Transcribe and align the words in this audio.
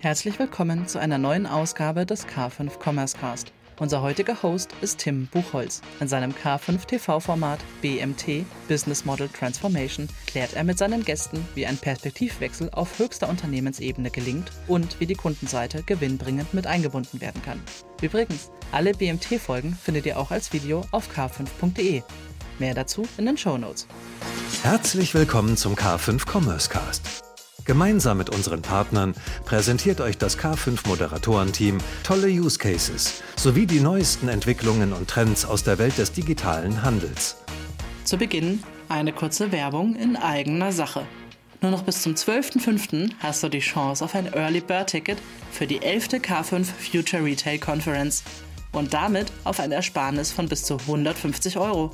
Herzlich 0.00 0.38
willkommen 0.38 0.86
zu 0.86 1.00
einer 1.00 1.18
neuen 1.18 1.44
Ausgabe 1.44 2.06
des 2.06 2.24
K5 2.24 2.70
Commerce 2.80 3.16
Cast. 3.18 3.52
Unser 3.80 4.00
heutiger 4.00 4.40
Host 4.44 4.70
ist 4.80 4.98
Tim 4.98 5.26
Buchholz. 5.26 5.82
In 5.98 6.06
seinem 6.06 6.32
K5 6.32 6.86
TV-Format 6.86 7.58
BMT 7.82 8.44
Business 8.68 9.04
Model 9.04 9.28
Transformation 9.28 10.08
klärt 10.28 10.54
er 10.54 10.62
mit 10.62 10.78
seinen 10.78 11.04
Gästen, 11.04 11.44
wie 11.56 11.66
ein 11.66 11.76
Perspektivwechsel 11.76 12.70
auf 12.70 12.96
höchster 13.00 13.28
Unternehmensebene 13.28 14.12
gelingt 14.12 14.52
und 14.68 15.00
wie 15.00 15.06
die 15.06 15.16
Kundenseite 15.16 15.82
gewinnbringend 15.82 16.54
mit 16.54 16.68
eingebunden 16.68 17.20
werden 17.20 17.42
kann. 17.42 17.60
Übrigens, 18.00 18.52
alle 18.70 18.92
BMT-Folgen 18.92 19.74
findet 19.74 20.06
ihr 20.06 20.16
auch 20.16 20.30
als 20.30 20.52
Video 20.52 20.84
auf 20.92 21.10
k5.de. 21.12 22.04
Mehr 22.60 22.74
dazu 22.74 23.02
in 23.16 23.26
den 23.26 23.36
Show 23.36 23.58
Notes. 23.58 23.88
Herzlich 24.62 25.12
willkommen 25.14 25.56
zum 25.56 25.74
K5 25.74 26.24
Commerce 26.24 26.70
Cast. 26.70 27.27
Gemeinsam 27.68 28.16
mit 28.16 28.30
unseren 28.30 28.62
Partnern 28.62 29.12
präsentiert 29.44 30.00
euch 30.00 30.16
das 30.16 30.38
K5 30.38 30.88
Moderatorenteam 30.88 31.76
tolle 32.02 32.28
Use 32.28 32.58
Cases 32.58 33.22
sowie 33.36 33.66
die 33.66 33.80
neuesten 33.80 34.28
Entwicklungen 34.28 34.94
und 34.94 35.10
Trends 35.10 35.44
aus 35.44 35.64
der 35.64 35.76
Welt 35.76 35.98
des 35.98 36.12
digitalen 36.12 36.82
Handels. 36.82 37.36
Zu 38.04 38.16
Beginn 38.16 38.62
eine 38.88 39.12
kurze 39.12 39.52
Werbung 39.52 39.96
in 39.96 40.16
eigener 40.16 40.72
Sache. 40.72 41.06
Nur 41.60 41.70
noch 41.70 41.82
bis 41.82 42.00
zum 42.00 42.14
12.05. 42.14 43.10
hast 43.18 43.42
du 43.42 43.50
die 43.50 43.58
Chance 43.58 44.02
auf 44.02 44.14
ein 44.14 44.32
Early 44.32 44.60
Bird 44.60 44.88
Ticket 44.88 45.18
für 45.52 45.66
die 45.66 45.82
11. 45.82 46.22
K5 46.22 46.64
Future 46.64 47.22
Retail 47.22 47.58
Conference 47.58 48.24
und 48.72 48.94
damit 48.94 49.30
auf 49.44 49.60
ein 49.60 49.72
Ersparnis 49.72 50.32
von 50.32 50.48
bis 50.48 50.64
zu 50.64 50.78
150 50.78 51.58
Euro. 51.58 51.92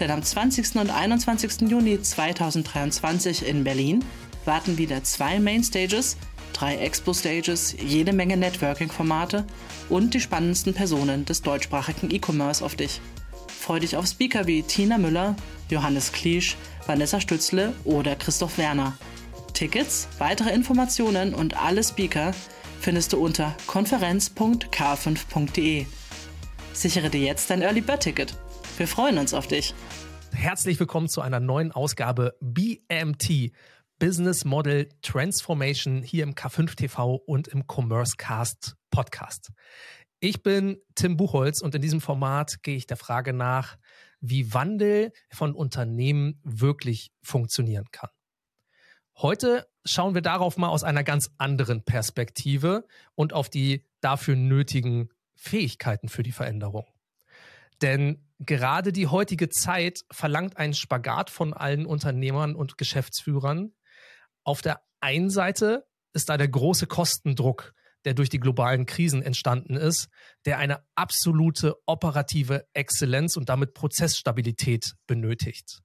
Denn 0.00 0.10
am 0.10 0.24
20. 0.24 0.74
und 0.74 0.90
21. 0.90 1.70
Juni 1.70 2.02
2023 2.02 3.46
in 3.46 3.62
Berlin 3.62 4.04
warten 4.44 4.78
wieder 4.78 5.02
zwei 5.04 5.38
Mainstages, 5.40 6.16
drei 6.52 6.76
Expo-Stages, 6.76 7.76
jede 7.80 8.12
Menge 8.12 8.36
Networking-Formate 8.36 9.44
und 9.88 10.14
die 10.14 10.20
spannendsten 10.20 10.74
Personen 10.74 11.24
des 11.24 11.42
deutschsprachigen 11.42 12.10
E-Commerce 12.10 12.64
auf 12.64 12.76
dich. 12.76 13.00
Freu 13.48 13.80
dich 13.80 13.96
auf 13.96 14.06
Speaker 14.06 14.46
wie 14.46 14.62
Tina 14.62 14.98
Müller, 14.98 15.34
Johannes 15.70 16.12
Kliesch, 16.12 16.56
Vanessa 16.86 17.20
Stützle 17.20 17.72
oder 17.84 18.14
Christoph 18.16 18.58
Werner. 18.58 18.98
Tickets, 19.54 20.08
weitere 20.18 20.52
Informationen 20.52 21.32
und 21.34 21.56
alle 21.56 21.82
Speaker 21.84 22.32
findest 22.80 23.12
du 23.12 23.18
unter 23.18 23.54
konferenz.k5.de. 23.66 25.86
Sichere 26.72 27.10
dir 27.10 27.20
jetzt 27.20 27.50
dein 27.50 27.60
Early 27.62 27.80
Bird 27.80 28.02
Ticket. 28.02 28.34
Wir 28.78 28.88
freuen 28.88 29.18
uns 29.18 29.34
auf 29.34 29.46
dich. 29.46 29.72
Herzlich 30.32 30.80
willkommen 30.80 31.08
zu 31.08 31.20
einer 31.20 31.38
neuen 31.38 31.70
Ausgabe 31.70 32.34
BMT 32.40 33.52
Business 34.02 34.44
Model 34.44 34.88
Transformation 35.02 36.02
hier 36.02 36.24
im 36.24 36.34
K5 36.34 36.74
TV 36.74 37.14
und 37.14 37.46
im 37.46 37.66
Commerce 37.68 38.16
Cast 38.16 38.74
Podcast. 38.90 39.52
Ich 40.18 40.42
bin 40.42 40.78
Tim 40.96 41.16
Buchholz 41.16 41.60
und 41.60 41.72
in 41.76 41.82
diesem 41.82 42.00
Format 42.00 42.64
gehe 42.64 42.74
ich 42.74 42.88
der 42.88 42.96
Frage 42.96 43.32
nach, 43.32 43.78
wie 44.20 44.52
Wandel 44.52 45.12
von 45.30 45.54
Unternehmen 45.54 46.40
wirklich 46.42 47.12
funktionieren 47.22 47.84
kann. 47.92 48.10
Heute 49.18 49.68
schauen 49.84 50.14
wir 50.14 50.22
darauf 50.22 50.56
mal 50.56 50.70
aus 50.70 50.82
einer 50.82 51.04
ganz 51.04 51.30
anderen 51.38 51.84
Perspektive 51.84 52.84
und 53.14 53.32
auf 53.32 53.50
die 53.50 53.86
dafür 54.00 54.34
nötigen 54.34 55.10
Fähigkeiten 55.36 56.08
für 56.08 56.24
die 56.24 56.32
Veränderung. 56.32 56.86
Denn 57.82 58.28
gerade 58.40 58.90
die 58.90 59.06
heutige 59.06 59.48
Zeit 59.48 60.04
verlangt 60.10 60.56
einen 60.56 60.74
Spagat 60.74 61.30
von 61.30 61.54
allen 61.54 61.86
Unternehmern 61.86 62.56
und 62.56 62.78
Geschäftsführern, 62.78 63.72
auf 64.44 64.62
der 64.62 64.82
einen 65.00 65.30
Seite 65.30 65.86
ist 66.12 66.28
da 66.28 66.36
der 66.36 66.48
große 66.48 66.86
Kostendruck, 66.86 67.74
der 68.04 68.14
durch 68.14 68.28
die 68.28 68.40
globalen 68.40 68.86
Krisen 68.86 69.22
entstanden 69.22 69.76
ist, 69.76 70.08
der 70.44 70.58
eine 70.58 70.84
absolute 70.94 71.76
operative 71.86 72.66
Exzellenz 72.72 73.36
und 73.36 73.48
damit 73.48 73.74
Prozessstabilität 73.74 74.94
benötigt. 75.06 75.80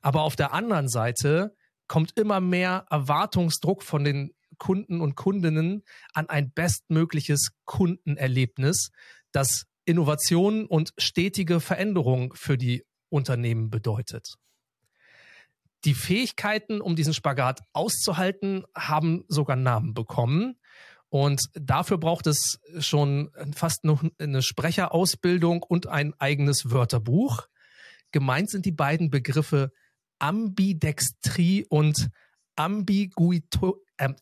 Aber 0.00 0.22
auf 0.22 0.36
der 0.36 0.52
anderen 0.52 0.88
Seite 0.88 1.54
kommt 1.88 2.18
immer 2.18 2.40
mehr 2.40 2.86
Erwartungsdruck 2.90 3.82
von 3.82 4.04
den 4.04 4.32
Kunden 4.58 5.00
und 5.00 5.14
Kundinnen 5.14 5.84
an 6.12 6.28
ein 6.28 6.52
bestmögliches 6.52 7.50
Kundenerlebnis, 7.64 8.90
das 9.32 9.64
Innovation 9.84 10.66
und 10.66 10.92
stetige 10.98 11.60
Veränderung 11.60 12.34
für 12.34 12.58
die 12.58 12.84
Unternehmen 13.08 13.70
bedeutet. 13.70 14.34
Die 15.84 15.94
Fähigkeiten, 15.94 16.80
um 16.80 16.96
diesen 16.96 17.14
Spagat 17.14 17.60
auszuhalten, 17.72 18.64
haben 18.76 19.24
sogar 19.28 19.56
Namen 19.56 19.94
bekommen. 19.94 20.58
Und 21.08 21.48
dafür 21.54 21.98
braucht 21.98 22.26
es 22.26 22.60
schon 22.80 23.30
fast 23.54 23.84
noch 23.84 24.04
eine 24.18 24.42
Sprecherausbildung 24.42 25.62
und 25.62 25.86
ein 25.86 26.12
eigenes 26.18 26.70
Wörterbuch. 26.70 27.46
Gemeint 28.12 28.50
sind 28.50 28.66
die 28.66 28.72
beiden 28.72 29.10
Begriffe 29.10 29.72
Ambidextrie 30.18 31.64
und 31.68 32.08
Ambiguito, 32.56 33.82
äh, 33.96 34.12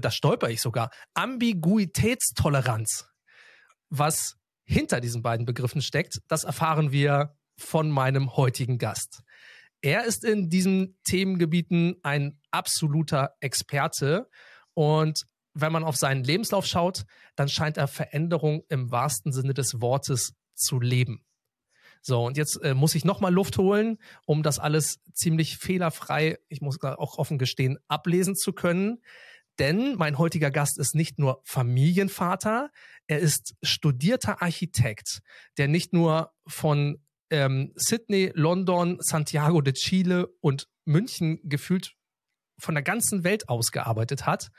da 0.00 0.10
stolper 0.10 0.48
ich 0.48 0.62
sogar, 0.62 0.90
Ambiguitätstoleranz. 1.14 3.08
Was 3.90 4.36
hinter 4.64 5.00
diesen 5.00 5.22
beiden 5.22 5.44
Begriffen 5.44 5.82
steckt, 5.82 6.20
das 6.26 6.44
erfahren 6.44 6.92
wir 6.92 7.36
von 7.58 7.90
meinem 7.90 8.36
heutigen 8.36 8.78
Gast. 8.78 9.22
Er 9.82 10.04
ist 10.04 10.24
in 10.24 10.48
diesen 10.48 10.96
Themengebieten 11.04 11.96
ein 12.02 12.38
absoluter 12.50 13.34
Experte 13.40 14.28
und 14.74 15.26
wenn 15.54 15.72
man 15.72 15.84
auf 15.84 15.96
seinen 15.96 16.24
Lebenslauf 16.24 16.64
schaut, 16.64 17.04
dann 17.36 17.48
scheint 17.48 17.76
er 17.76 17.88
Veränderung 17.88 18.62
im 18.68 18.90
wahrsten 18.90 19.32
Sinne 19.32 19.54
des 19.54 19.80
Wortes 19.80 20.34
zu 20.54 20.80
leben. 20.80 21.24
So, 22.00 22.24
und 22.24 22.36
jetzt 22.36 22.56
äh, 22.62 22.74
muss 22.74 22.94
ich 22.94 23.04
nochmal 23.04 23.32
Luft 23.32 23.58
holen, 23.58 23.98
um 24.24 24.42
das 24.42 24.58
alles 24.58 25.00
ziemlich 25.12 25.58
fehlerfrei, 25.58 26.38
ich 26.48 26.60
muss 26.60 26.82
auch 26.82 27.18
offen 27.18 27.38
gestehen, 27.38 27.78
ablesen 27.88 28.34
zu 28.34 28.52
können. 28.52 29.02
Denn 29.58 29.96
mein 29.96 30.16
heutiger 30.16 30.50
Gast 30.50 30.78
ist 30.78 30.94
nicht 30.94 31.18
nur 31.18 31.42
Familienvater, 31.44 32.70
er 33.06 33.18
ist 33.18 33.54
studierter 33.62 34.42
Architekt, 34.42 35.20
der 35.58 35.68
nicht 35.68 35.92
nur 35.92 36.32
von 36.46 37.04
ähm, 37.32 37.72
Sydney, 37.74 38.30
London, 38.34 38.98
Santiago 39.00 39.60
de 39.62 39.72
Chile 39.72 40.28
und 40.40 40.68
München 40.84 41.40
gefühlt 41.42 41.94
von 42.58 42.74
der 42.74 42.84
ganzen 42.84 43.24
Welt 43.24 43.48
aus 43.48 43.72
gearbeitet 43.72 44.26
hat. 44.26 44.50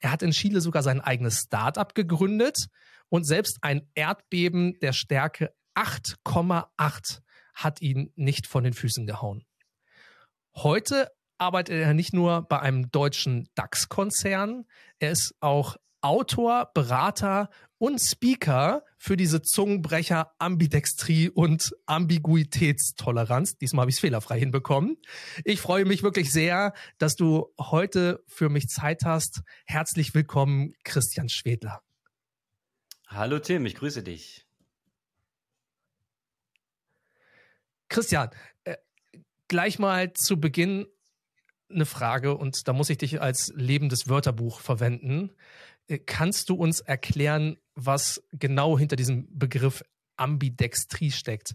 Er 0.00 0.10
hat 0.10 0.22
in 0.22 0.32
Chile 0.32 0.60
sogar 0.60 0.82
sein 0.82 1.00
eigenes 1.00 1.42
Start-up 1.46 1.94
gegründet 1.94 2.66
und 3.08 3.24
selbst 3.26 3.58
ein 3.60 3.88
Erdbeben 3.94 4.78
der 4.80 4.92
Stärke 4.92 5.54
8,8 5.76 7.20
hat 7.54 7.80
ihn 7.80 8.12
nicht 8.16 8.46
von 8.46 8.64
den 8.64 8.72
Füßen 8.72 9.06
gehauen. 9.06 9.44
Heute 10.56 11.10
arbeitet 11.38 11.76
er 11.76 11.94
nicht 11.94 12.14
nur 12.14 12.42
bei 12.42 12.60
einem 12.60 12.90
deutschen 12.90 13.48
DAX-Konzern, 13.54 14.64
er 14.98 15.12
ist 15.12 15.34
auch 15.40 15.76
Autor, 16.00 16.70
Berater 16.74 17.48
und 17.84 17.98
Speaker 17.98 18.82
für 18.96 19.14
diese 19.14 19.42
Zungenbrecher 19.42 20.32
Ambidextrie 20.38 21.28
und 21.28 21.76
Ambiguitätstoleranz. 21.84 23.58
Diesmal 23.58 23.82
habe 23.82 23.90
ich 23.90 23.96
es 23.96 24.00
fehlerfrei 24.00 24.38
hinbekommen. 24.38 24.96
Ich 25.44 25.60
freue 25.60 25.84
mich 25.84 26.02
wirklich 26.02 26.32
sehr, 26.32 26.72
dass 26.96 27.14
du 27.14 27.52
heute 27.60 28.24
für 28.26 28.48
mich 28.48 28.68
Zeit 28.68 29.02
hast. 29.04 29.42
Herzlich 29.66 30.14
willkommen, 30.14 30.72
Christian 30.82 31.28
Schwedler. 31.28 31.82
Hallo 33.06 33.38
Tim, 33.38 33.66
ich 33.66 33.74
grüße 33.74 34.02
dich. 34.02 34.46
Christian, 37.90 38.30
äh, 38.64 38.76
gleich 39.46 39.78
mal 39.78 40.14
zu 40.14 40.40
Beginn 40.40 40.86
eine 41.68 41.86
Frage 41.86 42.34
und 42.36 42.66
da 42.66 42.72
muss 42.72 42.88
ich 42.88 42.98
dich 42.98 43.20
als 43.20 43.52
lebendes 43.54 44.08
Wörterbuch 44.08 44.60
verwenden. 44.60 45.32
Äh, 45.88 45.98
kannst 45.98 46.48
du 46.48 46.54
uns 46.54 46.80
erklären, 46.80 47.58
was 47.74 48.22
genau 48.32 48.78
hinter 48.78 48.96
diesem 48.96 49.26
Begriff 49.36 49.82
Ambidextrie 50.16 51.10
steckt? 51.10 51.54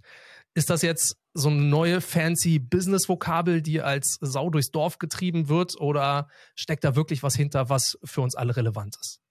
Ist 0.54 0.70
das 0.70 0.81
jetzt 0.81 1.18
so 1.34 1.50
eine 1.50 1.62
neue 1.62 2.02
fancy 2.02 2.60
Business-Vokabel, 2.60 3.62
die 3.62 3.81
als 3.81 4.18
Sau 4.20 4.50
durchs 4.50 4.72
Dorf 4.72 4.98
getrieben 4.98 5.48
wird, 5.48 5.80
oder 5.80 6.28
steckt 6.56 6.84
da 6.84 6.96
wirklich 6.96 7.24
was 7.24 7.36
hinter, 7.36 7.70
was 7.70 7.98
für 8.04 8.22
uns 8.22 8.36
alle 8.36 8.56
relevant 8.56 8.98
ist? 9.00 9.22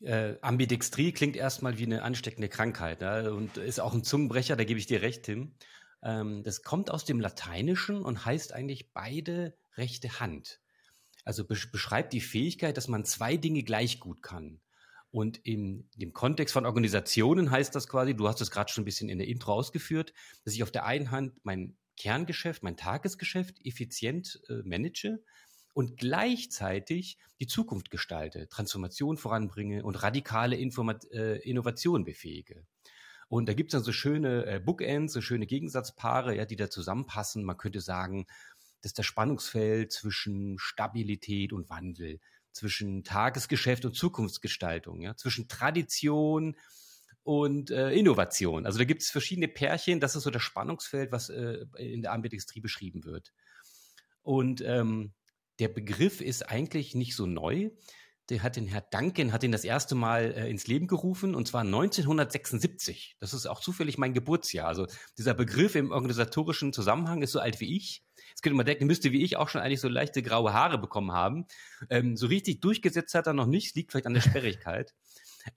Äh, 0.00 0.36
Ambidextrie 0.40 1.12
klingt 1.12 1.36
erstmal 1.36 1.78
wie 1.78 1.84
eine 1.84 2.02
ansteckende 2.02 2.48
Krankheit 2.48 3.02
ja, 3.02 3.30
und 3.30 3.58
ist 3.58 3.80
auch 3.80 3.92
ein 3.92 4.02
Zungenbrecher, 4.02 4.56
da 4.56 4.64
gebe 4.64 4.80
ich 4.80 4.86
dir 4.86 5.02
recht, 5.02 5.24
Tim. 5.24 5.54
Ähm, 6.02 6.42
das 6.42 6.62
kommt 6.62 6.90
aus 6.90 7.04
dem 7.04 7.20
Lateinischen 7.20 8.02
und 8.02 8.24
heißt 8.24 8.54
eigentlich 8.54 8.92
beide 8.92 9.54
rechte 9.76 10.20
Hand. 10.20 10.59
Also 11.30 11.44
beschreibt 11.44 12.12
die 12.12 12.20
Fähigkeit, 12.20 12.76
dass 12.76 12.88
man 12.88 13.04
zwei 13.04 13.36
Dinge 13.36 13.62
gleich 13.62 14.00
gut 14.00 14.20
kann. 14.20 14.58
Und 15.12 15.38
in 15.38 15.88
dem 15.94 16.12
Kontext 16.12 16.52
von 16.52 16.66
Organisationen 16.66 17.52
heißt 17.52 17.72
das 17.72 17.86
quasi, 17.86 18.16
du 18.16 18.26
hast 18.26 18.40
es 18.40 18.50
gerade 18.50 18.72
schon 18.72 18.82
ein 18.82 18.84
bisschen 18.84 19.08
in 19.08 19.18
der 19.18 19.28
Intro 19.28 19.52
ausgeführt, 19.52 20.12
dass 20.44 20.54
ich 20.54 20.64
auf 20.64 20.72
der 20.72 20.86
einen 20.86 21.12
Hand 21.12 21.34
mein 21.44 21.76
Kerngeschäft, 21.96 22.64
mein 22.64 22.76
Tagesgeschäft 22.76 23.64
effizient 23.64 24.42
äh, 24.48 24.54
manage 24.64 25.22
und 25.72 25.96
gleichzeitig 25.98 27.16
die 27.38 27.46
Zukunft 27.46 27.92
gestalte, 27.92 28.48
Transformation 28.48 29.16
voranbringe 29.16 29.84
und 29.84 30.02
radikale 30.02 30.56
Informat 30.56 31.04
äh, 31.12 31.36
Innovation 31.48 32.02
befähige. 32.02 32.66
Und 33.30 33.48
da 33.48 33.54
gibt 33.54 33.72
es 33.72 33.78
dann 33.78 33.84
so 33.84 33.92
schöne 33.92 34.44
äh, 34.46 34.58
Bookends, 34.58 35.12
so 35.12 35.20
schöne 35.20 35.46
Gegensatzpaare, 35.46 36.34
ja, 36.34 36.44
die 36.44 36.56
da 36.56 36.68
zusammenpassen. 36.68 37.44
Man 37.44 37.56
könnte 37.56 37.80
sagen, 37.80 38.26
dass 38.82 38.92
das 38.92 39.06
Spannungsfeld 39.06 39.92
zwischen 39.92 40.58
Stabilität 40.58 41.52
und 41.52 41.68
Wandel, 41.70 42.20
zwischen 42.52 43.04
Tagesgeschäft 43.04 43.84
und 43.84 43.94
Zukunftsgestaltung, 43.94 45.00
ja, 45.00 45.16
zwischen 45.16 45.48
Tradition 45.48 46.56
und 47.22 47.70
äh, 47.70 47.92
Innovation. 47.92 48.66
Also 48.66 48.78
da 48.78 48.84
gibt 48.84 49.02
es 49.02 49.10
verschiedene 49.10 49.48
Pärchen, 49.48 50.00
das 50.00 50.16
ist 50.16 50.24
so 50.24 50.30
das 50.30 50.42
Spannungsfeld, 50.42 51.12
was 51.12 51.28
äh, 51.28 51.64
in 51.76 52.02
der 52.02 52.12
Ambidextrie 52.12 52.60
beschrieben 52.60 53.04
wird. 53.04 53.32
Und 54.22 54.62
ähm, 54.62 55.12
der 55.58 55.68
Begriff 55.68 56.20
ist 56.20 56.48
eigentlich 56.48 56.94
nicht 56.94 57.14
so 57.14 57.26
neu. 57.26 57.70
Der 58.30 58.42
hat 58.42 58.56
den 58.56 58.66
Herr 58.66 58.80
Duncan, 58.80 59.32
hat 59.32 59.42
ihn 59.42 59.52
das 59.52 59.64
erste 59.64 59.94
Mal 59.94 60.32
äh, 60.32 60.48
ins 60.48 60.66
Leben 60.66 60.86
gerufen 60.86 61.34
und 61.34 61.48
zwar 61.48 61.62
1976. 61.62 63.16
Das 63.18 63.34
ist 63.34 63.46
auch 63.46 63.60
zufällig 63.60 63.98
mein 63.98 64.14
Geburtsjahr. 64.14 64.68
Also 64.68 64.86
dieser 65.18 65.34
Begriff 65.34 65.74
im 65.74 65.90
organisatorischen 65.90 66.72
Zusammenhang 66.72 67.22
ist 67.22 67.32
so 67.32 67.40
alt 67.40 67.60
wie 67.60 67.76
ich. 67.76 68.04
Jetzt 68.30 68.42
könnte 68.42 68.56
man 68.56 68.66
denken, 68.66 68.86
müsste 68.86 69.12
wie 69.12 69.22
ich 69.22 69.36
auch 69.36 69.48
schon 69.48 69.60
eigentlich 69.60 69.80
so 69.80 69.88
leichte 69.88 70.22
graue 70.22 70.52
Haare 70.52 70.78
bekommen 70.78 71.12
haben. 71.12 71.46
Ähm, 71.90 72.16
so 72.16 72.26
richtig 72.26 72.60
durchgesetzt 72.60 73.14
hat 73.14 73.26
er 73.26 73.32
noch 73.32 73.46
nicht, 73.46 73.76
liegt 73.76 73.90
vielleicht 73.90 74.06
an 74.06 74.14
der 74.14 74.20
Sperrigkeit. 74.22 74.94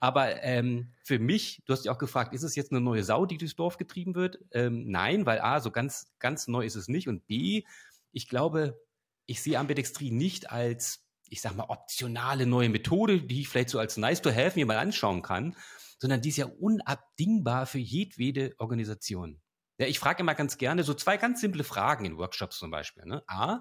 Aber 0.00 0.42
ähm, 0.42 0.92
für 1.02 1.18
mich, 1.18 1.62
du 1.66 1.72
hast 1.72 1.84
ja 1.84 1.92
auch 1.92 1.98
gefragt, 1.98 2.34
ist 2.34 2.42
es 2.42 2.56
jetzt 2.56 2.72
eine 2.72 2.80
neue 2.80 3.04
Sau, 3.04 3.26
die 3.26 3.38
durchs 3.38 3.56
Dorf 3.56 3.76
getrieben 3.76 4.14
wird? 4.14 4.38
Ähm, 4.52 4.90
nein, 4.90 5.26
weil 5.26 5.40
A, 5.40 5.60
so 5.60 5.70
ganz, 5.70 6.12
ganz 6.18 6.48
neu 6.48 6.64
ist 6.64 6.76
es 6.76 6.88
nicht. 6.88 7.08
Und 7.08 7.26
B, 7.26 7.64
ich 8.12 8.28
glaube, 8.28 8.80
ich 9.26 9.42
sehe 9.42 9.58
Ambidextrie 9.58 10.10
nicht 10.10 10.50
als, 10.50 11.04
ich 11.28 11.40
sag 11.40 11.56
mal, 11.56 11.66
optionale 11.68 12.46
neue 12.46 12.68
Methode, 12.68 13.20
die 13.20 13.42
ich 13.42 13.48
vielleicht 13.48 13.70
so 13.70 13.78
als 13.78 13.96
nice 13.96 14.22
to 14.22 14.30
have 14.30 14.58
mir 14.58 14.66
mal 14.66 14.78
anschauen 14.78 15.22
kann, 15.22 15.56
sondern 15.98 16.20
die 16.20 16.30
ist 16.30 16.38
ja 16.38 16.46
unabdingbar 16.46 17.66
für 17.66 17.78
jedwede 17.78 18.54
Organisation. 18.58 19.40
Ja, 19.78 19.86
ich 19.86 19.98
frage 19.98 20.20
immer 20.20 20.34
ganz 20.34 20.56
gerne 20.56 20.84
so 20.84 20.94
zwei 20.94 21.16
ganz 21.16 21.40
simple 21.40 21.64
Fragen 21.64 22.04
in 22.04 22.16
Workshops 22.16 22.58
zum 22.58 22.70
Beispiel. 22.70 23.04
Ne? 23.06 23.22
A, 23.26 23.60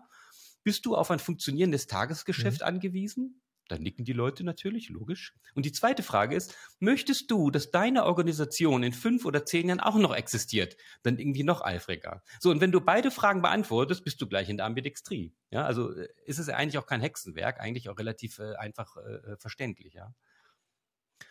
bist 0.63 0.85
du 0.85 0.95
auf 0.95 1.11
ein 1.11 1.19
funktionierendes 1.19 1.87
Tagesgeschäft 1.87 2.61
mhm. 2.61 2.67
angewiesen? 2.67 3.41
Dann 3.69 3.81
nicken 3.81 4.03
die 4.03 4.13
Leute 4.13 4.43
natürlich, 4.43 4.89
logisch. 4.89 5.33
Und 5.55 5.65
die 5.65 5.71
zweite 5.71 6.03
Frage 6.03 6.35
ist, 6.35 6.55
möchtest 6.79 7.31
du, 7.31 7.49
dass 7.49 7.71
deine 7.71 8.05
Organisation 8.05 8.83
in 8.83 8.91
fünf 8.91 9.25
oder 9.25 9.45
zehn 9.45 9.69
Jahren 9.69 9.79
auch 9.79 9.95
noch 9.95 10.13
existiert? 10.13 10.75
Dann 11.01 11.17
irgendwie 11.17 11.43
noch 11.43 11.61
eifriger. 11.61 12.23
So, 12.39 12.51
und 12.51 12.59
wenn 12.59 12.73
du 12.73 12.81
beide 12.81 13.09
Fragen 13.09 13.41
beantwortest, 13.41 14.03
bist 14.03 14.21
du 14.21 14.27
gleich 14.27 14.49
in 14.49 14.57
der 14.57 14.65
Ambidextrie. 14.65 15.33
Ja, 15.49 15.65
also 15.65 15.95
äh, 15.95 16.09
ist 16.25 16.39
es 16.39 16.49
eigentlich 16.49 16.77
auch 16.77 16.85
kein 16.85 17.01
Hexenwerk, 17.01 17.59
eigentlich 17.61 17.89
auch 17.89 17.97
relativ 17.97 18.39
äh, 18.39 18.55
einfach 18.55 18.97
äh, 18.97 19.31
äh 19.31 19.37
verständlich, 19.37 19.93
ja. 19.93 20.13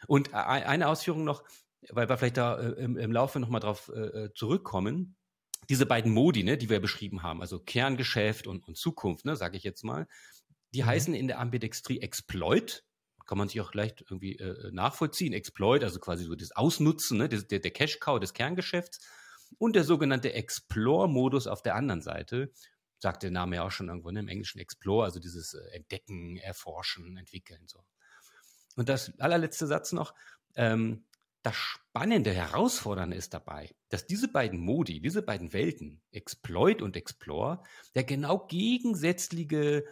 Und 0.07 0.33
äh, 0.33 0.37
eine 0.37 0.89
Ausführung 0.89 1.25
noch, 1.25 1.45
weil 1.91 2.09
wir 2.09 2.17
vielleicht 2.17 2.37
da 2.37 2.59
äh, 2.59 2.83
im, 2.83 2.97
im 2.97 3.13
Laufe 3.13 3.41
nochmal 3.41 3.61
drauf 3.61 3.89
äh, 3.89 4.33
zurückkommen. 4.35 5.17
Diese 5.69 5.87
beiden 5.87 6.13
Modi, 6.13 6.43
ne, 6.43 6.59
die 6.59 6.69
wir 6.69 6.81
beschrieben 6.81 7.23
haben, 7.23 7.41
also 7.41 7.61
Kerngeschäft 7.61 8.47
und, 8.47 8.67
und 8.67 8.77
Zukunft, 8.77 9.25
ne, 9.25 9.37
sage 9.37 9.57
ich 9.57 9.63
jetzt 9.63 9.85
mal, 9.85 10.09
die 10.75 10.83
mhm. 10.83 10.87
heißen 10.87 11.15
in 11.15 11.29
der 11.29 11.39
Ambidextrie 11.39 12.01
Exploit. 12.01 12.85
Kann 13.27 13.39
man 13.39 13.49
sich 13.49 13.61
auch 13.61 13.73
leicht 13.73 14.03
irgendwie 14.03 14.37
äh, 14.37 14.71
nachvollziehen. 14.73 15.33
Exploit, 15.33 15.85
also 15.85 16.01
quasi 16.01 16.25
so 16.25 16.35
das 16.35 16.53
Ausnutzen, 16.53 17.19
ne, 17.19 17.29
der, 17.29 17.61
der 17.61 17.71
Cash-Cow 17.71 18.19
des 18.19 18.35
Kerngeschäfts. 18.35 18.99
Und 19.59 19.77
der 19.77 19.85
sogenannte 19.85 20.33
Explore-Modus 20.33 21.47
auf 21.47 21.63
der 21.63 21.77
anderen 21.77 22.03
Seite. 22.03 22.53
Sagt 22.99 23.23
der 23.23 23.31
Name 23.31 23.57
ja 23.57 23.65
auch 23.65 23.71
schon 23.71 23.89
irgendwo, 23.89 24.11
ne, 24.11 24.21
im 24.21 24.29
Englischen 24.29 24.59
Explore, 24.59 25.05
also 25.05 25.21
dieses 25.21 25.55
äh, 25.55 25.77
Entdecken, 25.77 26.37
Erforschen, 26.37 27.17
Entwickeln, 27.17 27.63
so. 27.67 27.85
Und 28.75 28.89
das 28.89 29.19
allerletzte 29.21 29.67
Satz 29.67 29.93
noch. 29.93 30.15
Ähm, 30.55 31.05
das 31.43 31.57
Spannende, 31.57 32.33
Herausfordernde 32.33 33.17
ist 33.17 33.35
dabei, 33.35 33.75
dass 33.89 34.07
diese 34.07 34.29
beiden 34.29 34.61
Modi, 34.61 35.01
diese 35.01 35.23
beiden 35.23 35.53
Welten, 35.53 36.01
Exploit 36.13 36.83
und 36.83 36.97
Explore, 36.97 37.63
der 37.95 38.05
genau 38.05 38.47
gegensätzliche 38.47 39.85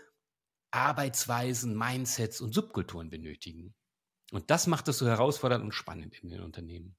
Arbeitsweisen, 0.70 1.76
Mindsets 1.76 2.40
und 2.40 2.54
Subkulturen 2.54 3.10
benötigen. 3.10 3.74
Und 4.30 4.50
das 4.50 4.68
macht 4.68 4.86
es 4.88 4.98
so 4.98 5.08
herausfordernd 5.08 5.64
und 5.64 5.72
spannend 5.72 6.22
in 6.22 6.30
den 6.30 6.40
Unternehmen. 6.40 6.96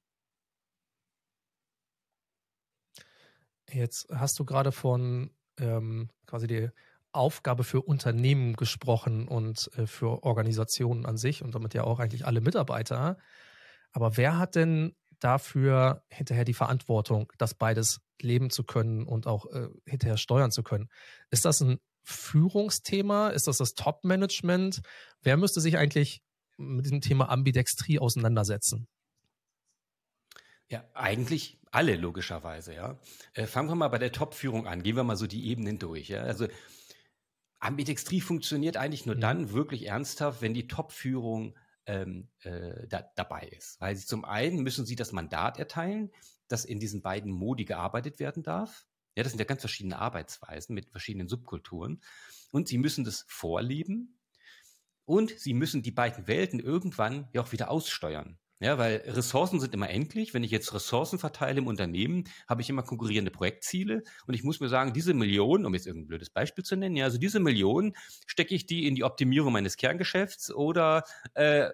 Jetzt 3.70 4.08
hast 4.10 4.38
du 4.38 4.44
gerade 4.44 4.70
von 4.70 5.30
ähm, 5.58 6.10
quasi 6.26 6.46
die 6.46 6.68
Aufgabe 7.12 7.64
für 7.64 7.80
Unternehmen 7.80 8.54
gesprochen 8.54 9.28
und 9.28 9.70
äh, 9.76 9.86
für 9.86 10.22
Organisationen 10.24 11.06
an 11.06 11.16
sich 11.16 11.42
und 11.42 11.54
damit 11.54 11.72
ja 11.72 11.84
auch 11.84 12.00
eigentlich 12.00 12.26
alle 12.26 12.42
Mitarbeiter. 12.42 13.18
Aber 13.92 14.16
wer 14.16 14.38
hat 14.38 14.54
denn 14.54 14.94
dafür 15.20 16.04
hinterher 16.08 16.44
die 16.44 16.54
Verantwortung, 16.54 17.32
das 17.38 17.54
beides 17.54 18.00
leben 18.20 18.50
zu 18.50 18.64
können 18.64 19.06
und 19.06 19.26
auch 19.26 19.46
äh, 19.46 19.68
hinterher 19.86 20.16
steuern 20.16 20.50
zu 20.50 20.62
können? 20.62 20.88
Ist 21.30 21.44
das 21.44 21.60
ein 21.60 21.78
Führungsthema? 22.02 23.28
Ist 23.28 23.46
das 23.46 23.58
das 23.58 23.74
Top-Management? 23.74 24.82
Wer 25.22 25.36
müsste 25.36 25.60
sich 25.60 25.78
eigentlich 25.78 26.22
mit 26.56 26.84
diesem 26.84 27.00
Thema 27.00 27.28
Ambidextrie 27.28 27.98
auseinandersetzen? 27.98 28.88
Ja, 30.68 30.84
eigentlich 30.94 31.60
alle 31.70 31.96
logischerweise, 31.96 32.74
ja. 32.74 32.98
Äh, 33.34 33.46
fangen 33.46 33.68
wir 33.68 33.74
mal 33.74 33.88
bei 33.88 33.98
der 33.98 34.12
Top-Führung 34.12 34.66
an. 34.66 34.82
Gehen 34.82 34.96
wir 34.96 35.04
mal 35.04 35.16
so 35.16 35.26
die 35.26 35.46
Ebenen 35.46 35.78
durch, 35.78 36.08
ja. 36.08 36.22
Also 36.22 36.48
Ambidextrie 37.58 38.20
funktioniert 38.20 38.76
eigentlich 38.76 39.06
nur 39.06 39.14
mhm. 39.14 39.20
dann 39.20 39.52
wirklich 39.52 39.86
ernsthaft, 39.86 40.42
wenn 40.42 40.54
die 40.54 40.66
Top-Führung 40.66 41.56
ähm, 41.86 42.28
äh, 42.42 42.86
da, 42.88 43.04
dabei 43.16 43.48
ist. 43.48 43.80
Weil 43.80 43.96
sie 43.96 44.06
zum 44.06 44.24
einen 44.24 44.62
müssen 44.62 44.86
sie 44.86 44.96
das 44.96 45.12
Mandat 45.12 45.58
erteilen, 45.58 46.10
dass 46.48 46.64
in 46.64 46.80
diesen 46.80 47.02
beiden 47.02 47.32
Modi 47.32 47.64
gearbeitet 47.64 48.18
werden 48.18 48.42
darf. 48.42 48.86
Ja, 49.16 49.22
das 49.22 49.32
sind 49.32 49.38
ja 49.38 49.44
ganz 49.44 49.60
verschiedene 49.60 49.98
Arbeitsweisen 49.98 50.74
mit 50.74 50.90
verschiedenen 50.90 51.28
Subkulturen. 51.28 52.02
Und 52.50 52.68
sie 52.68 52.78
müssen 52.78 53.04
das 53.04 53.24
vorleben 53.28 54.18
und 55.04 55.30
sie 55.38 55.54
müssen 55.54 55.82
die 55.82 55.90
beiden 55.90 56.26
Welten 56.26 56.60
irgendwann 56.60 57.28
ja 57.32 57.42
auch 57.42 57.52
wieder 57.52 57.70
aussteuern. 57.70 58.38
Ja, 58.62 58.78
weil 58.78 58.98
Ressourcen 59.06 59.58
sind 59.58 59.74
immer 59.74 59.90
endlich. 59.90 60.34
Wenn 60.34 60.44
ich 60.44 60.52
jetzt 60.52 60.72
Ressourcen 60.72 61.18
verteile 61.18 61.58
im 61.58 61.66
Unternehmen, 61.66 62.24
habe 62.48 62.62
ich 62.62 62.70
immer 62.70 62.84
konkurrierende 62.84 63.32
Projektziele 63.32 64.04
und 64.28 64.34
ich 64.34 64.44
muss 64.44 64.60
mir 64.60 64.68
sagen, 64.68 64.92
diese 64.92 65.14
Million, 65.14 65.66
um 65.66 65.74
jetzt 65.74 65.88
irgendein 65.88 66.06
blödes 66.06 66.30
Beispiel 66.30 66.62
zu 66.62 66.76
nennen, 66.76 66.94
ja, 66.94 67.06
also 67.06 67.18
diese 67.18 67.40
Million 67.40 67.92
stecke 68.24 68.54
ich 68.54 68.64
die 68.66 68.86
in 68.86 68.94
die 68.94 69.02
Optimierung 69.02 69.52
meines 69.52 69.76
Kerngeschäfts 69.76 70.54
oder 70.54 71.02
äh, 71.34 71.70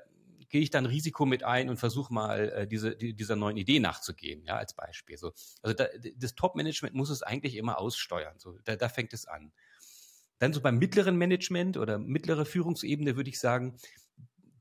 gehe 0.49 0.63
ich 0.63 0.71
dann 0.71 0.87
Risiko 0.87 1.27
mit 1.27 1.45
ein 1.45 1.69
und 1.69 1.77
versuche 1.77 2.11
mal 2.11 2.49
äh, 2.49 2.67
diese, 2.67 2.97
die, 2.97 3.13
dieser 3.13 3.37
neuen 3.37 3.59
Idee 3.59 3.81
nachzugehen, 3.81 4.43
ja, 4.47 4.57
als 4.57 4.73
Beispiel. 4.73 5.19
So, 5.19 5.33
also 5.61 5.75
da, 5.75 5.89
das 6.17 6.37
Top-Management 6.37 6.95
muss 6.95 7.11
es 7.11 7.23
eigentlich 7.23 7.57
immer 7.57 7.79
aussteuern. 7.79 8.39
So, 8.39 8.57
da, 8.65 8.77
da 8.77 8.89
fängt 8.89 9.13
es 9.13 9.27
an. 9.27 9.53
Dann 10.39 10.55
so 10.55 10.63
beim 10.63 10.79
mittleren 10.79 11.17
Management 11.17 11.77
oder 11.77 11.99
mittlere 11.99 12.47
Führungsebene 12.47 13.17
würde 13.17 13.29
ich 13.29 13.41
sagen, 13.41 13.77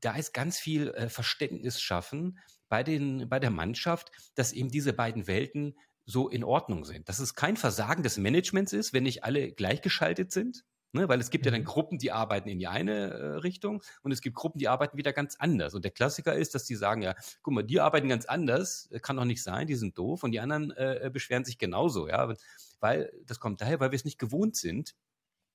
da 0.00 0.16
ist 0.16 0.32
ganz 0.34 0.58
viel 0.58 0.88
äh, 0.90 1.08
Verständnis 1.08 1.80
schaffen 1.80 2.38
bei, 2.68 2.82
den, 2.82 3.28
bei 3.28 3.38
der 3.38 3.50
Mannschaft, 3.50 4.10
dass 4.34 4.52
eben 4.52 4.70
diese 4.70 4.92
beiden 4.92 5.26
Welten 5.26 5.76
so 6.04 6.28
in 6.28 6.44
Ordnung 6.44 6.84
sind. 6.84 7.08
Dass 7.08 7.18
es 7.18 7.34
kein 7.34 7.56
Versagen 7.56 8.02
des 8.02 8.16
Managements 8.16 8.72
ist, 8.72 8.92
wenn 8.92 9.02
nicht 9.02 9.24
alle 9.24 9.52
gleichgeschaltet 9.52 10.32
sind, 10.32 10.64
Ne, 10.92 11.06
weil 11.06 11.20
es 11.20 11.28
gibt 11.28 11.44
ja 11.44 11.52
dann 11.52 11.60
mhm. 11.60 11.66
Gruppen, 11.66 11.98
die 11.98 12.12
arbeiten 12.12 12.48
in 12.48 12.58
die 12.58 12.66
eine 12.66 13.10
äh, 13.10 13.26
Richtung 13.36 13.82
und 14.02 14.10
es 14.10 14.22
gibt 14.22 14.34
Gruppen, 14.36 14.58
die 14.58 14.68
arbeiten 14.68 14.96
wieder 14.96 15.12
ganz 15.12 15.36
anders. 15.38 15.74
Und 15.74 15.84
der 15.84 15.90
Klassiker 15.90 16.34
ist, 16.34 16.54
dass 16.54 16.64
die 16.64 16.76
sagen, 16.76 17.02
ja, 17.02 17.14
guck 17.42 17.52
mal, 17.52 17.62
die 17.62 17.78
arbeiten 17.78 18.08
ganz 18.08 18.24
anders, 18.24 18.88
äh, 18.90 18.98
kann 18.98 19.16
doch 19.18 19.26
nicht 19.26 19.42
sein, 19.42 19.66
die 19.66 19.74
sind 19.74 19.98
doof 19.98 20.22
und 20.22 20.32
die 20.32 20.40
anderen 20.40 20.70
äh, 20.70 21.06
äh, 21.06 21.10
beschweren 21.10 21.44
sich 21.44 21.58
genauso, 21.58 22.08
ja. 22.08 22.34
Weil, 22.80 23.12
das 23.26 23.38
kommt 23.38 23.60
daher, 23.60 23.80
weil 23.80 23.90
wir 23.90 23.96
es 23.96 24.06
nicht 24.06 24.18
gewohnt 24.18 24.56
sind, 24.56 24.94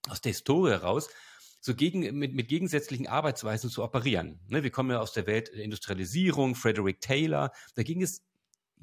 aus 0.08 0.22
der 0.22 0.34
Historie 0.34 0.70
heraus, 0.70 1.10
so 1.66 1.74
gegen, 1.74 2.02
mit, 2.18 2.34
mit 2.34 2.50
gegensätzlichen 2.50 3.08
Arbeitsweisen 3.08 3.70
zu 3.70 3.84
operieren. 3.84 4.38
Ne, 4.50 4.64
wir 4.64 4.70
kommen 4.70 4.92
ja 4.92 5.00
aus 5.00 5.14
der 5.14 5.26
Welt 5.28 5.50
der 5.56 5.64
Industrialisierung, 5.64 6.56
Frederick 6.56 7.00
Taylor, 7.00 7.54
da 7.76 7.84
ging 7.84 8.02
es 8.02 8.22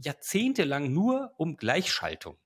jahrzehntelang 0.02 0.90
nur 0.90 1.34
um 1.37 1.58
Gleichschaltung. 1.58 2.38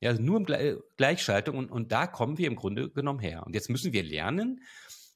Ja, 0.00 0.08
also 0.10 0.22
nur 0.22 0.38
im 0.38 0.82
Gleichschaltung 0.96 1.58
und, 1.58 1.70
und 1.70 1.92
da 1.92 2.06
kommen 2.06 2.38
wir 2.38 2.46
im 2.46 2.56
Grunde 2.56 2.90
genommen 2.90 3.18
her. 3.18 3.44
Und 3.44 3.54
jetzt 3.54 3.68
müssen 3.68 3.92
wir 3.92 4.02
lernen, 4.02 4.62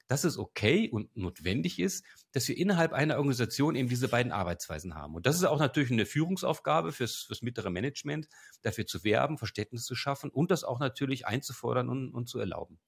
dass 0.08 0.24
es 0.24 0.36
okay 0.36 0.90
und 0.90 1.16
notwendig 1.16 1.78
ist, 1.78 2.04
dass 2.32 2.46
wir 2.46 2.56
innerhalb 2.58 2.92
einer 2.92 3.16
Organisation 3.16 3.76
eben 3.76 3.88
diese 3.88 4.08
beiden 4.08 4.30
Arbeitsweisen 4.30 4.94
haben. 4.94 5.14
Und 5.14 5.24
das 5.24 5.36
ist 5.36 5.44
auch 5.44 5.58
natürlich 5.58 5.90
eine 5.90 6.04
Führungsaufgabe 6.04 6.92
fürs, 6.92 7.22
fürs 7.22 7.40
mittlere 7.40 7.70
Management, 7.70 8.28
dafür 8.60 8.86
zu 8.86 9.04
werben, 9.04 9.38
Verständnis 9.38 9.86
zu 9.86 9.94
schaffen 9.94 10.28
und 10.28 10.50
das 10.50 10.64
auch 10.64 10.80
natürlich 10.80 11.26
einzufordern 11.26 11.88
und, 11.88 12.10
und 12.10 12.28
zu 12.28 12.38
erlauben. 12.38 12.78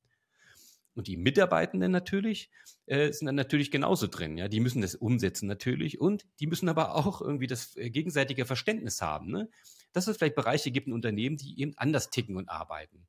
Und 0.99 1.07
die 1.07 1.17
Mitarbeitenden 1.17 1.91
natürlich 1.93 2.51
äh, 2.87 3.13
sind 3.13 3.27
dann 3.27 3.37
natürlich 3.37 3.71
genauso 3.71 4.09
drin. 4.09 4.37
Ja, 4.37 4.49
die 4.49 4.61
müssen 4.61 4.83
das 4.83 4.95
umsetzen 4.95 5.47
natürlich 5.47 6.01
und 6.01 6.27
die 6.41 6.47
müssen 6.47 6.69
aber 6.69 6.95
auch 6.95 7.23
irgendwie 7.23 7.47
das 7.47 7.77
äh, 7.77 7.89
gegenseitige 7.89 8.45
Verständnis 8.45 9.01
haben. 9.01 9.31
Ne? 9.31 9.49
dass 9.93 10.07
es 10.07 10.17
vielleicht 10.17 10.35
Bereiche 10.35 10.71
gibt 10.71 10.87
in 10.87 10.93
Unternehmen, 10.93 11.37
die 11.37 11.61
eben 11.61 11.77
anders 11.77 12.11
ticken 12.11 12.37
und 12.37 12.49
arbeiten. 12.49 13.07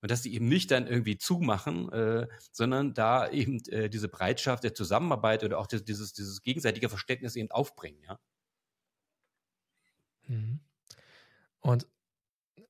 Und 0.00 0.10
dass 0.10 0.22
die 0.22 0.34
eben 0.34 0.48
nicht 0.48 0.70
dann 0.72 0.88
irgendwie 0.88 1.16
zumachen, 1.16 1.92
äh, 1.92 2.26
sondern 2.50 2.92
da 2.92 3.30
eben 3.30 3.62
äh, 3.68 3.88
diese 3.88 4.08
Bereitschaft 4.08 4.64
der 4.64 4.74
Zusammenarbeit 4.74 5.44
oder 5.44 5.58
auch 5.58 5.68
das, 5.68 5.84
dieses, 5.84 6.12
dieses 6.12 6.42
gegenseitige 6.42 6.88
Verständnis 6.88 7.36
eben 7.36 7.50
aufbringen, 7.50 8.02
ja. 8.02 8.18
Mhm. 10.26 10.60
Und 11.60 11.86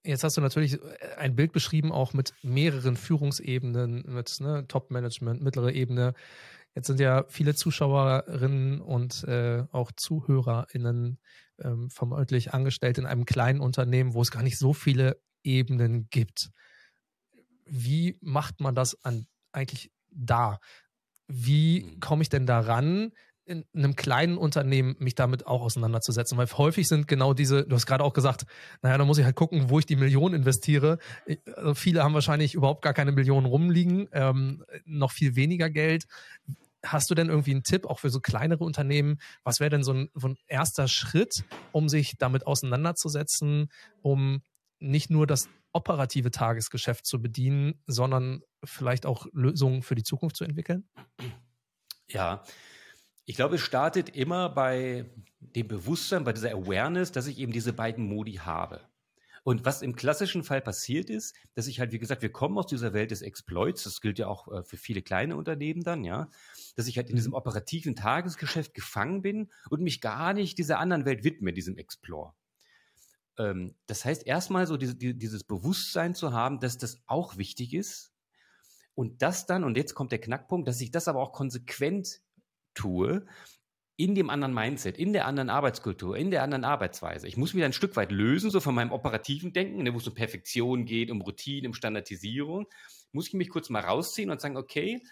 jetzt 0.05 0.25
hast 0.25 0.37
du 0.37 0.41
natürlich 0.41 0.79
ein 1.17 1.37
Bild 1.37 1.53
beschrieben, 1.53 1.93
auch 1.93 2.13
mit 2.13 2.35
mehreren 2.43 2.97
Führungsebenen, 2.97 4.05
mit 4.07 4.41
ne, 4.41 4.67
Top-Management, 4.67 5.43
mittlere 5.43 5.73
Ebene. 5.73 6.15
Jetzt 6.75 6.87
sind 6.87 7.01
ja 7.01 7.25
viele 7.29 7.55
Zuschauerinnen 7.55 8.81
und 8.81 9.25
äh, 9.25 9.65
auch 9.73 9.93
ZuhörerInnen 9.93 11.19
ähm, 11.61 11.91
vermutlich 11.91 12.55
angestellt 12.55 12.99
in 12.99 13.07
einem 13.07 13.27
kleinen 13.27 13.61
Unternehmen, 13.61 14.15
wo 14.15 14.23
es 14.23 14.31
gar 14.31 14.43
nicht 14.43 14.59
so 14.59 14.73
viele 14.73 15.21
Ebenen 15.43 16.09
gibt. 16.11 16.51
Wie 17.67 18.19
macht 18.21 18.61
man 18.61 18.75
das 18.75 19.05
an, 19.05 19.27
eigentlich 19.53 19.93
da? 20.11 20.61
Wie 21.29 21.85
mhm. 21.85 22.01
komme 22.01 22.23
ich 22.23 22.29
denn 22.29 22.47
daran, 22.47 23.13
in 23.45 23.65
einem 23.75 23.97
kleinen 23.97 24.39
Unternehmen 24.39 24.97
mich 24.99 25.15
damit 25.15 25.47
auch 25.47 25.63
auseinanderzusetzen, 25.63 26.39
weil 26.39 26.47
häufig 26.47 26.87
sind 26.89 27.09
genau 27.09 27.35
diese, 27.35 27.65
du 27.65 27.75
hast 27.75 27.87
gerade 27.87 28.05
auch 28.05 28.13
gesagt, 28.13 28.47
naja, 28.83 28.99
da 28.99 29.05
muss 29.05 29.19
ich 29.19 29.25
halt 29.25 29.35
gucken, 29.35 29.69
wo 29.69 29.79
ich 29.79 29.87
die 29.87 29.97
Millionen 29.97 30.35
investiere. 30.35 30.99
Also 31.57 31.75
viele 31.75 32.05
haben 32.05 32.15
wahrscheinlich 32.15 32.55
überhaupt 32.55 32.83
gar 32.83 32.95
keine 32.95 33.13
Millionen 33.13 33.47
rumliegen, 33.47 34.09
ähm, 34.13 34.65
noch 34.85 35.11
viel 35.11 35.35
weniger 35.35 35.71
Geld. 35.71 36.07
Hast 36.85 37.11
du 37.11 37.15
denn 37.15 37.29
irgendwie 37.29 37.53
einen 37.53 37.63
Tipp 37.63 37.87
auch 37.87 37.99
für 37.99 38.11
so 38.11 38.21
kleinere 38.21 38.65
Unternehmen? 38.65 39.19
Was 39.45 39.61
wäre 39.61 39.71
denn 39.71 39.85
so 39.85 39.93
ein, 39.93 40.11
so 40.15 40.29
ein 40.29 40.37
erster 40.47 40.89
Schritt, 40.89 41.45
um 41.73 41.89
sich 41.89 42.15
damit 42.19 42.47
auseinanderzusetzen, 42.47 43.71
um 44.03 44.43
nicht 44.79 45.11
nur 45.11 45.27
das 45.27 45.49
operative 45.73 46.31
Tagesgeschäft 46.31 47.07
zu 47.07 47.21
bedienen, 47.21 47.81
sondern 47.87 48.43
vielleicht 48.65 49.07
auch 49.07 49.27
Lösungen 49.33 49.83
für 49.83 49.95
die 49.95 50.03
Zukunft 50.03 50.37
zu 50.37 50.45
entwickeln? 50.45 50.89
Ja, 52.09 52.43
ich 53.25 53.37
glaube, 53.37 53.57
es 53.57 53.61
startet 53.61 54.17
immer 54.17 54.49
bei 54.49 55.11
dem 55.41 55.69
Bewusstsein, 55.69 56.25
bei 56.25 56.33
dieser 56.33 56.52
Awareness, 56.52 57.12
dass 57.12 57.26
ich 57.26 57.38
eben 57.38 57.52
diese 57.52 57.73
beiden 57.73 58.05
Modi 58.07 58.35
habe. 58.35 58.81
Und 59.45 59.64
was 59.64 59.83
im 59.83 59.97
klassischen 59.97 60.45
Fall 60.45 60.61
passiert 60.61 61.11
ist, 61.11 61.35
dass 61.55 61.67
ich 61.67 61.81
halt, 61.81 61.91
wie 61.91 61.99
gesagt, 61.99 62.23
wir 62.23 62.31
kommen 62.31 62.57
aus 62.59 62.69
dieser 62.69 62.93
Welt 62.93 63.11
des 63.11 63.23
Exploits, 63.23 63.83
das 63.83 64.00
gilt 64.00 64.21
ja 64.21 64.29
auch 64.29 64.47
äh, 64.49 64.62
für 64.62 64.76
viele 64.76 65.02
kleine 65.02 65.37
Unternehmen 65.37 65.83
dann, 65.83 66.05
ja, 66.05 66.31
dass 66.76 66.87
ich 66.87 66.97
halt 66.97 67.11
in 67.11 67.17
diesem 67.17 67.31
mhm. 67.31 67.37
operativen 67.37 67.97
Tagesgeschäft 67.97 68.73
gefangen 68.75 69.21
bin 69.21 69.50
und 69.69 69.83
mich 69.83 70.00
gar 70.00 70.33
nicht 70.33 70.59
dieser 70.59 70.79
anderen 70.79 71.05
Welt 71.05 71.25
widme, 71.25 71.52
diesem 71.52 71.76
Explore. 71.76 72.35
Ähm, 73.37 73.75
das 73.87 74.05
heißt, 74.05 74.26
erstmal 74.26 74.69
so 74.69 74.76
diese, 74.76 74.95
dieses 74.95 75.43
Bewusstsein 75.43 76.14
zu 76.14 76.33
haben, 76.33 76.61
dass 76.61 76.79
das 76.79 77.02
auch 77.07 77.37
wichtig 77.37 77.75
ist 77.75 78.12
und 78.95 79.23
das 79.23 79.47
dann, 79.47 79.64
und 79.64 79.76
jetzt 79.76 79.95
kommt 79.95 80.12
der 80.12 80.21
Knackpunkt, 80.21 80.69
dass 80.69 80.81
ich 80.81 80.93
das 80.93 81.09
aber 81.09 81.21
auch 81.21 81.33
konsequent 81.33 82.21
tue, 82.75 83.26
in 83.97 84.14
dem 84.14 84.31
anderen 84.31 84.55
Mindset, 84.55 84.99
in 84.99 85.12
der 85.12 85.26
anderen 85.26 85.50
Arbeitskultur, 85.50 86.17
in 86.17 86.31
der 86.31 86.43
anderen 86.43 86.64
Arbeitsweise. 86.64 87.29
Ich 87.29 87.37
muss 87.37 87.55
mich 87.55 87.62
ein 87.62 87.73
Stück 87.73 87.95
weit 87.97 88.11
lösen, 88.11 88.50
so 88.50 88.61
von 88.61 88.75
meinem 88.75 88.91
operativen 88.91 89.52
Denken, 89.52 89.83
ne, 89.83 89.93
wo 89.93 89.99
es 89.99 90.09
um 90.09 90.14
Perfektion 90.14 90.87
geht, 90.87 91.11
um 91.11 91.21
Routine, 91.21 91.69
um 91.69 91.75
Standardisierung. 91.75 92.67
Muss 93.12 93.29
ich 93.29 93.35
mich 93.35 93.50
kurz 93.50 93.69
mal 93.69 93.85
rausziehen 93.85 94.31
und 94.31 94.41
sagen, 94.41 94.57
okay, 94.57 95.02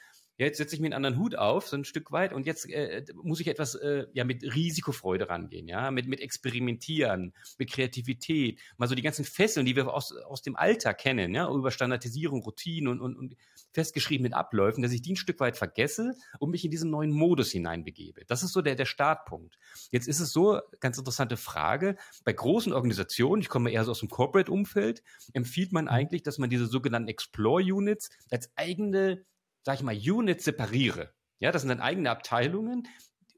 ja, 0.41 0.47
jetzt 0.47 0.57
setze 0.57 0.75
ich 0.75 0.81
mir 0.81 0.87
einen 0.87 0.95
anderen 0.95 1.19
Hut 1.19 1.37
auf, 1.37 1.69
so 1.69 1.77
ein 1.77 1.85
Stück 1.85 2.13
weit, 2.13 2.33
und 2.33 2.47
jetzt 2.47 2.67
äh, 2.71 3.05
muss 3.23 3.41
ich 3.41 3.49
etwas 3.49 3.75
äh, 3.75 4.07
ja 4.15 4.25
mit 4.25 4.43
Risikofreude 4.43 5.29
rangehen, 5.29 5.69
ja, 5.69 5.91
mit, 5.91 6.09
mit 6.09 6.21
Experimentieren, 6.21 7.35
mit 7.59 7.71
Kreativität, 7.71 8.59
mal 8.79 8.89
so 8.89 8.95
die 8.95 9.03
ganzen 9.03 9.27
Fesseln, 9.27 9.67
die 9.67 9.77
wir 9.77 9.93
aus, 9.93 10.17
aus 10.17 10.41
dem 10.41 10.57
Alltag 10.57 10.97
kennen, 10.97 11.35
ja, 11.35 11.47
über 11.51 11.71
Standardisierung, 11.71 12.41
Routinen 12.41 12.89
und, 12.89 13.03
und, 13.03 13.17
und 13.19 13.37
festgeschriebenen 13.75 14.33
Abläufen, 14.33 14.83
dass 14.83 14.93
ich 14.93 15.03
die 15.03 15.13
ein 15.13 15.17
Stück 15.17 15.41
weit 15.41 15.59
vergesse 15.59 16.15
und 16.39 16.49
mich 16.49 16.65
in 16.65 16.71
diesen 16.71 16.91
neuen 16.91 17.11
Modus 17.11 17.51
hineinbegebe. 17.51 18.25
Das 18.27 18.43
ist 18.43 18.55
so 18.55 18.63
der, 18.63 18.77
der 18.77 18.87
Startpunkt. 18.87 19.59
Jetzt 19.91 20.09
ist 20.09 20.21
es 20.21 20.33
so, 20.33 20.59
ganz 20.81 20.97
interessante 20.97 21.37
Frage, 21.37 21.97
bei 22.25 22.33
großen 22.33 22.73
Organisationen, 22.73 23.43
ich 23.43 23.51
komme 23.51 23.71
eher 23.71 23.85
so 23.85 23.91
aus 23.91 24.01
dem 24.01 24.09
Corporate-Umfeld, 24.09 25.03
empfiehlt 25.35 25.73
man 25.73 25.85
mhm. 25.85 25.91
eigentlich, 25.91 26.23
dass 26.23 26.39
man 26.39 26.49
diese 26.49 26.65
sogenannten 26.65 27.09
Explore-Units 27.09 28.09
als 28.31 28.51
eigene 28.57 29.27
sag 29.63 29.77
ich 29.77 29.83
mal, 29.83 29.97
Units 29.97 30.45
separiere. 30.45 31.13
Ja, 31.39 31.53
das 31.53 31.63
sind 31.63 31.69
dann 31.69 31.81
eigene 31.81 32.11
Abteilungen. 32.11 32.87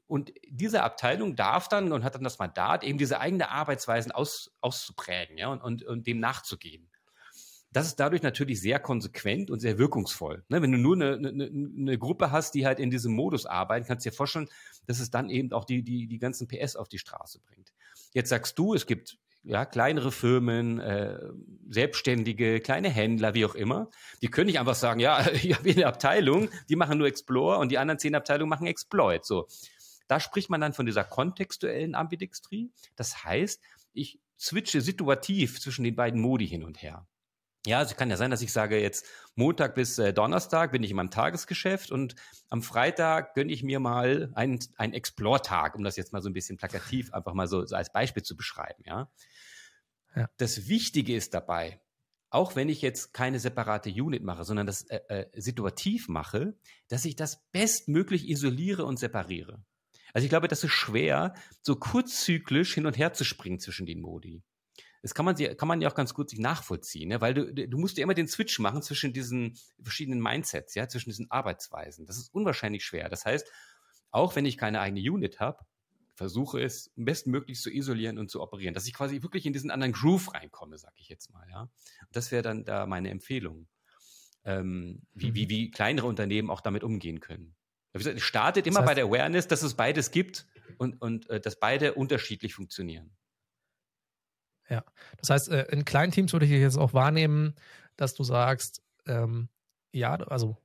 Und 0.07 0.33
diese 0.47 0.83
Abteilung 0.83 1.35
darf 1.35 1.69
dann 1.69 1.91
und 1.91 2.03
hat 2.03 2.15
dann 2.15 2.23
das 2.23 2.37
Mandat, 2.37 2.83
eben 2.83 2.97
diese 2.97 3.19
eigene 3.19 3.49
Arbeitsweisen 3.49 4.11
aus, 4.11 4.55
auszuprägen 4.61 5.37
ja, 5.37 5.47
und, 5.47 5.61
und, 5.63 5.83
und 5.83 6.05
dem 6.05 6.19
nachzugehen. 6.19 6.89
Das 7.71 7.87
ist 7.87 7.99
dadurch 7.99 8.21
natürlich 8.21 8.61
sehr 8.61 8.79
konsequent 8.79 9.49
und 9.49 9.59
sehr 9.59 9.79
wirkungsvoll. 9.79 10.45
Ne, 10.49 10.61
wenn 10.61 10.71
du 10.71 10.77
nur 10.77 10.95
eine, 10.95 11.15
eine, 11.15 11.45
eine, 11.45 11.97
Gruppe 11.97 12.29
hast, 12.31 12.53
die 12.53 12.67
halt 12.67 12.79
in 12.79 12.91
diesem 12.91 13.13
Modus 13.15 13.47
arbeiten, 13.47 13.87
kannst 13.87 14.05
du 14.05 14.11
dir 14.11 14.15
vorstellen, 14.15 14.47
dass 14.85 14.99
es 14.99 15.09
dann 15.09 15.31
eben 15.31 15.51
auch 15.53 15.65
die, 15.65 15.81
die, 15.81 16.07
die 16.07 16.19
ganzen 16.19 16.47
PS 16.47 16.75
auf 16.75 16.87
die 16.87 16.99
Straße 16.99 17.39
bringt. 17.39 17.73
Jetzt 18.13 18.29
sagst 18.29 18.59
du, 18.59 18.75
es 18.75 18.85
gibt 18.85 19.17
ja, 19.43 19.65
kleinere 19.65 20.11
Firmen, 20.11 20.79
äh, 20.79 21.19
Selbstständige, 21.69 22.59
kleine 22.59 22.89
Händler, 22.89 23.33
wie 23.33 23.45
auch 23.45 23.55
immer, 23.55 23.89
die 24.21 24.29
können 24.29 24.47
nicht 24.47 24.59
einfach 24.59 24.75
sagen, 24.75 24.99
ja, 24.99 25.25
ich 25.33 25.53
habe 25.53 25.69
eine 25.69 25.85
Abteilung, 25.85 26.49
die 26.69 26.75
machen 26.75 26.97
nur 26.97 27.07
Explore 27.07 27.57
und 27.57 27.71
die 27.71 27.77
anderen 27.77 27.99
zehn 27.99 28.15
Abteilungen 28.15 28.49
machen 28.49 28.67
Exploit. 28.67 29.25
So, 29.25 29.47
da 30.07 30.19
spricht 30.19 30.49
man 30.49 30.61
dann 30.61 30.73
von 30.73 30.85
dieser 30.85 31.03
kontextuellen 31.03 31.95
Ambidextrie. 31.95 32.71
Das 32.95 33.23
heißt, 33.23 33.61
ich 33.93 34.19
switche 34.39 34.81
situativ 34.81 35.59
zwischen 35.61 35.83
den 35.83 35.95
beiden 35.95 36.21
Modi 36.21 36.47
hin 36.47 36.63
und 36.63 36.81
her. 36.81 37.07
Ja, 37.65 37.77
also 37.77 37.95
kann 37.95 38.09
ja 38.09 38.17
sein, 38.17 38.29
dass 38.29 38.41
ich 38.41 38.51
sage 38.51 38.81
jetzt 38.81 39.05
Montag 39.35 39.73
bis 39.73 39.97
äh, 39.97 40.11
Donnerstag 40.11 40.73
bin 40.73 40.83
ich 40.83 40.89
in 40.89 40.97
meinem 40.97 41.11
Tagesgeschäft 41.11 41.91
und 41.91 42.15
am 42.49 42.61
Freitag 42.61 43.35
gönne 43.35 43.53
ich 43.53 43.63
mir 43.63 43.79
mal 43.79 44.31
einen, 44.35 44.59
einen 44.75 44.91
Explore-Tag, 44.91 45.75
um 45.75 45.83
das 45.85 45.95
jetzt 45.95 46.11
mal 46.11 46.21
so 46.21 46.29
ein 46.29 46.33
bisschen 46.33 46.57
plakativ 46.57 47.13
einfach 47.13 47.33
mal 47.33 47.47
so, 47.47 47.65
so 47.65 47.77
als 47.77 47.93
Beispiel 47.93 48.21
zu 48.21 48.35
beschreiben, 48.35 48.83
ja. 48.85 49.09
Ja. 50.15 50.29
Das 50.37 50.67
Wichtige 50.67 51.15
ist 51.15 51.33
dabei, 51.33 51.81
auch 52.29 52.55
wenn 52.55 52.69
ich 52.69 52.81
jetzt 52.81 53.13
keine 53.13 53.39
separate 53.39 53.89
Unit 53.89 54.23
mache, 54.23 54.43
sondern 54.43 54.67
das 54.67 54.83
äh, 54.89 54.99
äh, 55.07 55.41
situativ 55.41 56.07
mache, 56.07 56.57
dass 56.87 57.05
ich 57.05 57.15
das 57.15 57.45
bestmöglich 57.51 58.29
isoliere 58.29 58.85
und 58.85 58.97
separiere. 58.97 59.63
Also 60.13 60.25
ich 60.25 60.29
glaube, 60.29 60.47
das 60.47 60.63
ist 60.63 60.71
schwer, 60.71 61.33
so 61.61 61.75
kurzzyklisch 61.75 62.73
hin 62.73 62.85
und 62.85 62.97
her 62.97 63.13
zu 63.13 63.23
springen 63.23 63.59
zwischen 63.59 63.85
den 63.85 64.01
Modi 64.01 64.43
das 65.03 65.13
kann 65.13 65.25
man, 65.25 65.35
kann 65.35 65.67
man 65.67 65.81
ja 65.81 65.89
auch 65.89 65.95
ganz 65.95 66.13
gut 66.13 66.29
sich 66.29 66.39
nachvollziehen, 66.39 67.09
ne? 67.09 67.19
weil 67.19 67.33
du, 67.33 67.53
du 67.53 67.77
musst 67.77 67.97
ja 67.97 68.03
immer 68.03 68.13
den 68.13 68.29
Switch 68.29 68.57
machen 68.59 68.81
zwischen 68.81 69.11
diesen 69.11 69.59
verschiedenen 69.81 70.21
Mindsets, 70.21 70.75
ja, 70.75 70.87
zwischen 70.87 71.09
diesen 71.09 71.29
Arbeitsweisen. 71.29 72.05
Das 72.05 72.17
ist 72.17 72.33
unwahrscheinlich 72.33 72.85
schwer. 72.85 73.09
Das 73.09 73.25
heißt, 73.25 73.45
auch 74.11 74.37
wenn 74.37 74.45
ich 74.45 74.57
keine 74.57 74.79
eigene 74.79 75.01
Unit 75.01 75.41
habe, 75.41 75.65
versuche 76.15 76.61
es 76.61 76.91
bestmöglich 76.95 77.59
zu 77.59 77.71
isolieren 77.71 78.17
und 78.17 78.29
zu 78.29 78.41
operieren, 78.41 78.73
dass 78.73 78.87
ich 78.87 78.93
quasi 78.93 79.21
wirklich 79.21 79.45
in 79.45 79.53
diesen 79.53 79.71
anderen 79.71 79.93
Groove 79.93 80.33
reinkomme, 80.33 80.77
sag 80.77 80.93
ich 80.97 81.09
jetzt 81.09 81.31
mal, 81.31 81.47
ja. 81.49 81.69
Das 82.11 82.31
wäre 82.31 82.43
dann 82.43 82.65
da 82.65 82.85
meine 82.85 83.09
Empfehlung, 83.09 83.67
ähm, 84.45 85.01
wie, 85.13 85.31
mhm. 85.31 85.35
wie, 85.35 85.49
wie 85.49 85.71
kleinere 85.71 86.07
Unternehmen 86.07 86.49
auch 86.49 86.61
damit 86.61 86.83
umgehen 86.83 87.19
können. 87.19 87.55
Startet 88.17 88.65
immer 88.65 88.79
das 88.79 88.81
heißt, 88.81 88.89
bei 88.89 88.95
der 88.95 89.05
Awareness, 89.05 89.47
dass 89.47 89.61
es 89.61 89.75
beides 89.75 90.11
gibt 90.11 90.47
und, 90.77 91.01
und 91.01 91.29
äh, 91.29 91.39
dass 91.39 91.59
beide 91.59 91.93
unterschiedlich 91.93 92.55
funktionieren. 92.55 93.15
Ja, 94.69 94.83
das 95.17 95.29
heißt, 95.29 95.49
äh, 95.49 95.65
in 95.71 95.85
kleinen 95.85 96.11
Teams 96.11 96.33
würde 96.33 96.45
ich 96.45 96.51
jetzt 96.51 96.77
auch 96.77 96.93
wahrnehmen, 96.93 97.55
dass 97.95 98.15
du 98.15 98.23
sagst, 98.23 98.81
ähm, 99.05 99.49
ja, 99.91 100.15
also 100.15 100.57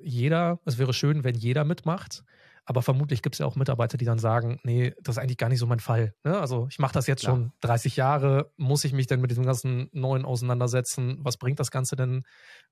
jeder, 0.00 0.60
es 0.64 0.78
wäre 0.78 0.92
schön, 0.92 1.24
wenn 1.24 1.36
jeder 1.36 1.64
mitmacht, 1.64 2.24
aber 2.66 2.82
vermutlich 2.82 3.22
gibt 3.22 3.34
es 3.34 3.38
ja 3.40 3.46
auch 3.46 3.56
Mitarbeiter, 3.56 3.98
die 3.98 4.04
dann 4.04 4.18
sagen, 4.18 4.58
nee, 4.64 4.94
das 5.02 5.16
ist 5.16 5.22
eigentlich 5.22 5.36
gar 5.36 5.48
nicht 5.48 5.58
so 5.58 5.66
mein 5.66 5.80
Fall. 5.80 6.14
Ne? 6.24 6.38
Also 6.38 6.66
ich 6.70 6.78
mache 6.78 6.94
das 6.94 7.06
jetzt 7.06 7.20
Klar. 7.20 7.36
schon 7.36 7.52
30 7.60 7.96
Jahre, 7.96 8.52
muss 8.56 8.84
ich 8.84 8.92
mich 8.92 9.06
denn 9.06 9.20
mit 9.20 9.30
diesem 9.30 9.44
ganzen 9.44 9.88
Neuen 9.92 10.24
auseinandersetzen? 10.24 11.18
Was 11.20 11.36
bringt 11.36 11.60
das 11.60 11.70
Ganze 11.70 11.96
denn 11.96 12.22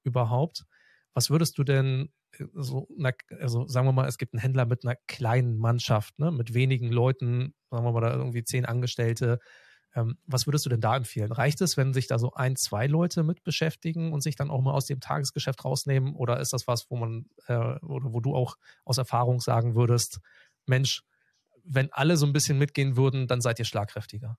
überhaupt? 0.02 0.64
Was 1.14 1.28
würdest 1.28 1.58
du 1.58 1.64
denn 1.64 2.11
äh, 2.38 2.44
so, 2.54 2.88
also 3.38 3.66
sagen 3.66 3.87
wir 3.87 3.92
mal, 3.92 4.08
es 4.08 4.16
gibt 4.16 4.32
einen 4.32 4.40
Händler 4.40 4.64
mit 4.64 4.84
einer 4.84 4.96
kleinen 5.06 5.58
Mannschaft, 5.58 6.18
ne, 6.18 6.30
mit 6.30 6.54
wenigen 6.54 6.90
Leuten, 6.90 7.54
sagen 7.70 7.84
wir 7.84 7.92
mal, 7.92 8.00
da 8.00 8.14
irgendwie 8.14 8.44
zehn 8.44 8.64
Angestellte, 8.64 9.40
ähm, 9.94 10.16
was 10.26 10.46
würdest 10.46 10.64
du 10.64 10.70
denn 10.70 10.80
da 10.80 10.96
empfehlen? 10.96 11.32
Reicht 11.32 11.61
es, 11.61 11.76
wenn 11.76 11.92
sich 11.92 12.06
da 12.06 12.18
so 12.18 12.32
ein, 12.32 12.56
zwei 12.56 12.87
Leute 12.87 13.22
mit 13.22 13.44
beschäftigen 13.44 14.12
und 14.12 14.22
sich 14.22 14.37
dann 14.37 14.50
auch 14.50 14.61
mal 14.62 14.72
aus 14.72 14.87
dem 14.87 15.00
Tagesgeschäft 15.00 15.64
rausnehmen? 15.64 16.14
Oder 16.14 16.40
ist 16.40 16.52
das 16.52 16.66
was, 16.66 16.90
wo 16.90 16.96
man 16.96 17.26
äh, 17.46 17.54
oder 17.54 18.12
wo 18.12 18.20
du 18.20 18.34
auch 18.34 18.56
aus 18.84 18.99
Erfahrung 18.99 19.40
sagen 19.40 19.75
würdest, 19.75 20.20
Mensch, 20.66 21.02
wenn 21.64 21.92
alle 21.92 22.16
so 22.16 22.26
ein 22.26 22.32
bisschen 22.32 22.58
mitgehen 22.58 22.96
würden, 22.96 23.26
dann 23.26 23.40
seid 23.40 23.58
ihr 23.58 23.64
schlagkräftiger? 23.64 24.38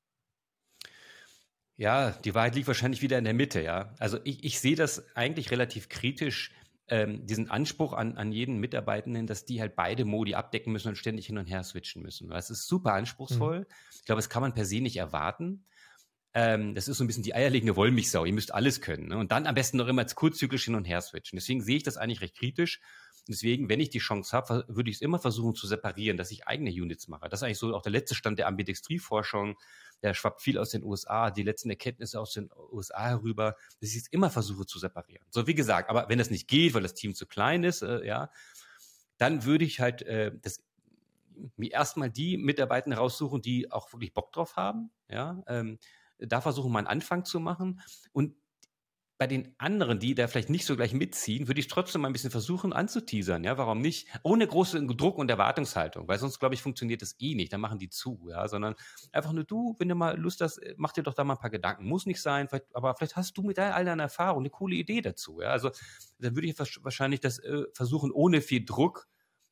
Ja, 1.76 2.12
die 2.12 2.36
Wahrheit 2.36 2.56
liegt 2.56 2.68
wahrscheinlich 2.68 3.02
wieder 3.02 3.18
in 3.18 3.24
der 3.24 3.34
Mitte, 3.34 3.62
ja. 3.62 3.94
Also 3.98 4.20
ich, 4.24 4.44
ich 4.44 4.60
sehe 4.60 4.76
das 4.76 5.16
eigentlich 5.16 5.50
relativ 5.52 5.90
kritisch, 5.90 6.52
ähm, 6.94 7.26
diesen 7.26 7.50
Anspruch 7.50 7.94
an, 7.94 8.18
an 8.18 8.32
jeden 8.32 8.60
Mitarbeitenden, 8.60 9.26
dass 9.26 9.46
die 9.46 9.60
halt 9.60 9.76
beide 9.76 10.06
Modi 10.06 10.36
abdecken 10.36 10.72
müssen 10.72 10.90
und 10.90 10.96
ständig 10.96 11.26
hin 11.26 11.40
und 11.40 11.48
her 11.48 11.64
switchen 11.64 12.04
müssen. 12.04 12.30
Das 12.30 12.52
ist 12.52 12.68
super 12.68 12.94
anspruchsvoll. 12.94 13.62
Mhm. 13.62 13.66
Ich 13.96 14.06
glaube, 14.06 14.20
das 14.20 14.30
kann 14.30 14.44
man 14.44 14.54
per 14.54 14.66
se 14.66 14.80
nicht 14.80 14.98
erwarten. 14.98 15.66
ähm, 16.36 16.76
das 16.76 16.88
ist 16.88 17.00
so 17.00 17.04
ein 17.04 17.08
bisschen 17.08 17.24
die 17.24 17.34
eierlegende 17.34 17.76
Wollmilchsau. 17.76 18.26
Ihr 18.26 18.34
müsst 18.34 18.54
alles 18.54 18.80
können. 18.80 19.08
Ne? 19.08 19.18
Und 19.18 19.32
dann 19.32 19.48
am 19.48 19.56
besten 19.56 19.78
noch 19.78 19.88
immer 19.88 20.06
kurzzyklisch 20.06 20.66
hin 20.66 20.76
und 20.76 20.86
her 20.86 21.02
switchen. 21.02 21.38
Deswegen 21.38 21.62
sehe 21.62 21.78
ich 21.78 21.84
das 21.84 21.98
eigentlich 21.98 22.22
recht 22.22 22.36
kritisch. 22.36 22.80
Deswegen, 23.28 23.70
wenn 23.70 23.80
ich 23.80 23.90
die 23.90 24.00
Chance 24.00 24.36
habe, 24.36 24.66
würde 24.68 24.90
ich 24.90 24.98
es 24.98 25.02
immer 25.02 25.20
versuchen 25.20 25.56
zu 25.56 25.66
separieren, 25.68 26.18
dass 26.18 26.32
ich 26.32 26.48
eigene 26.48 26.70
Units 26.70 27.08
mache. 27.08 27.30
Das 27.30 27.40
ist 27.40 27.44
eigentlich 27.44 27.58
so 27.58 27.74
auch 27.74 27.82
der 27.82 27.92
letzte 27.92 28.16
Stand 28.16 28.38
der 28.38 28.48
Ambidextrie-Forschung. 28.48 29.58
Der 30.02 30.14
schwappt 30.14 30.42
viel 30.42 30.58
aus 30.58 30.72
den 30.72 30.84
USA, 30.84 31.32
die 31.32 31.44
letzten 31.44 31.70
Erkenntnisse 31.70 32.20
aus 32.20 32.34
den 32.34 32.50
USA 32.72 33.08
herüber, 33.08 33.56
dass 33.80 33.92
ich 33.92 33.98
es 33.98 34.08
immer 34.08 34.30
versuche 34.30 34.66
zu 34.66 34.78
separieren. 34.78 35.26
So, 35.30 35.48
wie 35.48 35.56
gesagt, 35.56 35.90
aber 35.90 36.10
wenn 36.10 36.20
das 36.20 36.30
nicht 36.30 36.50
geht, 36.50 36.74
weil 36.74 36.84
das 36.84 36.94
Team 36.94 37.16
zu 37.16 37.26
klein 37.26 37.64
ist, 37.64 37.82
äh, 37.82 38.06
ja, 38.06 38.30
dann 39.18 39.46
würde 39.46 39.64
ich 39.64 39.80
halt 39.80 40.02
äh, 40.02 40.32
das 40.42 40.62
mir 41.56 41.72
erstmal 41.72 42.10
die 42.10 42.38
Mitarbeiter 42.38 42.94
raussuchen, 42.96 43.42
die 43.42 43.72
auch 43.72 43.92
wirklich 43.94 44.14
Bock 44.14 44.32
drauf 44.34 44.56
haben, 44.56 44.92
ja, 45.10 45.42
ähm, 45.48 45.80
da 46.20 46.42
versuchen, 46.42 46.72
mal 46.72 46.80
einen 46.80 46.88
Anfang 46.88 47.26
zu 47.26 47.40
machen 47.40 47.82
und 48.12 48.36
bei 49.24 49.28
den 49.28 49.56
anderen, 49.58 50.00
die 50.00 50.16
da 50.16 50.28
vielleicht 50.28 50.50
nicht 50.50 50.66
so 50.66 50.76
gleich 50.76 50.94
mitziehen, 50.94 51.48
würde 51.48 51.62
ich 51.62 51.70
trotzdem 51.70 52.02
mal 52.02 52.10
ein 52.10 52.12
bisschen 52.12 52.30
versuchen 52.30 52.74
anzuteasern, 52.74 53.46
ja, 53.46 53.58
warum 53.58 53.80
nicht? 53.80 54.10
Ohne 54.22 54.46
großen 54.46 54.86
Druck 54.98 55.18
und 55.18 55.32
Erwartungshaltung, 55.32 56.10
weil 56.10 56.20
sonst, 56.20 56.40
glaube 56.40 56.56
ich, 56.56 56.62
funktioniert 56.62 57.02
das 57.02 57.16
eh 57.20 57.34
nicht, 57.34 57.54
dann 57.54 57.62
machen 57.62 57.80
die 57.80 57.88
zu, 57.88 58.28
ja, 58.30 58.46
sondern 58.50 58.76
einfach 59.14 59.32
nur 59.32 59.46
du, 59.46 59.78
wenn 59.80 59.88
du 59.88 59.96
mal 59.96 60.20
Lust 60.20 60.42
hast, 60.42 60.58
äh, 60.58 60.76
mach 60.76 60.92
dir 60.92 61.04
doch 61.04 61.14
da 61.14 61.24
mal 61.24 61.36
ein 61.36 61.40
paar 61.40 61.52
Gedanken, 61.52 61.86
muss 61.86 62.06
nicht 62.06 62.22
sein, 62.22 62.50
aber 62.74 62.96
vielleicht 62.96 63.16
hast 63.16 63.38
du 63.38 63.44
mit 63.44 63.58
all 63.58 63.86
deiner 63.86 64.04
Erfahrung 64.04 64.42
eine 64.42 64.50
coole 64.50 64.76
Idee 64.76 65.00
dazu, 65.00 65.40
ja, 65.40 65.52
also 65.52 65.72
dann 66.20 66.36
würde 66.36 66.48
ich 66.50 66.60
wahrscheinlich 66.60 67.22
das 67.22 67.40
äh, 67.40 67.64
versuchen, 67.74 68.12
ohne 68.12 68.42
viel 68.42 68.66
Druck, 68.66 69.08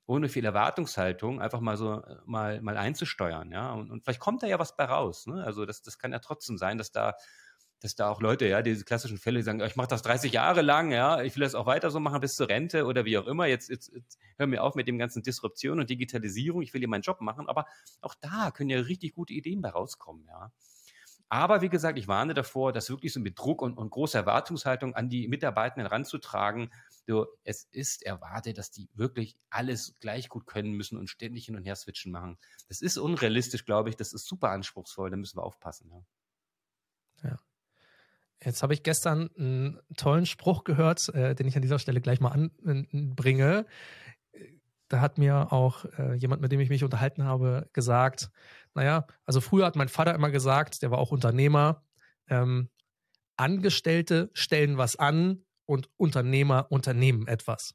ohne 0.06 0.28
viel 0.28 0.44
Erwartungshaltung 0.44 1.40
einfach 1.40 1.62
mal 1.62 1.78
so 1.78 2.02
äh, 2.02 2.18
mal, 2.26 2.62
mal 2.62 2.76
einzusteuern, 2.76 3.54
ja, 3.54 3.72
und, 3.72 3.90
und 3.90 4.04
vielleicht 4.04 4.20
kommt 4.20 4.44
da 4.44 4.48
ja 4.48 4.60
was 4.60 4.76
bei 4.76 4.84
raus, 4.84 5.28
ne? 5.28 5.42
also 5.46 5.66
das, 5.66 5.82
das 5.82 5.98
kann 5.98 6.12
ja 6.12 6.20
trotzdem 6.20 6.58
sein, 6.58 6.78
dass 6.78 6.92
da 6.92 7.14
dass 7.82 7.96
da 7.96 8.10
auch 8.10 8.22
Leute, 8.22 8.48
ja, 8.48 8.62
diese 8.62 8.86
klassischen 8.86 9.18
Fälle, 9.18 9.40
die 9.40 9.44
sagen, 9.44 9.60
ich 9.62 9.76
mache 9.76 9.88
das 9.88 10.04
30 10.04 10.32
Jahre 10.32 10.62
lang, 10.62 10.92
ja, 10.92 11.22
ich 11.22 11.36
will 11.36 11.44
das 11.44 11.56
auch 11.56 11.66
weiter 11.66 11.90
so 11.90 12.00
machen 12.00 12.22
bis 12.22 12.36
zur 12.36 12.48
Rente 12.48 12.86
oder 12.86 13.06
wie 13.06 13.18
auch 13.18 13.28
immer. 13.28 13.48
Jetzt, 13.48 13.70
jetzt, 13.70 13.92
jetzt 13.94 14.20
hör 14.38 14.48
mir 14.48 14.64
auf 14.64 14.76
mit 14.76 14.88
dem 14.88 14.98
ganzen 14.98 15.24
Disruption 15.24 15.80
und 15.80 15.90
Digitalisierung, 15.90 16.62
ich 16.62 16.74
will 16.74 16.80
hier 16.80 16.88
meinen 16.88 17.02
Job 17.02 17.22
machen, 17.22 17.50
aber 17.50 17.66
auch 18.02 18.16
da 18.22 18.52
können 18.52 18.70
ja 18.70 18.80
richtig 18.80 19.14
gute 19.14 19.34
Ideen 19.34 19.62
bei 19.62 19.70
rauskommen, 19.70 20.26
ja. 20.28 20.52
Aber 21.28 21.62
wie 21.62 21.70
gesagt, 21.70 21.98
ich 21.98 22.10
warne 22.10 22.34
davor, 22.34 22.74
das 22.74 22.90
wirklich 22.90 23.14
so 23.14 23.22
mit 23.22 23.40
Druck 23.40 23.62
und, 23.62 23.78
und 23.78 23.90
großer 23.90 24.20
Erwartungshaltung 24.20 24.96
an 24.96 25.08
die 25.08 25.30
Mitarbeitenden 25.30 25.88
ranzutragen. 25.88 26.74
So, 27.08 27.26
es 27.46 27.64
ist 27.72 28.04
erwartet, 28.04 28.58
dass 28.58 28.70
die 28.70 28.90
wirklich 28.96 29.38
alles 29.50 29.96
gleich 30.02 30.28
gut 30.28 30.46
können 30.46 30.74
müssen 30.74 30.98
und 30.98 31.10
ständig 31.10 31.46
hin 31.46 31.56
und 31.56 31.64
her 31.64 31.78
switchen 31.78 32.12
machen. 32.12 32.38
Das 32.68 32.82
ist 32.82 32.98
unrealistisch, 32.98 33.64
glaube 33.64 33.90
ich. 33.90 33.96
Das 33.96 34.12
ist 34.12 34.28
super 34.28 34.50
anspruchsvoll. 34.50 35.10
Da 35.10 35.16
müssen 35.16 35.38
wir 35.38 35.44
aufpassen. 35.44 35.90
Ja. 35.90 37.30
Ja. 37.30 37.38
Jetzt 38.44 38.64
habe 38.64 38.74
ich 38.74 38.82
gestern 38.82 39.30
einen 39.38 39.80
tollen 39.98 40.26
Spruch 40.26 40.64
gehört, 40.64 41.10
äh, 41.10 41.36
den 41.36 41.48
ich 41.48 41.56
an 41.56 41.62
dieser 41.62 41.80
Stelle 41.80 42.02
gleich 42.02 42.20
mal 42.20 42.32
anbringe. 42.32 43.66
Da 44.88 45.00
hat 45.00 45.18
mir 45.18 45.54
auch 45.54 45.86
äh, 45.98 46.16
jemand, 46.16 46.42
mit 46.42 46.52
dem 46.52 46.60
ich 46.60 46.70
mich 46.70 46.84
unterhalten 46.84 47.24
habe, 47.24 47.70
gesagt, 47.72 48.32
naja, 48.74 49.06
also 49.26 49.42
früher 49.42 49.66
hat 49.66 49.76
mein 49.76 49.90
Vater 49.90 50.16
immer 50.16 50.32
gesagt, 50.32 50.82
der 50.82 50.92
war 50.92 50.98
auch 50.98 51.12
Unternehmer, 51.12 51.84
ähm, 52.30 52.70
Angestellte 53.38 54.30
stellen 54.34 54.78
was 54.78 54.96
an 54.96 55.46
und 55.66 55.90
Unternehmer 55.98 56.68
unternehmen 56.70 57.28
etwas. 57.28 57.74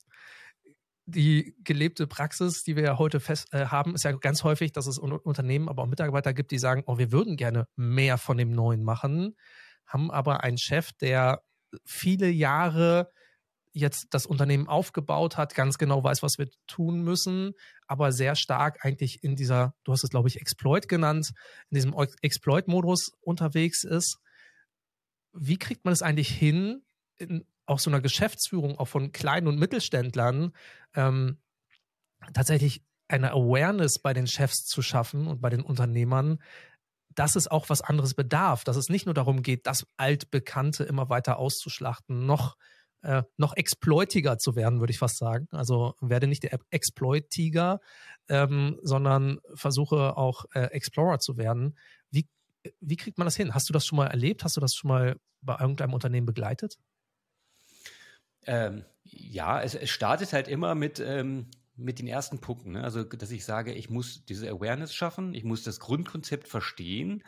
Die 1.07 1.55
gelebte 1.63 2.09
Praxis, 2.09 2.65
die 2.65 2.75
wir 2.75 2.83
ja 2.83 2.99
heute 2.99 3.21
fest 3.21 3.49
äh, 3.53 3.67
haben, 3.67 3.95
ist 3.95 4.03
ja 4.03 4.13
ganz 4.13 4.43
häufig, 4.43 4.73
dass 4.73 4.89
es 4.89 4.99
Unternehmen, 4.99 5.69
aber 5.69 5.85
auch 5.85 5.87
Mitarbeiter 5.87 6.35
gibt, 6.35 6.51
die 6.51 6.59
sagen, 6.59 6.83
oh, 6.87 6.99
wir 6.99 7.13
würden 7.13 7.37
gerne 7.37 7.69
mehr 7.77 8.19
von 8.19 8.37
dem 8.37 8.51
Neuen 8.51 8.83
machen 8.83 9.37
haben 9.87 10.11
aber 10.11 10.43
einen 10.43 10.59
Chef, 10.59 10.93
der 10.93 11.43
viele 11.85 12.29
Jahre 12.29 13.11
jetzt 13.73 14.07
das 14.11 14.25
Unternehmen 14.25 14.69
aufgebaut 14.69 15.37
hat, 15.37 15.55
ganz 15.55 15.77
genau 15.77 16.03
weiß, 16.03 16.23
was 16.23 16.39
wir 16.39 16.49
tun 16.67 17.03
müssen, 17.03 17.53
aber 17.87 18.11
sehr 18.11 18.35
stark 18.35 18.85
eigentlich 18.85 19.23
in 19.23 19.37
dieser, 19.37 19.75
du 19.85 19.93
hast 19.93 20.03
es 20.03 20.09
glaube 20.09 20.29
ich 20.29 20.41
Exploit 20.41 20.89
genannt, 20.89 21.33
in 21.71 21.75
diesem 21.75 21.95
Exploit-Modus 22.23 23.13
unterwegs 23.21 23.85
ist. 23.85 24.19
Wie 25.35 25.59
kriegt 25.59 25.85
man 25.85 25.93
es 25.93 26.01
eigentlich 26.01 26.31
hin, 26.31 26.87
in 27.17 27.45
auch 27.67 27.79
so 27.79 27.91
einer 27.91 28.01
Geschäftsführung, 28.01 28.79
auch 28.79 28.89
von 28.89 29.13
kleinen 29.13 29.49
und 29.49 29.59
Mittelständlern, 29.59 30.53
ähm, 30.95 31.39
tatsächlich 32.33 32.83
eine 33.09 33.33
Awareness 33.33 34.01
bei 34.01 34.15
den 34.15 34.27
Chefs 34.27 34.65
zu 34.65 34.83
schaffen 34.83 35.27
und 35.27 35.41
bei 35.41 35.51
den 35.51 35.61
Unternehmern, 35.61 36.39
dass 37.17 37.35
es 37.35 37.49
auch 37.49 37.69
was 37.69 37.83
anderes 37.83 38.15
bedarf, 38.15 38.63
dass 38.63 38.77
es 38.77 38.89
nicht 38.89 39.07
nur 39.07 39.15
darum 39.15 39.43
geht, 39.43 39.67
das 39.67 39.87
Altbekannte 39.97 40.85
immer 40.85 41.09
weiter 41.09 41.39
auszuschlachten, 41.39 42.27
noch 42.27 42.57
äh, 43.03 43.23
noch 43.37 43.57
exploitiger 43.57 44.39
zu 44.39 44.57
werden, 44.57 44.81
würde 44.81 44.91
ich 44.91 44.99
fast 44.99 45.19
sagen. 45.19 45.49
Also 45.53 45.95
werde 46.01 46.27
nicht 46.27 46.43
der 46.43 46.59
Exploit-Tiger, 46.71 47.81
ähm, 48.29 48.79
sondern 48.83 49.39
versuche 49.55 50.17
auch 50.17 50.45
äh, 50.55 50.67
Explorer 50.67 51.19
zu 51.19 51.37
werden. 51.37 51.79
Wie, 52.11 52.27
wie 52.81 52.97
kriegt 52.97 53.19
man 53.19 53.27
das 53.27 53.37
hin? 53.37 53.55
Hast 53.55 53.69
du 53.69 53.73
das 53.73 53.87
schon 53.87 53.97
mal 53.97 54.09
erlebt? 54.09 54.45
Hast 54.45 54.57
du 54.57 54.61
das 54.61 54.75
schon 54.75 54.89
mal 54.89 55.17
bei 55.41 55.57
irgendeinem 55.59 55.95
Unternehmen 55.95 56.27
begleitet? 56.27 56.79
Ähm, 58.47 58.85
ja, 59.05 59.63
es, 59.63 59.75
es, 59.75 59.91
startet 59.91 60.33
halt 60.33 60.49
immer 60.49 60.75
mit, 60.75 61.01
ähm, 61.01 61.47
mit 61.77 61.99
den 61.99 62.07
ersten 62.07 62.41
Punkten. 62.41 62.73
Ne? 62.73 62.85
Also, 62.85 63.05
dass 63.05 63.31
ich 63.31 63.45
sage, 63.45 63.73
ich 63.73 63.91
muss 63.91 64.25
diese 64.25 64.49
Awareness 64.49 64.95
schaffen, 64.95 65.35
ich 65.35 65.45
muss 65.45 65.63
das 65.63 65.81
Grundkonzept 65.81 66.49
verstehen. 66.49 67.23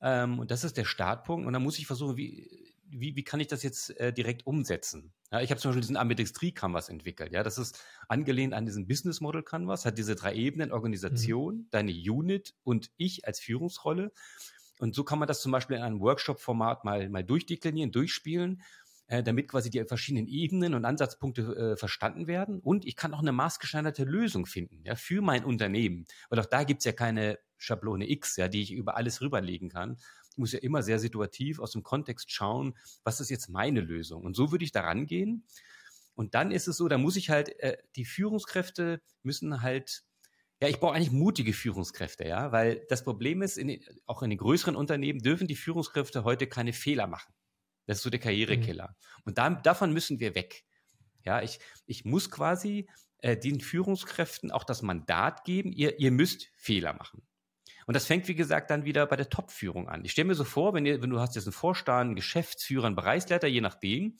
Ähm, 0.00 0.38
und 0.38 0.50
das 0.50 0.64
ist 0.64 0.76
der 0.76 0.84
Startpunkt. 0.84 1.46
Und 1.46 1.52
dann 1.52 1.62
muss 1.62 1.78
ich 1.78 1.86
versuchen, 1.86 2.16
wie, 2.16 2.72
wie, 2.90 3.16
wie 3.16 3.24
kann 3.24 3.40
ich 3.40 3.48
das 3.48 3.62
jetzt 3.62 3.98
äh, 3.98 4.12
direkt 4.12 4.46
umsetzen? 4.46 5.12
Ja, 5.30 5.40
ich 5.40 5.50
habe 5.50 5.60
zum 5.60 5.70
Beispiel 5.70 5.82
diesen 5.82 5.96
Ambidextrie-Canvas 5.96 6.88
entwickelt. 6.88 7.32
Ja, 7.32 7.42
das 7.42 7.58
ist 7.58 7.82
angelehnt 8.08 8.54
an 8.54 8.66
diesen 8.66 8.86
Business 8.86 9.20
Model 9.20 9.42
Canvas, 9.42 9.84
hat 9.84 9.98
diese 9.98 10.14
drei 10.14 10.34
Ebenen, 10.34 10.72
Organisation, 10.72 11.56
mhm. 11.56 11.66
deine 11.70 11.92
Unit 11.92 12.54
und 12.64 12.90
ich 12.96 13.26
als 13.26 13.40
Führungsrolle. 13.40 14.12
Und 14.78 14.94
so 14.94 15.04
kann 15.04 15.18
man 15.18 15.28
das 15.28 15.40
zum 15.40 15.52
Beispiel 15.52 15.76
in 15.76 15.82
einem 15.82 16.00
Workshop-Format 16.00 16.84
mal, 16.84 17.08
mal 17.08 17.24
durchdeklinieren, 17.24 17.90
durchspielen 17.90 18.62
äh, 19.08 19.22
damit 19.22 19.48
quasi 19.48 19.70
die 19.70 19.82
verschiedenen 19.84 20.28
Ebenen 20.28 20.74
und 20.74 20.84
Ansatzpunkte 20.84 21.42
äh, 21.42 21.76
verstanden 21.76 22.26
werden. 22.26 22.60
Und 22.60 22.86
ich 22.86 22.94
kann 22.94 23.14
auch 23.14 23.20
eine 23.20 23.32
maßgeschneiderte 23.32 24.04
Lösung 24.04 24.46
finden 24.46 24.82
ja, 24.84 24.94
für 24.94 25.22
mein 25.22 25.44
Unternehmen. 25.44 26.06
Weil 26.28 26.40
auch 26.40 26.46
da 26.46 26.64
gibt's 26.64 26.84
ja 26.84 26.92
keine 26.92 27.38
Schablone 27.56 28.08
X, 28.08 28.36
ja, 28.36 28.48
die 28.48 28.62
ich 28.62 28.72
über 28.72 28.96
alles 28.96 29.20
rüberlegen 29.20 29.70
kann. 29.70 29.96
Ich 30.30 30.38
muss 30.38 30.52
ja 30.52 30.60
immer 30.60 30.82
sehr 30.82 30.98
situativ 30.98 31.58
aus 31.58 31.72
dem 31.72 31.82
Kontext 31.82 32.30
schauen, 32.30 32.74
was 33.02 33.20
ist 33.20 33.30
jetzt 33.30 33.48
meine 33.48 33.80
Lösung. 33.80 34.22
Und 34.22 34.36
so 34.36 34.52
würde 34.52 34.64
ich 34.64 34.72
da 34.72 34.82
rangehen. 34.82 35.46
Und 36.14 36.34
dann 36.34 36.50
ist 36.50 36.68
es 36.68 36.76
so, 36.76 36.86
da 36.88 36.98
muss 36.98 37.16
ich 37.16 37.30
halt, 37.30 37.58
äh, 37.60 37.78
die 37.96 38.04
Führungskräfte 38.04 39.00
müssen 39.22 39.62
halt 39.62 40.04
ja, 40.60 40.66
ich 40.66 40.80
brauche 40.80 40.94
eigentlich 40.94 41.12
mutige 41.12 41.52
Führungskräfte, 41.52 42.26
ja, 42.26 42.50
weil 42.50 42.84
das 42.88 43.04
Problem 43.04 43.42
ist, 43.42 43.58
in, 43.58 43.80
auch 44.06 44.24
in 44.24 44.30
den 44.30 44.40
größeren 44.40 44.74
Unternehmen 44.74 45.20
dürfen 45.20 45.46
die 45.46 45.54
Führungskräfte 45.54 46.24
heute 46.24 46.48
keine 46.48 46.72
Fehler 46.72 47.06
machen. 47.06 47.32
Das 47.88 47.98
ist 47.98 48.02
so 48.02 48.10
der 48.10 48.20
Karrierekiller. 48.20 48.88
Mhm. 48.88 49.22
Und 49.24 49.38
da, 49.38 49.48
davon 49.50 49.92
müssen 49.92 50.20
wir 50.20 50.34
weg. 50.34 50.64
Ja, 51.24 51.42
ich, 51.42 51.58
ich 51.86 52.04
muss 52.04 52.30
quasi 52.30 52.88
äh, 53.18 53.36
den 53.36 53.60
Führungskräften 53.60 54.52
auch 54.52 54.64
das 54.64 54.82
Mandat 54.82 55.44
geben, 55.44 55.72
ihr, 55.72 55.98
ihr 55.98 56.12
müsst 56.12 56.48
Fehler 56.56 56.92
machen. 56.92 57.26
Und 57.86 57.94
das 57.94 58.04
fängt, 58.04 58.28
wie 58.28 58.34
gesagt, 58.34 58.70
dann 58.70 58.84
wieder 58.84 59.06
bei 59.06 59.16
der 59.16 59.30
Top-Führung 59.30 59.88
an. 59.88 60.04
Ich 60.04 60.12
stelle 60.12 60.28
mir 60.28 60.34
so 60.34 60.44
vor, 60.44 60.74
wenn, 60.74 60.84
ihr, 60.84 61.00
wenn 61.00 61.08
du 61.08 61.18
hast 61.18 61.34
jetzt 61.34 61.46
einen 61.46 61.54
Vorstand, 61.54 62.08
einen 62.08 62.14
Geschäftsführer, 62.16 62.86
einen 62.86 62.96
Bereichsleiter, 62.96 63.48
je 63.48 63.62
nachdem, 63.62 64.18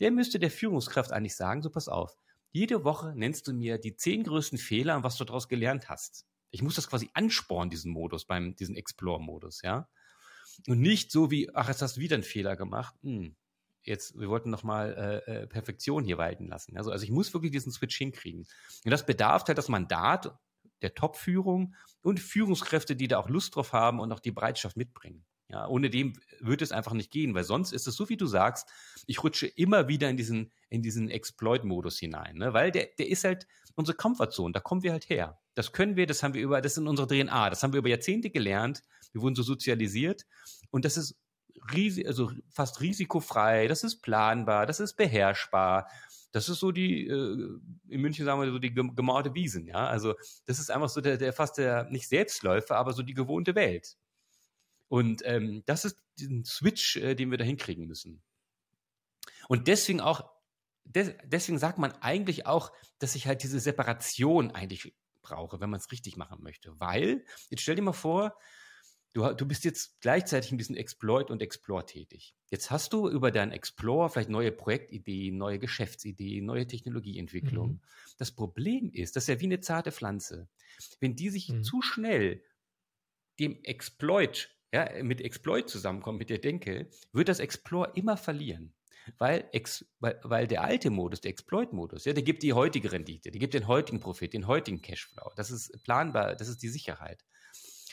der 0.00 0.10
müsste 0.10 0.40
der 0.40 0.50
Führungskraft 0.50 1.12
eigentlich 1.12 1.36
sagen, 1.36 1.62
so 1.62 1.70
pass 1.70 1.88
auf, 1.88 2.16
jede 2.50 2.82
Woche 2.82 3.12
nennst 3.14 3.46
du 3.46 3.52
mir 3.52 3.78
die 3.78 3.94
zehn 3.94 4.24
größten 4.24 4.58
Fehler 4.58 4.96
und 4.96 5.04
was 5.04 5.16
du 5.16 5.24
daraus 5.24 5.48
gelernt 5.48 5.88
hast. 5.88 6.26
Ich 6.50 6.62
muss 6.62 6.74
das 6.74 6.88
quasi 6.88 7.08
anspornen, 7.14 7.70
diesen 7.70 7.92
Modus, 7.92 8.26
beim, 8.26 8.56
diesen 8.56 8.76
Explore-Modus, 8.76 9.62
ja. 9.62 9.88
Und 10.68 10.80
nicht 10.80 11.10
so 11.10 11.30
wie, 11.30 11.54
ach, 11.54 11.68
jetzt 11.68 11.82
hast 11.82 11.96
du 11.96 12.00
wieder 12.00 12.14
einen 12.14 12.22
Fehler 12.22 12.56
gemacht. 12.56 12.94
Hm, 13.02 13.36
jetzt, 13.82 14.18
wir 14.18 14.28
wollten 14.28 14.50
noch 14.50 14.62
mal 14.62 15.22
äh, 15.26 15.42
äh, 15.42 15.46
Perfektion 15.46 16.04
hier 16.04 16.18
walten 16.18 16.48
lassen. 16.48 16.76
Also, 16.76 16.90
also 16.90 17.04
ich 17.04 17.10
muss 17.10 17.32
wirklich 17.34 17.52
diesen 17.52 17.72
Switch 17.72 17.96
hinkriegen. 17.96 18.46
Und 18.84 18.90
das 18.90 19.06
bedarf 19.06 19.44
halt 19.46 19.58
das 19.58 19.68
Mandat 19.68 20.36
der 20.82 20.94
Top-Führung 20.94 21.74
und 22.02 22.20
Führungskräfte, 22.20 22.96
die 22.96 23.08
da 23.08 23.18
auch 23.18 23.28
Lust 23.28 23.56
drauf 23.56 23.72
haben 23.72 24.00
und 24.00 24.12
auch 24.12 24.20
die 24.20 24.32
Bereitschaft 24.32 24.76
mitbringen. 24.76 25.24
Ja, 25.48 25.66
ohne 25.68 25.90
dem 25.90 26.14
wird 26.40 26.62
es 26.62 26.72
einfach 26.72 26.94
nicht 26.94 27.10
gehen, 27.10 27.34
weil 27.34 27.44
sonst 27.44 27.72
ist 27.72 27.86
es 27.86 27.94
so, 27.96 28.08
wie 28.08 28.16
du 28.16 28.26
sagst, 28.26 28.68
ich 29.06 29.22
rutsche 29.22 29.46
immer 29.46 29.88
wieder 29.88 30.08
in 30.08 30.16
diesen, 30.16 30.52
in 30.70 30.82
diesen 30.82 31.10
Exploit-Modus 31.10 31.98
hinein, 31.98 32.36
ne? 32.36 32.54
weil 32.54 32.70
der, 32.70 32.88
der 32.98 33.08
ist 33.08 33.24
halt 33.24 33.46
unsere 33.74 33.96
Comfortzone, 33.96 34.52
da 34.52 34.60
kommen 34.60 34.82
wir 34.82 34.92
halt 34.92 35.08
her. 35.08 35.38
Das 35.54 35.72
können 35.72 35.96
wir, 35.96 36.06
das 36.06 36.22
haben 36.22 36.34
wir 36.34 36.42
über, 36.42 36.60
das 36.60 36.74
sind 36.74 36.88
unsere 36.88 37.08
DNA, 37.08 37.50
das 37.50 37.62
haben 37.62 37.72
wir 37.72 37.78
über 37.78 37.88
Jahrzehnte 37.88 38.30
gelernt, 38.30 38.82
wir 39.12 39.22
wurden 39.22 39.34
so 39.34 39.42
sozialisiert 39.42 40.26
und 40.70 40.84
das 40.84 40.96
ist 40.96 41.16
riesig, 41.72 42.06
also 42.06 42.30
fast 42.50 42.80
risikofrei, 42.80 43.68
das 43.68 43.84
ist 43.84 44.02
planbar, 44.02 44.66
das 44.66 44.80
ist 44.80 44.94
beherrschbar. 44.94 45.88
Das 46.32 46.48
ist 46.48 46.58
so 46.58 46.72
die, 46.72 47.06
äh, 47.06 47.60
in 47.88 48.00
München 48.00 48.24
sagen 48.24 48.40
wir 48.40 48.50
so 48.50 48.58
die 48.58 48.74
gemauerte 48.74 49.34
Wiesen, 49.34 49.66
ja. 49.66 49.86
Also 49.86 50.14
das 50.46 50.58
ist 50.58 50.70
einfach 50.70 50.88
so 50.88 51.00
der, 51.00 51.16
der 51.16 51.32
fast 51.32 51.58
der, 51.58 51.84
nicht 51.90 52.08
Selbstläufer, 52.08 52.76
aber 52.76 52.92
so 52.92 53.02
die 53.02 53.14
gewohnte 53.14 53.54
Welt. 53.54 53.96
Und 54.88 55.22
ähm, 55.24 55.62
das 55.66 55.84
ist 55.84 56.02
diesen 56.18 56.44
Switch, 56.44 56.96
äh, 56.96 57.14
den 57.14 57.30
wir 57.30 57.38
da 57.38 57.44
hinkriegen 57.44 57.86
müssen. 57.86 58.20
Und 59.48 59.68
deswegen 59.68 60.00
auch, 60.00 60.33
des, 60.84 61.14
deswegen 61.24 61.58
sagt 61.58 61.78
man 61.78 61.92
eigentlich 61.92 62.46
auch, 62.46 62.72
dass 62.98 63.14
ich 63.14 63.26
halt 63.26 63.42
diese 63.42 63.60
Separation 63.60 64.50
eigentlich 64.50 64.94
brauche, 65.22 65.60
wenn 65.60 65.70
man 65.70 65.80
es 65.80 65.90
richtig 65.90 66.16
machen 66.16 66.42
möchte. 66.42 66.78
Weil, 66.78 67.24
jetzt 67.50 67.62
stell 67.62 67.74
dir 67.74 67.82
mal 67.82 67.92
vor, 67.92 68.36
du, 69.14 69.32
du 69.32 69.46
bist 69.46 69.64
jetzt 69.64 70.00
gleichzeitig 70.00 70.52
in 70.52 70.58
diesem 70.58 70.76
Exploit 70.76 71.30
und 71.30 71.42
Explore 71.42 71.86
tätig. 71.86 72.34
Jetzt 72.50 72.70
hast 72.70 72.92
du 72.92 73.08
über 73.08 73.30
deinen 73.30 73.52
Explore 73.52 74.10
vielleicht 74.10 74.28
neue 74.28 74.52
Projektideen, 74.52 75.36
neue 75.36 75.58
Geschäftsideen, 75.58 76.44
neue 76.44 76.66
Technologieentwicklung. 76.66 77.70
Mhm. 77.72 77.80
Das 78.18 78.30
Problem 78.30 78.90
ist, 78.92 79.16
das 79.16 79.24
ist 79.24 79.28
ja 79.28 79.40
wie 79.40 79.46
eine 79.46 79.60
zarte 79.60 79.90
Pflanze. 79.90 80.48
Wenn 81.00 81.16
die 81.16 81.30
sich 81.30 81.48
mhm. 81.48 81.64
zu 81.64 81.80
schnell 81.82 82.44
dem 83.40 83.62
Exploit, 83.64 84.50
ja, 84.72 85.02
mit 85.02 85.20
Exploit 85.20 85.68
zusammenkommt, 85.68 86.18
mit 86.18 86.30
der 86.30 86.38
Denke, 86.38 86.88
wird 87.12 87.28
das 87.28 87.40
Explore 87.40 87.92
immer 87.94 88.16
verlieren. 88.16 88.74
Weil, 89.18 89.48
ex, 89.52 89.84
weil, 90.00 90.18
weil 90.22 90.46
der 90.46 90.62
alte 90.62 90.90
Modus, 90.90 91.20
der 91.20 91.30
Exploit-Modus, 91.30 92.04
ja, 92.04 92.12
der 92.12 92.22
gibt 92.22 92.42
die 92.42 92.52
heutige 92.52 92.92
Rendite, 92.92 93.30
der 93.30 93.38
gibt 93.38 93.54
den 93.54 93.68
heutigen 93.68 94.00
Profit, 94.00 94.32
den 94.32 94.46
heutigen 94.46 94.80
Cashflow. 94.80 95.30
Das 95.36 95.50
ist 95.50 95.82
planbar, 95.82 96.36
das 96.36 96.48
ist 96.48 96.62
die 96.62 96.68
Sicherheit. 96.68 97.24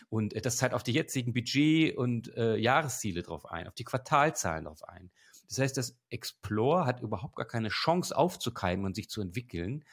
Und 0.10 0.34
äh, 0.34 0.41
das 0.41 0.58
zahlt 0.58 0.74
auf 0.74 0.84
die 0.84 0.93
jetzigen 0.93 1.34
Budget- 1.34 1.95
und 1.97 2.36
äh, 2.36 2.56
Jahresziele 2.56 3.24
drauf 3.24 3.45
ein, 3.45 3.67
auf 3.67 3.76
die 3.76 3.84
Quartalzahlen 3.84 4.65
drauf 4.65 4.84
ein. 4.88 5.12
Das 5.50 5.60
heißt, 5.60 5.78
das 5.78 5.97
Explore 6.10 6.86
hat 6.86 7.02
überhaupt 7.02 7.36
gar 7.36 7.47
keine 7.47 7.69
Chance 7.69 8.15
aufzukeimen 8.15 8.86
und 8.86 8.95
sich 8.95 9.10
zu 9.10 9.21
entwickeln, 9.21 9.84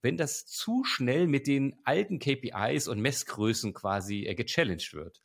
wenn 0.00 0.16
das 0.16 0.46
zu 0.46 0.84
schnell 0.84 1.26
mit 1.26 1.46
den 1.46 1.78
alten 1.84 2.18
KPIs 2.18 2.88
und 2.88 3.00
Messgrößen 3.00 3.72
quasi 3.72 4.24
äh, 4.24 4.34
gechallenged 4.34 4.94
wird. 4.94 5.22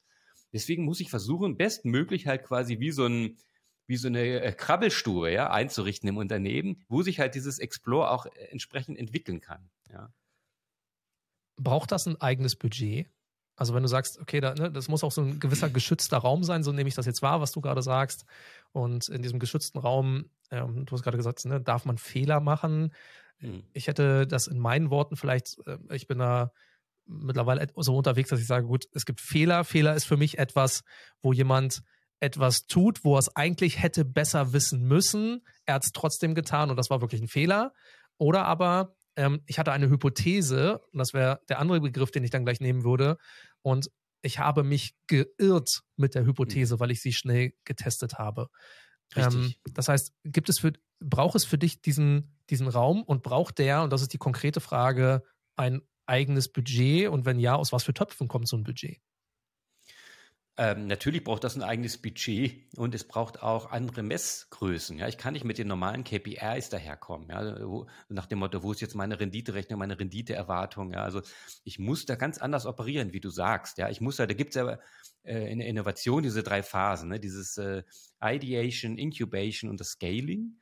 Deswegen 0.54 0.86
muss 0.86 1.00
ich 1.00 1.10
versuchen, 1.10 1.58
bestmöglich 1.58 2.28
halt 2.28 2.44
quasi 2.44 2.80
wie 2.80 2.92
so 2.92 3.06
ein 3.06 3.38
wie 3.88 3.97
so 3.97 4.08
eine 4.08 4.41
äh, 4.41 4.52
Krabbelstube 4.52 5.32
ja, 5.32 5.50
einzurichten 5.50 6.08
im 6.08 6.17
Unternehmen, 6.17 6.84
wo 6.89 7.02
sich 7.02 7.19
halt 7.19 7.36
dieses 7.36 7.58
Explore 7.58 8.12
auch 8.12 8.26
äh, 8.26 8.30
entsprechend 8.52 8.97
entwickeln 9.00 9.41
kann. 9.41 9.69
Ja. 9.91 10.13
Braucht 11.56 11.91
das 11.91 12.06
ein 12.06 12.21
eigenes 12.21 12.56
Budget? 12.56 13.10
Also 13.56 13.73
wenn 13.73 13.82
du 13.82 13.89
sagst, 13.89 14.19
okay, 14.19 14.39
da, 14.39 14.54
ne, 14.54 14.71
das 14.71 14.88
muss 14.88 15.04
auch 15.04 15.12
so 15.12 15.21
ein 15.21 15.39
gewisser 15.39 15.69
geschützter 15.69 16.17
Raum 16.17 16.43
sein, 16.43 16.63
so 16.63 16.71
nehme 16.71 16.88
ich 16.88 16.95
das 16.95 17.08
jetzt 17.08 17.23
wahr, 17.23 17.41
was 17.41 17.52
du 17.52 17.62
gerade 17.62 17.82
sagst. 17.82 18.26
Und 18.71 19.10
in 19.10 19.23
diesem 19.23 19.39
geschützten 19.39 19.80
Raum, 19.80 20.30
ähm, 20.52 20.86
du 20.86 20.91
hast 20.93 21.02
gerade 21.02 21.17
gesagt, 21.17 21.43
ne, 21.45 21.60
darf 21.60 21.86
man 21.86 21.97
Fehler 21.97 22.39
machen. 22.39 22.93
Mhm. 23.39 23.63
Ich 23.73 23.88
hätte 23.88 24.28
das 24.28 24.45
in 24.45 24.60
meinen 24.60 24.91
Worten 24.91 25.15
vielleicht, 25.15 25.58
äh, 25.65 25.80
ich 25.91 26.08
bin 26.08 26.19
da 26.19 26.52
mittlerweile 27.08 27.67
so 27.78 27.97
unterwegs, 27.97 28.30
dass 28.30 28.39
ich 28.39 28.47
sage, 28.47 28.67
gut, 28.67 28.88
es 28.93 29.06
gibt 29.06 29.21
Fehler. 29.21 29.63
Fehler 29.63 29.95
ist 29.95 30.06
für 30.06 30.17
mich 30.17 30.38
etwas, 30.38 30.84
wo 31.21 31.34
jemand 31.34 31.82
etwas 32.19 32.65
tut, 32.67 33.03
wo 33.03 33.15
er 33.15 33.19
es 33.19 33.36
eigentlich 33.36 33.82
hätte 33.82 34.06
besser 34.06 34.53
wissen 34.53 34.82
müssen. 34.82 35.43
Er 35.65 35.75
hat 35.75 35.86
es 35.86 35.91
trotzdem 35.91 36.36
getan 36.36 36.69
und 36.69 36.75
das 36.75 36.89
war 36.89 37.01
wirklich 37.01 37.21
ein 37.21 37.27
Fehler. 37.27 37.73
Oder 38.17 38.45
aber 38.45 38.95
ähm, 39.15 39.41
ich 39.45 39.60
hatte 39.60 39.71
eine 39.71 39.89
Hypothese, 39.89 40.80
und 40.91 40.99
das 40.99 41.13
wäre 41.13 41.41
der 41.49 41.60
andere 41.60 41.82
Begriff, 41.82 42.12
den 42.12 42.23
ich 42.23 42.32
dann 42.32 42.45
gleich 42.45 42.60
nehmen 42.60 42.84
würde, 42.84 43.17
und 43.62 43.89
ich 44.21 44.39
habe 44.39 44.63
mich 44.63 44.95
geirrt 45.08 45.82
mit 45.95 46.15
der 46.15 46.25
Hypothese, 46.25 46.75
mhm. 46.75 46.80
weil 46.80 46.91
ich 46.91 47.01
sie 47.01 47.13
schnell 47.13 47.53
getestet 47.65 48.15
habe. 48.15 48.47
Ähm, 49.15 49.53
das 49.73 49.88
heißt, 49.88 50.12
gibt 50.23 50.49
es 50.49 50.60
für, 50.60 50.73
braucht 50.99 51.36
es 51.36 51.45
für 51.45 51.58
dich 51.58 51.82
diesen, 51.82 52.38
diesen 52.49 52.67
Raum 52.67 53.03
und 53.03 53.23
braucht 53.23 53.58
der, 53.60 53.84
und 53.84 53.91
das 53.91 54.01
ist 54.01 54.13
die 54.13 54.17
konkrete 54.17 54.60
Frage, 54.60 55.23
ein 55.56 55.82
eigenes 56.06 56.51
Budget? 56.51 57.10
Und 57.10 57.25
wenn 57.25 57.39
ja, 57.39 57.56
aus 57.56 57.71
was 57.71 57.84
für 57.84 57.93
Töpfen 57.93 58.27
kommt 58.27 58.47
so 58.47 58.58
ein 58.58 58.63
Budget? 58.63 58.99
Ähm, 60.60 60.88
natürlich 60.88 61.24
braucht 61.24 61.43
das 61.43 61.56
ein 61.56 61.62
eigenes 61.62 62.02
Budget 62.02 62.65
und 62.78 62.96
es 62.96 63.04
braucht 63.04 63.43
auch 63.43 63.70
andere 63.70 64.02
Messgrößen. 64.02 64.98
Ja, 64.98 65.08
ich 65.08 65.20
kann 65.20 65.34
nicht 65.34 65.46
mit 65.46 65.60
den 65.60 65.67
normalen 65.67 66.04
KPIs 66.04 66.70
daherkommen. 66.70 67.30
Ja, 67.30 67.67
wo, 67.67 67.86
nach 68.10 68.26
dem 68.26 68.39
Motto, 68.39 68.63
wo 68.63 68.72
ist 68.72 68.82
jetzt 68.82 68.96
meine 68.96 69.20
Renditerechnung, 69.20 69.78
meine 69.78 70.00
Renditeerwartung? 70.00 70.93
Ja, 70.93 71.04
also 71.04 71.22
ich 71.63 71.78
muss 71.78 72.08
da 72.08 72.15
ganz 72.15 72.39
anders 72.39 72.65
operieren, 72.65 73.13
wie 73.13 73.20
du 73.20 73.30
sagst. 73.30 73.78
Ja, 73.78 73.89
ich 73.89 74.02
muss 74.02 74.15
da, 74.15 74.26
da 74.26 74.34
gibt 74.34 74.56
es 74.56 74.56
ja 74.56 74.80
äh, 75.22 75.52
in 75.52 75.60
der 75.60 75.67
Innovation 75.67 76.24
diese 76.24 76.41
drei 76.41 76.63
Phasen, 76.63 77.10
ne? 77.10 77.20
dieses 77.20 77.58
äh, 77.58 77.84
Ideation, 78.20 78.98
Incubation 78.98 79.70
und 79.70 79.80
das 79.80 79.89
Scaling. 79.89 80.58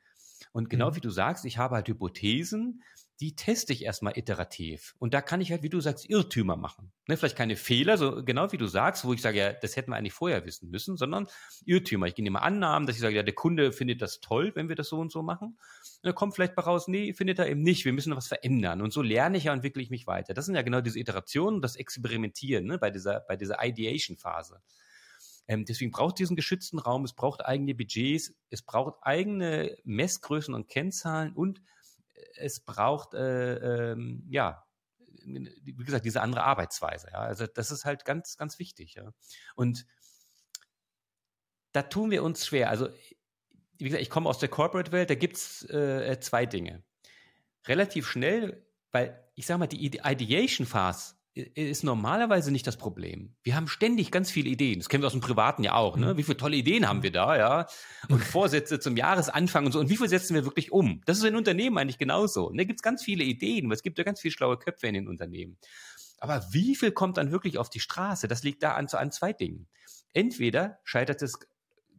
Und 0.52 0.68
genau 0.68 0.90
mhm. 0.90 0.96
wie 0.96 1.00
du 1.00 1.10
sagst, 1.10 1.46
ich 1.46 1.56
habe 1.56 1.74
halt 1.74 1.88
Hypothesen, 1.88 2.82
die 3.20 3.34
teste 3.34 3.72
ich 3.72 3.84
erstmal 3.84 4.18
iterativ. 4.18 4.94
Und 4.98 5.14
da 5.14 5.22
kann 5.22 5.40
ich 5.40 5.50
halt, 5.50 5.62
wie 5.62 5.70
du 5.70 5.80
sagst, 5.80 6.08
Irrtümer 6.08 6.56
machen. 6.56 6.92
Ne, 7.06 7.16
vielleicht 7.16 7.36
keine 7.36 7.56
Fehler, 7.56 7.96
so 7.96 8.22
genau 8.22 8.52
wie 8.52 8.58
du 8.58 8.66
sagst, 8.66 9.04
wo 9.04 9.12
ich 9.14 9.22
sage, 9.22 9.38
ja, 9.38 9.52
das 9.54 9.76
hätten 9.76 9.90
wir 9.90 9.96
eigentlich 9.96 10.12
vorher 10.12 10.44
wissen 10.44 10.70
müssen, 10.70 10.96
sondern 10.98 11.26
Irrtümer. 11.64 12.06
Ich 12.06 12.14
gehe 12.14 12.26
immer 12.26 12.42
Annahmen, 12.42 12.86
dass 12.86 12.96
ich 12.96 13.02
sage, 13.02 13.16
ja, 13.16 13.22
der 13.22 13.34
Kunde 13.34 13.72
findet 13.72 14.02
das 14.02 14.20
toll, 14.20 14.52
wenn 14.54 14.68
wir 14.68 14.76
das 14.76 14.88
so 14.88 14.98
und 14.98 15.10
so 15.10 15.22
machen. 15.22 15.48
Und 15.48 15.58
dann 16.02 16.14
kommt 16.14 16.34
vielleicht 16.34 16.54
bei 16.54 16.62
raus, 16.62 16.88
nee, 16.88 17.14
findet 17.14 17.38
er 17.38 17.48
eben 17.48 17.62
nicht, 17.62 17.86
wir 17.86 17.92
müssen 17.94 18.14
was 18.14 18.28
verändern. 18.28 18.82
Und 18.82 18.92
so 18.92 19.00
lerne 19.00 19.38
ich 19.38 19.44
ja 19.44 19.52
und 19.52 19.58
entwickle 19.58 19.82
ich 19.82 19.90
mich 19.90 20.06
weiter. 20.06 20.34
Das 20.34 20.44
sind 20.44 20.54
ja 20.54 20.62
genau 20.62 20.82
diese 20.82 20.98
Iterationen, 20.98 21.62
das 21.62 21.76
Experimentieren 21.76 22.66
ne, 22.66 22.78
bei 22.78 22.90
dieser, 22.90 23.20
bei 23.20 23.36
dieser 23.36 23.64
Ideation-Phase. 23.64 24.60
Ähm, 25.48 25.64
deswegen 25.64 25.90
braucht 25.90 26.16
es 26.16 26.18
diesen 26.18 26.36
geschützten 26.36 26.78
Raum, 26.78 27.04
es 27.04 27.14
braucht 27.14 27.44
eigene 27.46 27.74
Budgets, 27.74 28.34
es 28.50 28.62
braucht 28.62 28.96
eigene 29.02 29.76
Messgrößen 29.84 30.52
und 30.54 30.68
Kennzahlen 30.68 31.32
und 31.32 31.62
es 32.38 32.60
braucht, 32.60 33.14
äh, 33.14 33.92
ähm, 33.92 34.24
ja, 34.28 34.66
wie 35.24 35.74
gesagt, 35.76 36.04
diese 36.04 36.20
andere 36.20 36.44
Arbeitsweise. 36.44 37.08
Ja? 37.12 37.18
Also 37.18 37.46
das 37.46 37.70
ist 37.70 37.84
halt 37.84 38.04
ganz, 38.04 38.36
ganz 38.36 38.58
wichtig. 38.58 38.94
Ja? 38.94 39.12
Und 39.54 39.86
da 41.72 41.82
tun 41.82 42.10
wir 42.10 42.22
uns 42.22 42.46
schwer. 42.46 42.70
Also, 42.70 42.88
wie 43.78 43.84
gesagt, 43.84 44.02
ich 44.02 44.10
komme 44.10 44.28
aus 44.28 44.38
der 44.38 44.48
Corporate-Welt, 44.48 45.10
da 45.10 45.14
gibt 45.14 45.36
es 45.36 45.68
äh, 45.68 46.18
zwei 46.20 46.46
Dinge. 46.46 46.82
Relativ 47.66 48.08
schnell, 48.08 48.66
weil 48.92 49.22
ich 49.34 49.46
sage 49.46 49.58
mal, 49.58 49.66
die 49.66 49.84
Ideation-Phase 49.84 51.16
ist 51.36 51.84
normalerweise 51.84 52.50
nicht 52.50 52.66
das 52.66 52.78
Problem. 52.78 53.34
Wir 53.42 53.56
haben 53.56 53.68
ständig 53.68 54.10
ganz 54.10 54.30
viele 54.30 54.48
Ideen. 54.48 54.78
Das 54.78 54.88
kennen 54.88 55.02
wir 55.02 55.06
aus 55.06 55.12
dem 55.12 55.20
Privaten 55.20 55.62
ja 55.62 55.74
auch. 55.74 55.98
Ne? 55.98 56.14
Mhm. 56.14 56.16
Wie 56.16 56.22
viele 56.22 56.38
tolle 56.38 56.56
Ideen 56.56 56.88
haben 56.88 57.02
wir 57.02 57.12
da, 57.12 57.36
ja? 57.36 57.66
Und 58.08 58.24
Vorsätze 58.24 58.80
zum 58.80 58.96
Jahresanfang 58.96 59.66
und 59.66 59.72
so. 59.72 59.78
Und 59.78 59.90
wie 59.90 59.98
viel 59.98 60.08
setzen 60.08 60.34
wir 60.34 60.44
wirklich 60.44 60.72
um? 60.72 61.02
Das 61.04 61.18
ist 61.18 61.24
in 61.24 61.36
Unternehmen 61.36 61.76
eigentlich 61.76 61.98
genauso. 61.98 62.48
Und 62.48 62.56
da 62.56 62.64
gibt 62.64 62.80
es 62.80 62.82
ganz 62.82 63.04
viele 63.04 63.22
Ideen, 63.22 63.68
weil 63.68 63.76
es 63.76 63.82
gibt 63.82 63.98
ja 63.98 64.04
ganz 64.04 64.20
viele 64.20 64.32
schlaue 64.32 64.58
Köpfe 64.58 64.86
in 64.86 64.94
den 64.94 65.08
Unternehmen. 65.08 65.58
Aber 66.18 66.42
wie 66.52 66.74
viel 66.74 66.92
kommt 66.92 67.18
dann 67.18 67.30
wirklich 67.30 67.58
auf 67.58 67.68
die 67.68 67.80
Straße? 67.80 68.28
Das 68.28 68.42
liegt 68.42 68.62
da 68.62 68.72
an, 68.72 68.86
an 68.86 69.12
zwei 69.12 69.34
Dingen. 69.34 69.68
Entweder 70.14 70.78
scheitert 70.84 71.20
es 71.20 71.38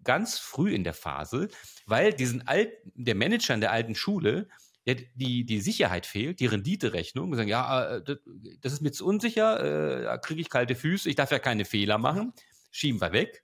ganz 0.04 0.40
früh 0.40 0.74
in 0.74 0.84
der 0.84 0.96
Phase, 0.96 1.50
weil 1.86 2.14
diesen 2.14 2.48
alten, 2.48 2.92
der 2.96 3.14
Manager 3.14 3.54
in 3.54 3.62
der 3.62 3.72
alten 3.72 3.94
Schule 3.94 4.48
die, 4.96 5.46
die 5.46 5.60
Sicherheit 5.60 6.06
fehlt, 6.06 6.40
die 6.40 6.46
Renditerechnung, 6.46 7.36
sagen, 7.36 7.50
ja, 7.50 7.98
äh, 7.98 8.18
das 8.62 8.74
ist 8.74 8.82
mir 8.82 8.92
zu 8.92 9.06
unsicher, 9.06 9.60
äh, 9.60 10.04
da 10.04 10.18
kriege 10.18 10.42
ich 10.42 10.50
kalte 10.50 10.76
Füße, 10.76 11.10
ich 11.10 11.16
darf 11.16 11.32
ja 11.32 11.40
keine 11.40 11.66
Fehler 11.66 11.98
machen, 11.98 12.34
schieben 12.72 13.02
wir 13.02 13.12
weg. 13.12 13.44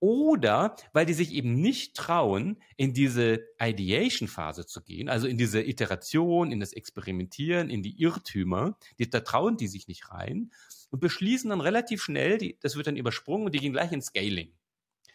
Oder 0.00 0.76
weil 0.92 1.06
die 1.06 1.12
sich 1.12 1.32
eben 1.32 1.60
nicht 1.60 1.96
trauen, 1.96 2.62
in 2.76 2.94
diese 2.94 3.44
Ideation-Phase 3.60 4.64
zu 4.64 4.80
gehen, 4.82 5.08
also 5.08 5.26
in 5.26 5.36
diese 5.36 5.60
Iteration, 5.60 6.52
in 6.52 6.60
das 6.60 6.72
Experimentieren, 6.72 7.68
in 7.68 7.82
die 7.82 8.00
Irrtümer, 8.00 8.78
die, 8.98 9.10
da 9.10 9.20
trauen 9.20 9.56
die 9.56 9.66
sich 9.66 9.88
nicht 9.88 10.10
rein 10.10 10.52
und 10.90 11.00
beschließen 11.00 11.50
dann 11.50 11.60
relativ 11.60 12.02
schnell, 12.02 12.38
die, 12.38 12.56
das 12.60 12.76
wird 12.76 12.86
dann 12.86 12.96
übersprungen 12.96 13.46
und 13.46 13.54
die 13.54 13.58
gehen 13.58 13.72
gleich 13.72 13.90
in 13.90 14.00
Scaling. 14.00 14.54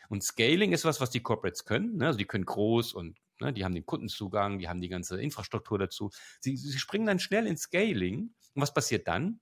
Und 0.10 0.22
Scaling 0.22 0.74
ist 0.74 0.84
was, 0.84 1.00
was 1.00 1.10
die 1.10 1.22
Corporates 1.22 1.64
können. 1.64 1.98
Ne? 1.98 2.08
Also 2.08 2.20
die 2.20 2.26
können 2.26 2.46
groß 2.46 2.94
und 2.94 3.18
Ne? 3.44 3.54
Die 3.54 3.64
haben 3.66 3.76
den 3.76 3.86
Kundenzugang, 3.86 4.60
die 4.60 4.70
haben 4.70 4.82
die 4.82 4.90
ganze 4.90 5.22
Infrastruktur 5.22 5.78
dazu. 5.78 6.10
Sie, 6.40 6.56
sie 6.58 6.80
springen 6.80 7.06
dann 7.06 7.20
schnell 7.20 7.48
ins 7.48 7.64
Scaling. 7.64 8.34
Und 8.54 8.62
was 8.62 8.74
passiert 8.74 9.08
dann? 9.08 9.40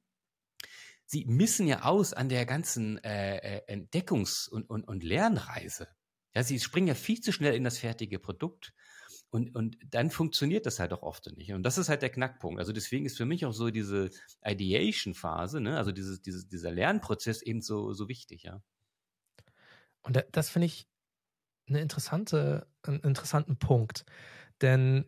Sie 1.05 1.25
missen 1.25 1.67
ja 1.67 1.83
aus 1.83 2.13
an 2.13 2.29
der 2.29 2.45
ganzen 2.45 2.97
äh, 3.03 3.37
äh, 3.37 3.73
Entdeckungs- 3.73 4.49
und, 4.49 4.69
und, 4.69 4.83
und 4.87 5.03
Lernreise. 5.03 5.87
Ja, 6.33 6.43
sie 6.43 6.59
springen 6.59 6.87
ja 6.87 6.95
viel 6.95 7.19
zu 7.19 7.33
schnell 7.33 7.53
in 7.53 7.63
das 7.63 7.77
fertige 7.77 8.17
Produkt. 8.17 8.73
Und, 9.29 9.55
und 9.55 9.77
dann 9.89 10.09
funktioniert 10.09 10.65
das 10.65 10.79
halt 10.79 10.91
auch 10.91 11.03
oft 11.03 11.25
nicht. 11.37 11.53
Und 11.53 11.63
das 11.63 11.77
ist 11.77 11.87
halt 11.87 12.01
der 12.01 12.09
Knackpunkt. 12.09 12.59
Also 12.59 12.73
deswegen 12.73 13.05
ist 13.05 13.17
für 13.17 13.25
mich 13.25 13.45
auch 13.45 13.53
so 13.53 13.69
diese 13.69 14.09
Ideation-Phase, 14.43 15.61
ne? 15.61 15.77
also 15.77 15.93
dieses, 15.93 16.21
dieses, 16.21 16.49
dieser 16.49 16.71
Lernprozess 16.71 17.41
eben 17.41 17.61
so, 17.61 17.93
so 17.93 18.09
wichtig, 18.09 18.43
ja. 18.43 18.61
Und 20.01 20.25
das 20.31 20.49
finde 20.49 20.65
ich 20.65 20.90
eine 21.71 21.81
interessante, 21.81 22.67
einen 22.83 22.99
interessanten 22.99 23.57
Punkt. 23.57 24.05
Denn 24.61 25.05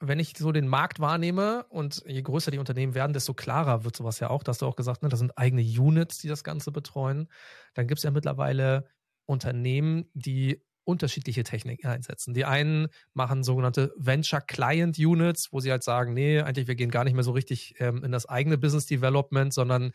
wenn 0.00 0.18
ich 0.18 0.34
so 0.36 0.52
den 0.52 0.68
Markt 0.68 1.00
wahrnehme 1.00 1.64
und 1.68 2.02
je 2.06 2.22
größer 2.22 2.50
die 2.50 2.58
Unternehmen 2.58 2.94
werden, 2.94 3.12
desto 3.12 3.34
klarer 3.34 3.84
wird 3.84 3.96
sowas 3.96 4.20
ja 4.20 4.28
auch. 4.28 4.42
Da 4.42 4.50
hast 4.50 4.62
du 4.62 4.66
auch 4.66 4.76
gesagt, 4.76 5.02
ne, 5.02 5.08
das 5.08 5.18
sind 5.18 5.36
eigene 5.38 5.62
Units, 5.62 6.18
die 6.18 6.28
das 6.28 6.44
Ganze 6.44 6.70
betreuen. 6.70 7.28
Dann 7.74 7.86
gibt 7.86 7.98
es 7.98 8.04
ja 8.04 8.10
mittlerweile 8.10 8.88
Unternehmen, 9.24 10.10
die 10.12 10.62
unterschiedliche 10.84 11.42
Techniken 11.42 11.88
einsetzen. 11.88 12.34
Die 12.34 12.44
einen 12.44 12.88
machen 13.12 13.42
sogenannte 13.42 13.92
Venture 13.96 14.40
Client 14.40 14.98
Units, 14.98 15.52
wo 15.52 15.60
sie 15.60 15.70
halt 15.70 15.82
sagen, 15.82 16.14
nee, 16.14 16.40
eigentlich 16.40 16.68
wir 16.68 16.76
gehen 16.76 16.90
gar 16.90 17.04
nicht 17.04 17.14
mehr 17.14 17.24
so 17.24 17.32
richtig 17.32 17.74
ähm, 17.80 18.04
in 18.04 18.12
das 18.12 18.26
eigene 18.26 18.56
Business 18.56 18.86
Development, 18.86 19.52
sondern 19.52 19.90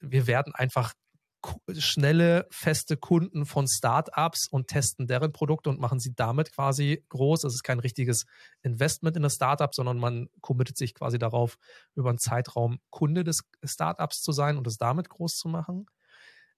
wir 0.00 0.26
werden 0.26 0.54
einfach 0.54 0.94
schnelle, 1.78 2.46
feste 2.50 2.96
Kunden 2.96 3.46
von 3.46 3.68
Startups 3.68 4.48
und 4.48 4.68
testen 4.68 5.06
deren 5.06 5.32
Produkte 5.32 5.70
und 5.70 5.80
machen 5.80 6.00
sie 6.00 6.14
damit 6.14 6.52
quasi 6.52 7.04
groß. 7.08 7.44
Es 7.44 7.54
ist 7.54 7.62
kein 7.62 7.78
richtiges 7.78 8.26
Investment 8.62 9.16
in 9.16 9.22
das 9.22 9.36
Startup, 9.36 9.74
sondern 9.74 9.98
man 9.98 10.28
committet 10.40 10.76
sich 10.76 10.94
quasi 10.94 11.18
darauf, 11.18 11.58
über 11.94 12.08
einen 12.08 12.18
Zeitraum 12.18 12.80
Kunde 12.90 13.24
des 13.24 13.44
Startups 13.64 14.22
zu 14.22 14.32
sein 14.32 14.56
und 14.56 14.66
es 14.66 14.78
damit 14.78 15.08
groß 15.08 15.36
zu 15.36 15.48
machen. 15.48 15.86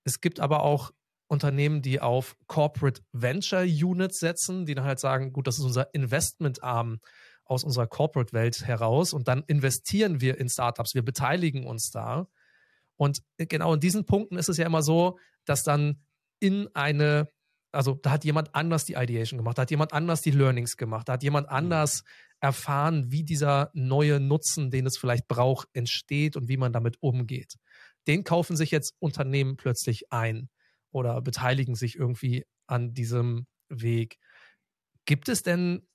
Es 0.04 0.20
gibt 0.20 0.40
aber 0.40 0.62
auch 0.62 0.92
Unternehmen, 1.26 1.82
die 1.82 2.00
auf 2.00 2.36
Corporate 2.46 3.02
Venture 3.12 3.62
Units 3.62 4.18
setzen, 4.18 4.64
die 4.64 4.74
dann 4.74 4.84
halt 4.84 4.98
sagen, 4.98 5.32
gut, 5.32 5.46
das 5.46 5.58
ist 5.58 5.64
unser 5.64 5.92
Investmentarm 5.94 7.00
aus 7.44 7.64
unserer 7.64 7.86
Corporate-Welt 7.86 8.66
heraus 8.66 9.12
und 9.12 9.28
dann 9.28 9.42
investieren 9.46 10.20
wir 10.20 10.38
in 10.38 10.48
Startups, 10.48 10.94
wir 10.94 11.04
beteiligen 11.04 11.66
uns 11.66 11.90
da. 11.90 12.28
Und 12.98 13.22
genau 13.38 13.72
in 13.72 13.80
diesen 13.80 14.04
Punkten 14.04 14.36
ist 14.36 14.48
es 14.48 14.58
ja 14.58 14.66
immer 14.66 14.82
so, 14.82 15.18
dass 15.44 15.62
dann 15.62 16.02
in 16.40 16.68
eine, 16.74 17.28
also 17.72 17.94
da 17.94 18.10
hat 18.10 18.24
jemand 18.24 18.54
anders 18.54 18.84
die 18.84 18.94
Ideation 18.94 19.38
gemacht, 19.38 19.56
da 19.56 19.62
hat 19.62 19.70
jemand 19.70 19.92
anders 19.92 20.20
die 20.20 20.32
Learnings 20.32 20.76
gemacht, 20.76 21.08
da 21.08 21.14
hat 21.14 21.22
jemand 21.22 21.46
mhm. 21.46 21.54
anders 21.54 22.02
erfahren, 22.40 23.10
wie 23.10 23.24
dieser 23.24 23.70
neue 23.72 24.20
Nutzen, 24.20 24.70
den 24.70 24.86
es 24.86 24.98
vielleicht 24.98 25.28
braucht, 25.28 25.68
entsteht 25.72 26.36
und 26.36 26.48
wie 26.48 26.56
man 26.56 26.72
damit 26.72 26.96
umgeht. 27.00 27.54
Den 28.06 28.24
kaufen 28.24 28.56
sich 28.56 28.70
jetzt 28.70 28.94
Unternehmen 28.98 29.56
plötzlich 29.56 30.12
ein 30.12 30.48
oder 30.90 31.20
beteiligen 31.22 31.74
sich 31.74 31.96
irgendwie 31.96 32.46
an 32.66 32.94
diesem 32.94 33.46
Weg. 33.68 34.18
Gibt 35.04 35.28
es 35.28 35.42
denn 35.42 35.86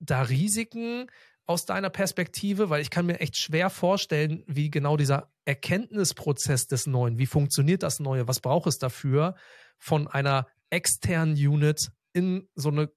da 0.00 0.22
Risiken, 0.22 1.10
aus 1.48 1.64
deiner 1.64 1.90
Perspektive? 1.90 2.70
Weil 2.70 2.80
ich 2.80 2.90
kann 2.90 3.06
mir 3.06 3.20
echt 3.20 3.36
schwer 3.36 3.70
vorstellen, 3.70 4.44
wie 4.46 4.70
genau 4.70 4.96
dieser 4.96 5.32
Erkenntnisprozess 5.44 6.68
des 6.68 6.86
Neuen, 6.86 7.18
wie 7.18 7.26
funktioniert 7.26 7.82
das 7.82 7.98
Neue, 7.98 8.28
was 8.28 8.40
braucht 8.40 8.68
es 8.68 8.78
dafür, 8.78 9.34
von 9.78 10.06
einer 10.06 10.46
externen 10.70 11.34
Unit 11.34 11.90
in 12.12 12.48
so 12.54 12.68
eine 12.68 12.90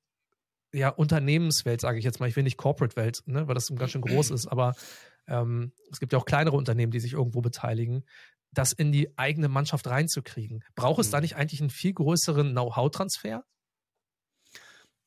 ja, 0.74 0.90
Unternehmenswelt, 0.90 1.82
sage 1.82 1.98
ich 1.98 2.06
jetzt 2.06 2.20
mal. 2.20 2.30
Ich 2.30 2.36
will 2.36 2.44
nicht 2.44 2.58
Corporate-Welt, 2.58 3.24
ne, 3.26 3.48
weil 3.48 3.56
das 3.56 3.74
ganz 3.76 3.92
schön 3.92 4.02
groß 4.02 4.32
ist, 4.32 4.48
aber 4.48 4.74
ähm, 5.28 5.74
es 5.92 6.00
gibt 6.00 6.14
ja 6.14 6.20
auch 6.20 6.26
kleinere 6.26 6.58
Unternehmen, 6.58 6.92
die 6.92 7.00
sich 7.00 7.14
irgendwo 7.14 7.42
beteiligen, 7.42 8.04
das 8.54 8.74
in 8.74 8.92
die 8.92 9.18
eigene 9.18 9.48
Mannschaft 9.48 9.88
reinzukriegen. 9.88 10.64
Braucht 10.76 11.00
es 11.00 11.10
da 11.10 11.18
mhm. 11.18 11.22
nicht 11.24 11.36
eigentlich 11.36 11.62
einen 11.62 11.70
viel 11.70 11.94
größeren 11.94 12.52
Know-how-Transfer? 12.52 13.44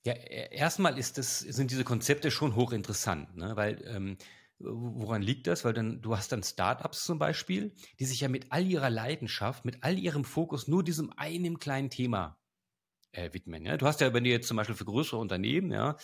Ja, 0.05 0.13
e, 0.13 0.55
erstmal 0.55 0.99
ist 0.99 1.19
das, 1.19 1.41
sind 1.41 1.71
diese 1.71 1.85
Konzepte 1.85 2.31
schon 2.31 2.55
hochinteressant, 2.55 3.37
ne? 3.37 3.57
weil 3.57 3.83
ähm, 3.87 4.19
woran 4.59 5.23
liegt 5.23 5.47
das? 5.47 5.65
Weil 5.65 5.73
dann, 5.73 6.03
du 6.03 6.17
hast 6.17 6.33
dann 6.33 6.43
Startups 6.43 7.05
zum 7.05 7.19
Beispiel, 7.19 7.75
die 7.99 8.05
sich 8.05 8.21
ja 8.21 8.29
mit 8.29 8.53
all 8.53 8.67
ihrer 8.67 8.91
Leidenschaft, 8.91 9.65
mit 9.65 9.83
all 9.83 9.99
ihrem 9.99 10.25
Fokus 10.25 10.69
nur 10.69 10.85
diesem 10.85 11.13
einen 11.17 11.59
kleinen 11.59 11.91
Thema 11.91 12.39
äh, 13.13 13.33
widmen. 13.33 13.65
Ja? 13.65 13.77
Du 13.77 13.87
hast 13.87 14.01
ja, 14.01 14.13
wenn 14.13 14.25
du 14.25 14.31
jetzt 14.31 14.49
zum 14.49 14.57
Beispiel 14.57 14.77
für 14.77 14.85
größere 14.85 15.19
Unternehmen, 15.19 15.73
ja, 15.73 15.97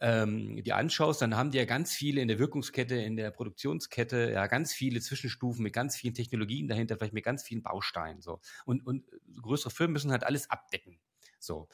ähm, 0.00 0.62
die 0.62 0.72
anschaust, 0.72 1.22
dann 1.22 1.36
haben 1.36 1.50
die 1.50 1.58
ja 1.58 1.64
ganz 1.64 1.94
viele 1.94 2.20
in 2.20 2.28
der 2.28 2.38
Wirkungskette, 2.38 2.96
in 2.96 3.16
der 3.16 3.30
Produktionskette, 3.30 4.30
ja, 4.32 4.46
ganz 4.46 4.74
viele 4.74 5.00
Zwischenstufen 5.00 5.62
mit 5.62 5.72
ganz 5.72 5.96
vielen 5.96 6.14
Technologien 6.14 6.68
dahinter, 6.68 6.96
vielleicht 6.96 7.14
mit 7.14 7.24
ganz 7.24 7.42
vielen 7.42 7.62
Bausteinen. 7.62 8.20
So. 8.20 8.40
Und, 8.66 8.86
und 8.86 9.04
größere 9.40 9.70
Firmen 9.70 9.94
müssen 9.94 10.10
halt 10.12 10.24
alles 10.24 10.50
abdecken. 10.50 10.98
So. 11.38 11.68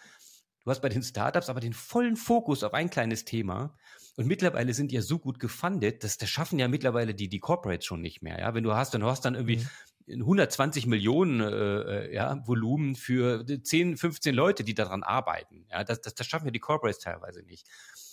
Du 0.64 0.70
hast 0.70 0.80
bei 0.80 0.88
den 0.88 1.02
Startups 1.02 1.48
aber 1.48 1.60
den 1.60 1.72
vollen 1.72 2.16
Fokus 2.16 2.62
auf 2.62 2.74
ein 2.74 2.90
kleines 2.90 3.24
Thema. 3.24 3.76
Und 4.16 4.26
mittlerweile 4.26 4.74
sind 4.74 4.90
die 4.90 4.96
ja 4.96 5.02
so 5.02 5.18
gut 5.18 5.40
gefundet, 5.40 6.04
dass 6.04 6.18
das 6.18 6.28
schaffen 6.28 6.58
ja 6.58 6.68
mittlerweile 6.68 7.14
die, 7.14 7.28
die 7.28 7.40
Corporates 7.40 7.86
schon 7.86 8.00
nicht 8.00 8.22
mehr. 8.22 8.38
Ja, 8.38 8.54
wenn 8.54 8.62
du 8.62 8.74
hast, 8.74 8.94
dann 8.94 9.04
hast 9.04 9.24
dann 9.24 9.34
irgendwie 9.34 9.56
mhm. 10.06 10.20
120 10.20 10.86
Millionen 10.86 11.40
äh, 11.40 11.46
äh, 11.46 12.14
ja, 12.14 12.46
Volumen 12.46 12.94
für 12.94 13.44
10, 13.46 13.96
15 13.96 14.34
Leute, 14.34 14.64
die 14.64 14.74
daran 14.74 15.02
arbeiten. 15.02 15.66
Ja, 15.70 15.82
das, 15.82 16.00
das, 16.00 16.14
das 16.14 16.26
schaffen 16.26 16.46
ja 16.46 16.50
die 16.50 16.60
Corporates 16.60 16.98
teilweise 16.98 17.42
nicht. 17.42 17.66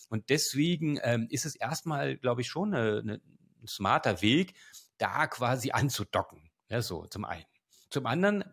Und 0.10 0.30
deswegen 0.30 1.00
ähm, 1.04 1.28
ist 1.30 1.46
es 1.46 1.56
erstmal, 1.56 2.18
glaube 2.18 2.42
ich, 2.42 2.48
schon 2.48 2.74
eine, 2.74 3.00
eine, 3.00 3.22
ein 3.62 3.68
smarter 3.68 4.22
Weg, 4.22 4.54
da 4.98 5.28
quasi 5.28 5.72
anzudocken. 5.72 6.50
Ja, 6.70 6.82
so 6.82 7.06
zum 7.08 7.26
einen. 7.26 7.46
Zum 7.90 8.06
anderen 8.06 8.44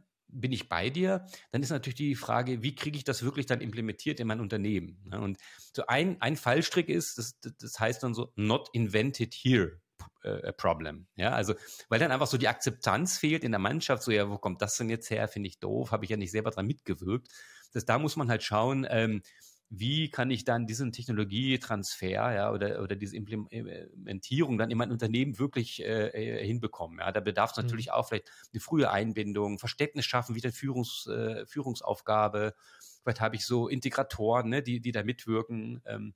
bin 0.41 0.53
ich 0.53 0.69
bei 0.69 0.91
dir, 0.91 1.27
dann 1.51 1.63
ist 1.63 1.71
natürlich 1.71 1.97
die 1.97 2.15
Frage, 2.15 2.63
wie 2.63 2.75
kriege 2.75 2.97
ich 2.97 3.05
das 3.05 3.23
wirklich 3.23 3.47
dann 3.47 3.61
implementiert 3.61 4.21
in 4.21 4.27
mein 4.27 4.41
Unternehmen? 4.41 5.03
Ne? 5.05 5.21
Und 5.21 5.39
so 5.75 5.87
ein, 5.87 6.21
ein 6.21 6.37
Fallstrick 6.37 6.89
ist, 6.89 7.19
das, 7.19 7.39
das 7.41 7.81
heißt 7.81 8.03
dann 8.03 8.15
so, 8.15 8.33
not 8.37 8.69
invented 8.73 9.35
here. 9.35 9.81
Äh, 10.23 10.53
problem. 10.53 11.07
Ja, 11.15 11.31
also, 11.31 11.55
weil 11.89 12.01
dann 12.01 12.11
einfach 12.11 12.27
so 12.27 12.37
die 12.37 12.49
Akzeptanz 12.49 13.17
fehlt 13.17 13.45
in 13.45 13.53
der 13.53 13.61
Mannschaft, 13.61 14.03
so, 14.03 14.11
ja, 14.11 14.29
wo 14.29 14.39
kommt 14.39 14.61
das 14.61 14.77
denn 14.77 14.91
jetzt 14.91 15.09
her? 15.09 15.29
Finde 15.29 15.49
ich 15.49 15.61
doof, 15.61 15.93
habe 15.93 16.05
ich 16.05 16.11
ja 16.11 16.17
nicht 16.17 16.33
selber 16.33 16.51
dran 16.51 16.67
mitgewirkt. 16.67 17.29
Das, 17.73 17.85
da 17.85 17.99
muss 17.99 18.17
man 18.17 18.29
halt 18.29 18.43
schauen, 18.43 18.87
ähm, 18.91 19.23
wie 19.69 20.11
kann 20.11 20.31
ich 20.31 20.45
dann 20.45 20.67
diesen 20.67 20.93
Technologietransfer 20.93 22.35
ja, 22.35 22.53
oder, 22.53 22.83
oder 22.83 22.95
diese 22.95 23.17
Implementierung 23.17 24.59
dann 24.59 24.71
in 24.71 24.79
mein 24.79 24.93
Unternehmen 24.93 25.39
wirklich 25.39 25.83
äh, 25.83 26.09
äh 26.09 26.47
hinbekommen. 26.47 27.01
Ja. 27.01 27.11
Da 27.11 27.21
bedarf 27.21 27.51
es 27.51 27.57
mhm. 27.57 27.65
natürlich 27.65 27.91
auch 27.91 28.09
vielleicht 28.09 28.31
eine 28.53 28.61
frühe 28.61 28.91
Einbindung, 28.91 29.59
Verständnis 29.59 30.05
schaffen, 30.05 30.37
wieder 30.37 30.53
Führungs, 30.53 31.07
äh, 31.09 31.47
Führungsaufgabe. 31.47 32.55
Vielleicht 33.03 33.21
habe 33.21 33.37
ich 33.37 33.45
so 33.45 33.69
Integratoren, 33.69 34.49
ne, 34.51 34.63
die, 34.63 34.81
die 34.81 34.93
da 34.93 35.03
mitwirken. 35.03 35.83
Ähm, 35.85 36.15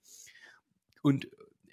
und 1.02 1.28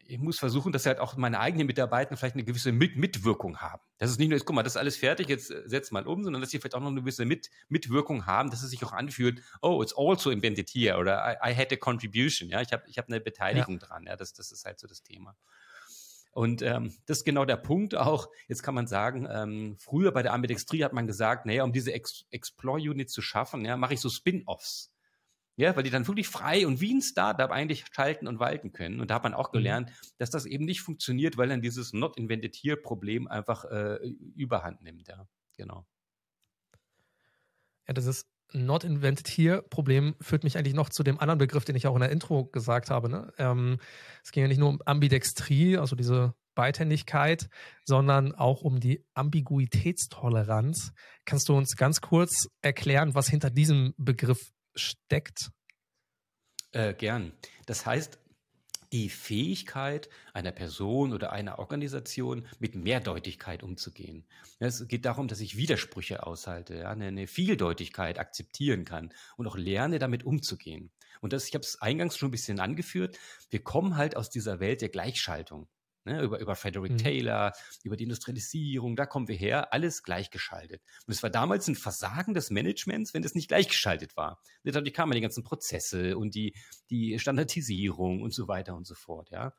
ich 0.08 0.20
muss 0.20 0.40
versuchen, 0.40 0.72
dass 0.72 0.86
halt 0.86 1.00
auch 1.00 1.16
meine 1.18 1.40
eigenen 1.40 1.68
Mitarbeiter 1.68 2.16
vielleicht 2.18 2.36
eine 2.36 2.44
gewisse 2.44 2.72
Mit 2.72 2.98
Mitwirkung 2.98 3.58
haben. 3.58 3.82
Das 3.98 4.10
ist 4.10 4.20
nicht 4.20 4.30
nur, 4.30 4.38
jetzt, 4.38 4.46
guck 4.46 4.56
mal, 4.56 4.64
das 4.64 4.74
ist 4.74 4.78
alles 4.78 4.98
fertig, 4.98 5.28
jetzt 5.28 5.52
äh, 5.52 5.64
setz 5.66 5.92
mal 5.92 6.08
um, 6.08 6.24
sondern 6.24 6.42
dass 6.42 6.52
sie 6.52 6.60
vielleicht 6.60 6.76
auch 6.76 6.80
noch 6.80 6.88
eine 6.88 7.02
gewisse 7.02 7.26
Mit 7.26 7.50
Mitwirkung 7.68 8.26
haben, 8.26 8.50
dass 8.50 8.64
es 8.64 8.70
sich 8.70 8.84
auch 8.84 8.94
anfühlt, 8.94 9.42
oh, 9.62 9.82
it's 9.82 9.94
also 9.98 10.32
invented 10.32 10.70
here 10.70 10.98
oder 10.98 11.38
I, 11.44 11.52
I 11.52 11.56
had 11.56 11.72
a 11.72 11.76
contribution. 11.76 12.50
Ja, 12.50 12.62
ich 12.62 12.72
habe 12.72 12.84
ich 12.88 12.98
hab 12.98 13.08
eine 13.08 13.20
Beteiligung 13.20 13.80
ja. 13.80 13.88
dran. 13.88 14.06
Ja, 14.06 14.16
das, 14.16 14.34
das 14.34 14.52
ist 14.52 14.66
halt 14.66 14.80
so 14.80 14.88
das 14.88 15.04
Thema. 15.04 15.36
Und 16.32 16.62
ähm, 16.62 16.94
das 17.08 17.20
ist 17.20 17.24
genau 17.24 17.46
der 17.46 17.58
Punkt 17.58 17.96
auch. 17.96 18.30
Jetzt 18.48 18.62
kann 18.62 18.76
man 18.76 18.86
sagen, 18.86 19.28
ähm, 19.30 19.76
früher 19.80 20.12
bei 20.12 20.22
der 20.22 20.34
Ambidextrie 20.34 20.84
hat 20.84 20.94
man 20.94 21.08
gesagt, 21.08 21.48
naja, 21.48 21.64
um 21.64 21.74
diese 21.74 21.92
Ex 21.94 22.26
Explore-Unit 22.30 23.10
zu 23.10 23.22
schaffen, 23.24 23.66
ja, 23.66 23.76
mache 23.76 23.96
ich 23.96 24.02
so 24.02 24.10
Spin-offs. 24.10 24.92
Ja, 25.60 25.76
weil 25.76 25.82
die 25.82 25.90
dann 25.90 26.08
wirklich 26.08 26.28
frei 26.28 26.68
und 26.68 26.82
wie 26.82 26.94
ein 26.94 27.02
Startup 27.02 27.50
eigentlich 27.50 27.86
schalten 27.92 28.28
und 28.28 28.40
walten 28.40 28.74
können. 28.74 29.02
Und 29.02 29.10
da 29.10 29.16
hat 29.16 29.24
man 29.24 29.34
auch 29.34 29.52
mhm. 29.52 29.58
gelernt, 29.58 29.92
dass 30.20 30.30
das 30.30 30.46
eben 30.46 30.66
nicht 30.66 30.82
funktioniert, 30.82 31.36
weil 31.36 31.50
dann 31.50 31.62
dieses 31.62 31.94
Not 31.94 32.16
Invented 32.18 32.56
Here 32.56 32.78
Problem 32.78 33.28
einfach 33.28 33.66
äh, 33.66 33.98
überhand 34.36 34.84
nimmt. 34.84 35.08
Ja, 35.08 35.28
genau. 35.58 35.88
Ja, 37.88 37.94
das 37.96 38.06
ist 38.06 38.28
Not 38.54 38.84
Invented 38.84 39.28
Here 39.28 39.64
Problem 39.64 40.16
führt 40.22 40.44
mich 40.44 40.58
eigentlich 40.58 40.76
noch 40.76 40.90
zu 40.90 41.04
dem 41.04 41.20
anderen 41.20 41.40
Begriff, 41.40 41.66
den 41.66 41.76
ich 41.76 41.88
auch 41.88 41.96
in 41.96 42.02
der 42.02 42.12
Intro 42.12 42.46
gesagt 42.46 42.92
habe. 42.92 43.10
Ne? 43.10 43.34
Ähm, 43.40 43.80
es 44.24 44.32
ging 44.32 44.44
ja 44.44 44.48
nicht 44.48 44.60
nur 44.60 44.70
um 44.70 44.82
Ambidextrie, 44.86 45.78
also 45.78 45.96
diese 45.96 46.36
Beidhändigkeit, 46.54 47.50
sondern 47.84 48.34
auch 48.34 48.62
um 48.62 48.80
die 48.80 49.06
Ambiguitätstoleranz. 49.14 50.94
Kannst 51.26 51.50
du 51.50 51.56
uns 51.56 51.76
ganz 51.76 52.02
kurz 52.02 52.48
erklären, 52.62 53.16
was 53.16 53.28
hinter 53.28 53.50
diesem 53.50 53.94
Begriff 53.98 54.54
steckt? 54.78 55.52
Äh, 56.72 56.94
gern. 56.94 57.34
Das 57.66 57.86
heißt, 57.86 58.20
die 58.92 59.10
Fähigkeit 59.10 60.10
einer 60.34 60.52
Person 60.52 61.14
oder 61.14 61.32
einer 61.34 61.60
Organisation 61.60 62.48
mit 62.60 62.76
Mehrdeutigkeit 62.76 63.64
umzugehen. 63.64 64.26
Es 64.60 64.88
geht 64.88 65.06
darum, 65.06 65.28
dass 65.28 65.42
ich 65.42 65.58
Widersprüche 65.58 66.26
aushalte, 66.26 66.76
ja, 66.76 66.90
eine 66.90 67.28
Vieldeutigkeit 67.28 68.18
akzeptieren 68.18 68.86
kann 68.86 69.14
und 69.36 69.48
auch 69.48 69.58
lerne, 69.58 70.00
damit 70.00 70.24
umzugehen. 70.24 70.92
Und 71.20 71.34
das, 71.34 71.48
ich 71.48 71.54
habe 71.54 71.64
es 71.64 71.82
eingangs 71.82 72.18
schon 72.18 72.30
ein 72.30 72.32
bisschen 72.32 72.60
angeführt, 72.60 73.18
wir 73.50 73.64
kommen 73.64 73.98
halt 73.98 74.16
aus 74.16 74.30
dieser 74.30 74.60
Welt 74.60 74.82
der 74.82 74.90
Gleichschaltung 74.90 75.68
ne, 76.08 76.22
über, 76.22 76.40
über 76.40 76.56
Frederick 76.56 76.94
mhm. 76.94 76.98
Taylor, 76.98 77.54
über 77.84 77.96
die 77.96 78.04
Industrialisierung, 78.04 78.96
da 78.96 79.06
kommen 79.06 79.28
wir 79.28 79.36
her, 79.36 79.74
alles 79.74 80.04
gleichgeschaltet. 80.04 80.82
Und 81.06 81.14
es 81.14 81.22
war 81.22 81.30
damals 81.30 81.68
ein 81.68 81.76
Versagen 81.76 82.34
des 82.34 82.50
Managements, 82.50 83.14
wenn 83.14 83.24
es 83.24 83.36
nicht 83.36 83.48
gleichgeschaltet 83.48 84.18
war. 84.18 84.42
Dadurch 84.64 84.94
kamen 84.94 85.14
die 85.14 85.22
ganzen 85.22 85.44
Prozesse 85.44 86.18
und 86.18 86.36
die, 86.36 86.56
die 86.90 87.20
Standardisierung 87.20 88.22
und 88.22 88.34
so 88.34 88.48
weiter 88.48 88.76
und 88.76 88.88
so 88.88 88.96
fort, 88.96 89.30
ja. 89.30 89.54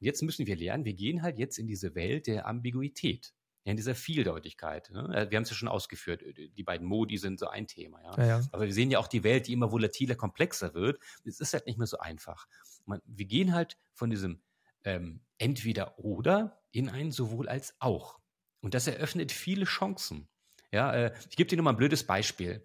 jetzt 0.00 0.22
müssen 0.22 0.46
wir 0.46 0.56
lernen, 0.56 0.84
wir 0.84 0.94
gehen 0.94 1.22
halt 1.22 1.38
jetzt 1.38 1.58
in 1.58 1.66
diese 1.66 1.94
Welt 1.94 2.26
der 2.26 2.46
Ambiguität 2.46 3.34
in 3.70 3.76
dieser 3.76 3.94
Vieldeutigkeit. 3.94 4.90
Ne? 4.90 5.00
Äh, 5.14 5.30
wir 5.30 5.36
haben 5.36 5.42
es 5.42 5.50
ja 5.50 5.56
schon 5.56 5.68
ausgeführt, 5.68 6.22
äh, 6.22 6.48
die 6.48 6.62
beiden 6.62 6.86
Modi 6.86 7.18
sind 7.18 7.38
so 7.38 7.48
ein 7.48 7.66
Thema. 7.66 8.02
Ja? 8.02 8.16
Ja, 8.16 8.26
ja? 8.26 8.42
Aber 8.52 8.64
wir 8.64 8.72
sehen 8.72 8.90
ja 8.90 8.98
auch 8.98 9.08
die 9.08 9.24
Welt, 9.24 9.46
die 9.46 9.52
immer 9.52 9.70
volatiler, 9.72 10.14
komplexer 10.14 10.74
wird. 10.74 10.98
Es 11.24 11.40
ist 11.40 11.52
halt 11.52 11.66
nicht 11.66 11.78
mehr 11.78 11.86
so 11.86 11.98
einfach. 11.98 12.46
Man, 12.86 13.00
wir 13.04 13.26
gehen 13.26 13.54
halt 13.54 13.78
von 13.92 14.10
diesem 14.10 14.40
ähm, 14.88 15.20
entweder 15.36 15.98
oder 15.98 16.62
in 16.72 16.88
ein 16.88 17.12
sowohl 17.12 17.48
als 17.48 17.74
auch. 17.78 18.18
Und 18.60 18.74
das 18.74 18.86
eröffnet 18.86 19.32
viele 19.32 19.66
Chancen. 19.66 20.28
Ja, 20.72 20.92
äh, 20.92 21.14
ich 21.30 21.36
gebe 21.36 21.48
dir 21.48 21.56
nur 21.56 21.64
mal 21.64 21.72
ein 21.72 21.76
blödes 21.76 22.04
Beispiel. 22.04 22.62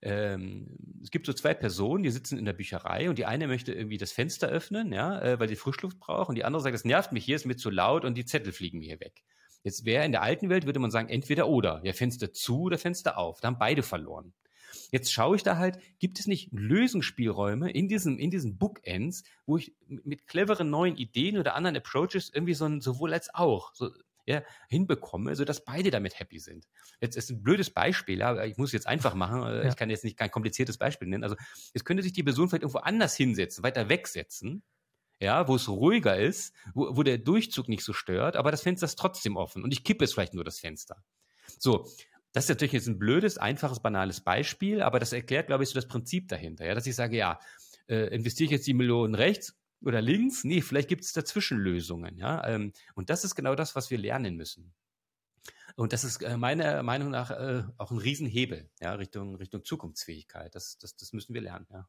Ähm, 0.00 0.76
es 1.02 1.10
gibt 1.10 1.26
so 1.26 1.32
zwei 1.32 1.54
Personen, 1.54 2.04
die 2.04 2.10
sitzen 2.10 2.38
in 2.38 2.44
der 2.44 2.52
Bücherei 2.52 3.08
und 3.08 3.18
die 3.18 3.26
eine 3.26 3.46
möchte 3.46 3.72
irgendwie 3.72 3.98
das 3.98 4.12
Fenster 4.12 4.48
öffnen, 4.48 4.92
ja, 4.92 5.20
äh, 5.20 5.40
weil 5.40 5.48
sie 5.48 5.56
Frischluft 5.56 5.98
braucht 5.98 6.28
und 6.28 6.34
die 6.36 6.44
andere 6.44 6.62
sagt, 6.62 6.74
das 6.74 6.84
nervt 6.84 7.12
mich 7.12 7.24
hier, 7.24 7.36
ist 7.36 7.46
mir 7.46 7.56
zu 7.56 7.70
laut 7.70 8.04
und 8.04 8.14
die 8.14 8.24
Zettel 8.24 8.52
fliegen 8.52 8.78
mir 8.78 8.86
hier 8.86 9.00
weg. 9.00 9.22
Jetzt 9.62 9.84
wäre 9.84 10.04
in 10.04 10.12
der 10.12 10.22
alten 10.22 10.50
Welt, 10.50 10.66
würde 10.66 10.78
man 10.78 10.90
sagen, 10.90 11.08
entweder 11.08 11.48
oder. 11.48 11.80
Ja, 11.84 11.94
Fenster 11.94 12.32
zu 12.32 12.62
oder 12.62 12.76
Fenster 12.78 13.16
auf. 13.16 13.40
Da 13.40 13.48
haben 13.48 13.58
beide 13.58 13.82
verloren. 13.82 14.34
Jetzt 14.90 15.12
schaue 15.12 15.36
ich 15.36 15.42
da 15.42 15.56
halt, 15.56 15.78
gibt 15.98 16.18
es 16.18 16.26
nicht 16.26 16.50
Lösungsspielräume 16.52 17.70
in 17.70 17.88
diesen, 17.88 18.18
in 18.18 18.30
diesen 18.30 18.58
Bookends, 18.58 19.24
wo 19.46 19.56
ich 19.56 19.74
mit 19.86 20.26
cleveren 20.26 20.70
neuen 20.70 20.96
Ideen 20.96 21.38
oder 21.38 21.54
anderen 21.54 21.76
Approaches 21.76 22.30
irgendwie 22.32 22.54
so 22.54 22.66
ein 22.66 22.80
sowohl 22.80 23.12
als 23.12 23.34
auch 23.34 23.74
so, 23.74 23.90
ja, 24.26 24.42
hinbekomme, 24.68 25.34
sodass 25.36 25.64
beide 25.64 25.90
damit 25.90 26.18
happy 26.18 26.38
sind. 26.38 26.66
Jetzt 27.00 27.16
ist 27.16 27.30
ein 27.30 27.42
blödes 27.42 27.70
Beispiel, 27.70 28.22
aber 28.22 28.46
ich 28.46 28.56
muss 28.56 28.72
jetzt 28.72 28.86
einfach 28.86 29.14
machen. 29.14 29.42
Äh, 29.42 29.64
ja. 29.64 29.68
Ich 29.68 29.76
kann 29.76 29.90
jetzt 29.90 30.04
nicht 30.04 30.16
kein 30.16 30.30
kompliziertes 30.30 30.78
Beispiel 30.78 31.08
nennen. 31.08 31.24
Also 31.24 31.36
jetzt 31.74 31.84
könnte 31.84 32.02
sich 32.02 32.12
die 32.12 32.22
Person 32.22 32.48
vielleicht 32.48 32.62
irgendwo 32.62 32.78
anders 32.78 33.16
hinsetzen, 33.16 33.62
weiter 33.62 33.88
wegsetzen, 33.88 34.62
ja, 35.20 35.46
wo 35.46 35.56
es 35.56 35.68
ruhiger 35.68 36.18
ist, 36.18 36.54
wo, 36.74 36.96
wo 36.96 37.02
der 37.02 37.18
Durchzug 37.18 37.68
nicht 37.68 37.84
so 37.84 37.92
stört, 37.92 38.36
aber 38.36 38.50
das 38.50 38.62
Fenster 38.62 38.86
ist 38.86 38.98
trotzdem 38.98 39.36
offen 39.36 39.62
und 39.62 39.72
ich 39.72 39.84
kippe 39.84 40.04
es 40.04 40.14
vielleicht 40.14 40.34
nur 40.34 40.44
das 40.44 40.58
Fenster. 40.58 41.04
So, 41.58 41.86
das 42.34 42.44
ist 42.44 42.48
natürlich 42.48 42.72
jetzt 42.72 42.88
ein 42.88 42.98
blödes, 42.98 43.38
einfaches, 43.38 43.78
banales 43.78 44.20
Beispiel, 44.20 44.82
aber 44.82 44.98
das 44.98 45.12
erklärt, 45.12 45.46
glaube 45.46 45.62
ich, 45.62 45.70
so 45.70 45.76
das 45.76 45.86
Prinzip 45.86 46.28
dahinter, 46.28 46.66
ja, 46.66 46.74
dass 46.74 46.86
ich 46.86 46.96
sage, 46.96 47.16
ja, 47.16 47.38
äh, 47.86 48.12
investiere 48.12 48.46
ich 48.46 48.50
jetzt 48.50 48.66
die 48.66 48.74
Millionen 48.74 49.14
rechts 49.14 49.56
oder 49.80 50.02
links? 50.02 50.42
Nee, 50.42 50.60
vielleicht 50.60 50.88
gibt 50.88 51.04
es 51.04 51.12
Dazwischenlösungen, 51.12 52.16
ja. 52.16 52.44
Ähm, 52.44 52.72
und 52.94 53.08
das 53.08 53.22
ist 53.22 53.36
genau 53.36 53.54
das, 53.54 53.76
was 53.76 53.88
wir 53.90 53.98
lernen 53.98 54.34
müssen. 54.34 54.74
Und 55.76 55.92
das 55.92 56.02
ist 56.02 56.22
äh, 56.22 56.36
meiner 56.36 56.82
Meinung 56.82 57.10
nach 57.10 57.30
äh, 57.30 57.62
auch 57.78 57.92
ein 57.92 57.98
Riesenhebel, 57.98 58.68
ja, 58.80 58.94
Richtung, 58.94 59.36
Richtung 59.36 59.64
Zukunftsfähigkeit. 59.64 60.56
Das, 60.56 60.76
das, 60.78 60.96
das 60.96 61.12
müssen 61.12 61.34
wir 61.34 61.40
lernen, 61.40 61.68
ja. 61.70 61.88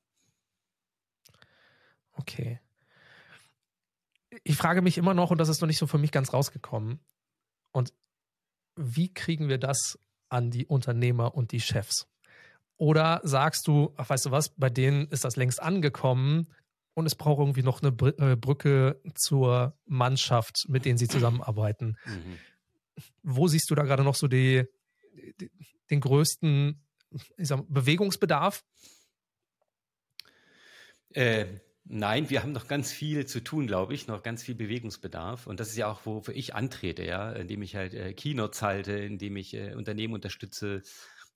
Okay. 2.12 2.62
Ich 4.44 4.58
frage 4.58 4.84
mich 4.84 5.00
immer 5.00 5.16
noch, 5.16 5.32
und 5.32 5.40
das 5.40 5.50
ist 5.50 5.62
noch 5.62 5.68
nicht 5.68 5.80
so 5.80 5.88
für 5.88 5.98
mich 5.98 6.12
ganz 6.12 6.34
rausgekommen, 6.34 7.00
und 7.72 7.94
wie 8.76 9.12
kriegen 9.12 9.50
wir 9.50 9.58
das 9.58 9.98
an 10.36 10.52
die 10.52 10.66
Unternehmer 10.66 11.34
und 11.34 11.54
die 11.54 11.62
Chefs? 11.62 12.08
Oder 12.78 13.22
sagst 13.24 13.68
du, 13.68 13.94
ach, 13.96 14.10
weißt 14.10 14.26
du 14.26 14.32
was, 14.32 14.50
bei 14.50 14.70
denen 14.70 15.08
ist 15.08 15.24
das 15.24 15.38
längst 15.38 15.62
angekommen 15.62 16.48
und 16.94 17.06
es 17.06 17.16
braucht 17.16 17.40
irgendwie 17.40 17.64
noch 17.64 17.82
eine 17.82 17.96
äh, 18.18 18.36
Brücke 18.36 19.02
zur 19.16 19.78
Mannschaft, 19.86 20.66
mit 20.68 20.84
denen 20.84 20.98
sie 20.98 21.08
zusammenarbeiten. 21.08 21.98
Mhm. 22.06 22.38
Wo 23.24 23.48
siehst 23.48 23.70
du 23.70 23.76
da 23.76 23.84
gerade 23.84 24.04
noch 24.04 24.16
so 24.16 24.28
die, 24.28 24.66
die 25.40 25.50
den 25.90 26.02
größten 26.02 26.82
sag, 27.38 27.64
Bewegungsbedarf? 27.70 28.64
Äh, 31.12 31.46
nein, 31.86 32.30
wir 32.30 32.44
haben 32.44 32.52
noch 32.52 32.68
ganz 32.68 32.92
viel 32.92 33.26
zu 33.26 33.44
tun, 33.44 33.68
glaube 33.68 33.94
ich, 33.94 34.08
noch 34.08 34.24
ganz 34.24 34.44
viel 34.44 34.56
Bewegungsbedarf. 34.56 35.48
Und 35.48 35.60
das 35.60 35.70
ist 35.70 35.78
ja 35.78 35.88
auch, 35.88 36.06
wofür 36.06 36.36
ich 36.36 36.56
antrete, 36.56 37.04
ja, 37.04 37.32
indem 37.32 37.62
ich 37.62 37.76
halt 37.76 37.94
äh, 37.94 38.14
Keynotes 38.14 38.62
halte, 38.62 38.94
indem 38.94 39.38
ich 39.38 39.54
äh, 39.54 39.74
Unternehmen 39.74 40.14
unterstütze. 40.14 40.82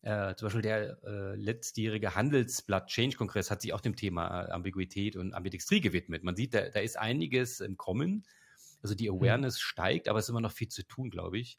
Äh, 0.01 0.35
zum 0.35 0.45
Beispiel 0.45 0.61
der 0.61 0.97
äh, 1.03 1.35
letztjährige 1.35 2.15
Handelsblatt 2.15 2.87
Change 2.87 3.17
Kongress 3.17 3.51
hat 3.51 3.61
sich 3.61 3.73
auch 3.73 3.81
dem 3.81 3.95
Thema 3.95 4.45
äh, 4.45 4.51
Ambiguität 4.51 5.15
und 5.15 5.33
Ambidextrie 5.33 5.81
gewidmet. 5.81 6.23
Man 6.23 6.35
sieht, 6.35 6.53
da, 6.53 6.69
da 6.69 6.79
ist 6.79 6.97
einiges 6.97 7.59
im 7.59 7.77
Kommen. 7.77 8.25
Also 8.81 8.95
die. 8.95 9.09
Awareness 9.09 9.55
mhm. 9.55 9.59
steigt, 9.59 10.07
aber 10.07 10.19
es 10.19 10.25
ist 10.25 10.29
immer 10.29 10.41
noch 10.41 10.53
viel 10.53 10.69
zu 10.69 10.83
tun, 10.83 11.09
glaube 11.09 11.37
ich. 11.37 11.57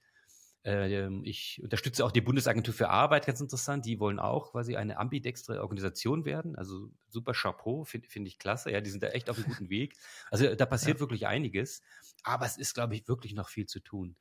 Ähm, 0.62 1.22
ich 1.24 1.60
unterstütze 1.62 2.04
auch 2.04 2.12
die 2.12 2.20
Bundesagentur 2.20 2.74
für 2.74 2.90
Arbeit, 2.90 3.26
ganz 3.26 3.40
interessant. 3.40 3.86
Die 3.86 3.98
wollen 3.98 4.18
auch 4.18 4.52
quasi 4.52 4.76
eine 4.76 4.98
ambidextre 4.98 5.60
Organisation 5.60 6.24
werden. 6.24 6.54
Also 6.56 6.90
super 7.08 7.32
Chapeau, 7.32 7.84
finde 7.84 8.08
find 8.08 8.28
ich 8.28 8.38
klasse. 8.38 8.70
Ja, 8.70 8.80
die 8.80 8.90
sind 8.90 9.02
da 9.02 9.08
echt 9.08 9.30
auf 9.30 9.38
einem 9.38 9.46
guten 9.46 9.70
Weg. 9.70 9.94
Also 10.30 10.54
da 10.54 10.66
passiert 10.66 10.98
ja. 10.98 11.00
wirklich 11.00 11.26
einiges. 11.26 11.82
Aber 12.24 12.44
es 12.44 12.58
ist, 12.58 12.74
glaube 12.74 12.94
ich, 12.94 13.08
wirklich 13.08 13.34
noch 13.34 13.48
viel 13.48 13.66
zu 13.66 13.80
tun. 13.80 14.16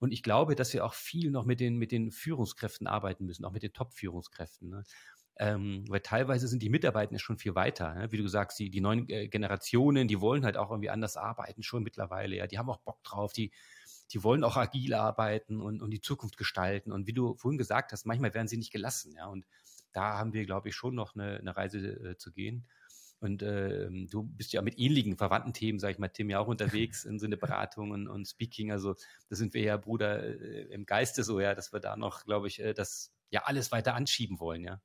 Und 0.00 0.12
ich 0.12 0.24
glaube, 0.24 0.56
dass 0.56 0.72
wir 0.72 0.84
auch 0.84 0.94
viel 0.94 1.30
noch 1.30 1.44
mit 1.44 1.60
den, 1.60 1.76
mit 1.76 1.92
den 1.92 2.10
Führungskräften 2.10 2.88
arbeiten 2.88 3.24
müssen, 3.24 3.44
auch 3.44 3.52
mit 3.52 3.62
den 3.62 3.72
Top-Führungskräften. 3.72 4.70
Ne? 4.70 4.82
Ähm, 5.36 5.84
weil 5.88 6.00
teilweise 6.00 6.46
sind 6.48 6.62
die 6.62 6.68
Mitarbeiter 6.68 7.18
schon 7.18 7.38
viel 7.38 7.54
weiter. 7.54 7.94
Ne? 7.94 8.12
Wie 8.12 8.18
du 8.18 8.26
sagst, 8.26 8.58
die, 8.58 8.70
die 8.70 8.80
neuen 8.80 9.08
äh, 9.08 9.28
Generationen, 9.28 10.08
die 10.08 10.20
wollen 10.20 10.44
halt 10.44 10.56
auch 10.56 10.70
irgendwie 10.70 10.90
anders 10.90 11.16
arbeiten, 11.16 11.62
schon 11.62 11.84
mittlerweile. 11.84 12.36
Ja, 12.36 12.46
die 12.46 12.58
haben 12.58 12.70
auch 12.70 12.78
Bock 12.78 13.02
drauf, 13.04 13.32
die, 13.32 13.52
die 14.14 14.22
wollen 14.22 14.44
auch 14.44 14.56
agil 14.56 14.94
arbeiten 14.94 15.60
und, 15.60 15.82
und 15.82 15.90
die 15.90 16.00
Zukunft 16.00 16.36
gestalten. 16.36 16.92
Und 16.92 17.08
wie 17.08 17.12
du 17.12 17.36
vorhin 17.36 17.58
gesagt 17.58 17.92
hast, 17.92 18.06
manchmal 18.06 18.32
werden 18.32 18.46
sie 18.46 18.56
nicht 18.56 18.72
gelassen. 18.72 19.12
Ja, 19.16 19.26
und 19.26 19.44
da 19.92 20.16
haben 20.16 20.32
wir, 20.32 20.46
glaube 20.46 20.68
ich, 20.68 20.76
schon 20.76 20.94
noch 20.94 21.14
eine, 21.14 21.38
eine 21.38 21.56
Reise 21.56 21.78
äh, 21.78 22.16
zu 22.16 22.32
gehen. 22.32 22.66
Und 23.18 23.42
äh, 23.42 23.88
du 23.90 24.22
bist 24.22 24.52
ja 24.52 24.62
mit 24.62 24.78
ähnlichen 24.78 25.16
verwandten 25.16 25.52
Themen, 25.52 25.80
sage 25.80 25.94
ich 25.94 25.98
mal, 25.98 26.08
Tim, 26.08 26.30
ja 26.30 26.38
auch 26.38 26.46
unterwegs 26.46 27.04
in 27.04 27.18
Sinne 27.18 27.36
Beratungen 27.36 28.06
und 28.06 28.26
Speaking. 28.26 28.70
Also 28.70 28.94
da 29.28 29.36
sind 29.36 29.52
wir 29.52 29.62
ja, 29.62 29.76
Bruder, 29.76 30.22
äh, 30.22 30.62
im 30.72 30.86
Geiste 30.86 31.24
so, 31.24 31.40
ja, 31.40 31.54
dass 31.54 31.72
wir 31.72 31.80
da 31.80 31.96
noch, 31.96 32.24
glaube 32.24 32.46
ich, 32.46 32.60
äh, 32.60 32.72
das 32.72 33.12
ja 33.30 33.42
alles 33.46 33.72
weiter 33.72 33.94
anschieben 33.94 34.38
wollen, 34.38 34.62
ja. 34.62 34.80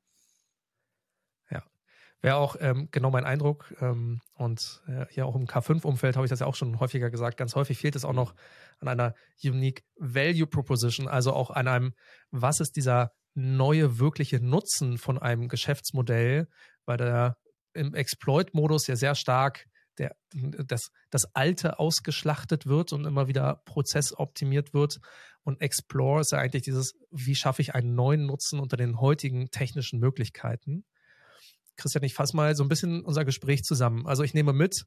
Wäre 2.21 2.35
auch 2.35 2.57
ähm, 2.59 2.89
genau 2.91 3.11
mein 3.11 3.23
Eindruck. 3.23 3.73
Ähm, 3.79 4.19
und 4.33 4.81
äh, 4.87 5.05
hier 5.09 5.25
auch 5.25 5.35
im 5.35 5.47
K5-Umfeld 5.47 6.17
habe 6.17 6.25
ich 6.25 6.29
das 6.29 6.41
ja 6.41 6.47
auch 6.47 6.55
schon 6.55 6.79
häufiger 6.79 7.09
gesagt. 7.09 7.37
Ganz 7.37 7.55
häufig 7.55 7.77
fehlt 7.77 7.95
es 7.95 8.03
auch 8.03 8.13
noch 8.13 8.33
an 8.79 8.87
einer 8.87 9.13
Unique 9.43 9.83
Value 9.97 10.47
Proposition, 10.47 11.07
also 11.07 11.33
auch 11.33 11.49
an 11.51 11.67
einem, 11.67 11.93
was 12.31 12.59
ist 12.59 12.75
dieser 12.75 13.11
neue 13.33 13.99
wirkliche 13.99 14.39
Nutzen 14.39 14.97
von 14.97 15.17
einem 15.17 15.47
Geschäftsmodell, 15.47 16.47
weil 16.85 16.97
der 16.97 17.37
im 17.73 17.93
Exploit-Modus 17.93 18.87
ja 18.87 18.95
sehr 18.95 19.15
stark 19.15 19.65
der, 19.99 20.15
das, 20.33 20.91
das 21.09 21.35
Alte 21.35 21.77
ausgeschlachtet 21.77 22.65
wird 22.65 22.93
und 22.93 23.05
immer 23.05 23.27
wieder 23.27 23.61
prozessoptimiert 23.65 24.73
wird. 24.73 24.99
Und 25.43 25.61
Explore 25.61 26.21
ist 26.21 26.31
ja 26.31 26.39
eigentlich 26.39 26.63
dieses, 26.63 26.93
wie 27.11 27.35
schaffe 27.35 27.61
ich 27.61 27.75
einen 27.75 27.95
neuen 27.95 28.25
Nutzen 28.25 28.59
unter 28.59 28.77
den 28.77 28.99
heutigen 28.99 29.51
technischen 29.51 29.99
Möglichkeiten. 29.99 30.85
Christian, 31.75 32.03
ich 32.03 32.13
fasse 32.13 32.35
mal 32.35 32.55
so 32.55 32.63
ein 32.63 32.69
bisschen 32.69 33.03
unser 33.03 33.25
Gespräch 33.25 33.63
zusammen. 33.63 34.07
Also 34.07 34.23
ich 34.23 34.33
nehme 34.33 34.53
mit, 34.53 34.85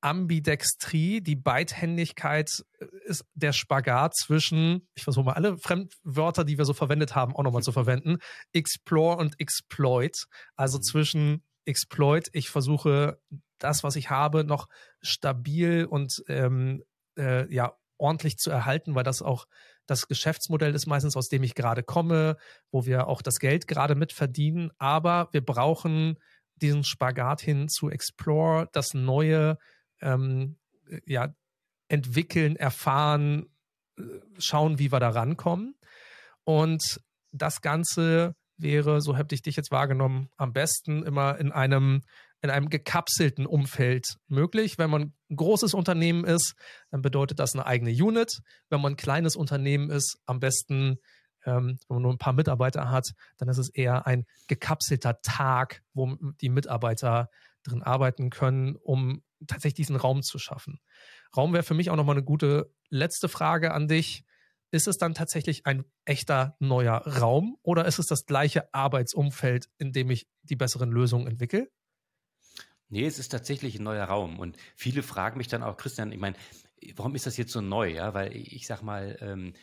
Ambidextrie, 0.00 1.20
die 1.20 1.36
Beidhändigkeit 1.36 2.50
äh, 2.78 2.86
ist 3.04 3.24
der 3.34 3.52
Spagat 3.52 4.16
zwischen, 4.16 4.88
ich 4.94 5.04
versuche 5.04 5.26
mal 5.26 5.32
alle 5.34 5.58
Fremdwörter, 5.58 6.44
die 6.44 6.58
wir 6.58 6.64
so 6.64 6.74
verwendet 6.74 7.14
haben, 7.14 7.34
auch 7.34 7.42
nochmal 7.42 7.62
zu 7.62 7.72
verwenden, 7.72 8.18
Explore 8.52 9.16
und 9.16 9.40
Exploit. 9.40 10.26
Also 10.54 10.78
mhm. 10.78 10.82
zwischen 10.82 11.44
Exploit, 11.64 12.28
ich 12.32 12.48
versuche 12.50 13.18
das, 13.58 13.82
was 13.82 13.96
ich 13.96 14.10
habe, 14.10 14.44
noch 14.44 14.68
stabil 15.00 15.84
und 15.84 16.22
ähm, 16.28 16.82
äh, 17.18 17.52
ja 17.52 17.76
ordentlich 17.98 18.36
zu 18.36 18.50
erhalten, 18.50 18.94
weil 18.94 19.04
das 19.04 19.22
auch 19.22 19.46
das 19.86 20.08
Geschäftsmodell 20.08 20.74
ist 20.74 20.86
meistens, 20.86 21.16
aus 21.16 21.28
dem 21.28 21.42
ich 21.42 21.54
gerade 21.54 21.82
komme, 21.82 22.36
wo 22.70 22.86
wir 22.86 23.06
auch 23.06 23.22
das 23.22 23.38
Geld 23.38 23.68
gerade 23.68 23.94
mit 23.94 24.12
verdienen. 24.12 24.70
Aber 24.78 25.28
wir 25.32 25.44
brauchen 25.44 26.18
diesen 26.56 26.84
Spagat 26.84 27.40
hin 27.40 27.68
zu 27.68 27.90
Explore, 27.90 28.68
das 28.72 28.94
Neue, 28.94 29.58
ähm, 30.00 30.56
ja, 31.04 31.34
entwickeln, 31.88 32.56
erfahren, 32.56 33.46
äh, 33.98 34.02
schauen, 34.38 34.78
wie 34.78 34.92
wir 34.92 35.00
da 35.00 35.10
rankommen. 35.10 35.74
Und 36.44 37.00
das 37.32 37.60
Ganze 37.60 38.34
wäre, 38.56 39.00
so 39.00 39.16
hätte 39.16 39.34
ich 39.34 39.42
dich 39.42 39.56
jetzt 39.56 39.70
wahrgenommen, 39.70 40.28
am 40.36 40.52
besten 40.52 41.02
immer 41.02 41.38
in 41.38 41.52
einem 41.52 42.02
in 42.42 42.50
einem 42.50 42.68
gekapselten 42.68 43.46
Umfeld 43.46 44.18
möglich. 44.28 44.78
Wenn 44.78 44.90
man 44.90 45.12
ein 45.30 45.36
großes 45.36 45.74
Unternehmen 45.74 46.24
ist, 46.24 46.54
dann 46.90 47.02
bedeutet 47.02 47.38
das 47.38 47.54
eine 47.54 47.66
eigene 47.66 47.90
Unit. 47.90 48.40
Wenn 48.68 48.80
man 48.80 48.92
ein 48.92 48.96
kleines 48.96 49.36
Unternehmen 49.36 49.90
ist, 49.90 50.18
am 50.26 50.38
besten, 50.38 50.98
ähm, 51.44 51.78
wenn 51.88 51.96
man 51.96 52.02
nur 52.02 52.12
ein 52.12 52.18
paar 52.18 52.34
Mitarbeiter 52.34 52.90
hat, 52.90 53.08
dann 53.38 53.48
ist 53.48 53.58
es 53.58 53.70
eher 53.70 54.06
ein 54.06 54.26
gekapselter 54.48 55.20
Tag, 55.22 55.82
wo 55.94 56.14
die 56.40 56.50
Mitarbeiter 56.50 57.30
drin 57.66 57.82
arbeiten 57.82 58.30
können, 58.30 58.76
um 58.76 59.22
tatsächlich 59.46 59.74
diesen 59.74 59.96
Raum 59.96 60.22
zu 60.22 60.38
schaffen. 60.38 60.80
Raum 61.36 61.52
wäre 61.52 61.62
für 61.62 61.74
mich 61.74 61.90
auch 61.90 61.96
nochmal 61.96 62.16
eine 62.16 62.24
gute 62.24 62.72
letzte 62.88 63.28
Frage 63.28 63.72
an 63.72 63.88
dich. 63.88 64.24
Ist 64.70 64.88
es 64.88 64.98
dann 64.98 65.14
tatsächlich 65.14 65.66
ein 65.66 65.84
echter 66.04 66.56
neuer 66.58 67.06
Raum 67.06 67.56
oder 67.62 67.84
ist 67.86 67.98
es 67.98 68.06
das 68.06 68.26
gleiche 68.26 68.72
Arbeitsumfeld, 68.74 69.68
in 69.78 69.92
dem 69.92 70.10
ich 70.10 70.28
die 70.42 70.56
besseren 70.56 70.90
Lösungen 70.90 71.26
entwickle? 71.26 71.70
Nee, 72.88 73.06
es 73.06 73.18
ist 73.18 73.30
tatsächlich 73.30 73.78
ein 73.78 73.84
neuer 73.84 74.04
Raum. 74.04 74.38
Und 74.38 74.56
viele 74.76 75.02
fragen 75.02 75.38
mich 75.38 75.48
dann 75.48 75.62
auch, 75.62 75.76
Christian, 75.76 76.12
ich 76.12 76.18
meine, 76.18 76.36
warum 76.94 77.14
ist 77.14 77.26
das 77.26 77.36
jetzt 77.36 77.52
so 77.52 77.60
neu? 77.60 77.88
Ja, 77.88 78.14
weil 78.14 78.34
ich 78.36 78.66
sag 78.66 78.82
mal, 78.82 79.16
ähm, 79.20 79.54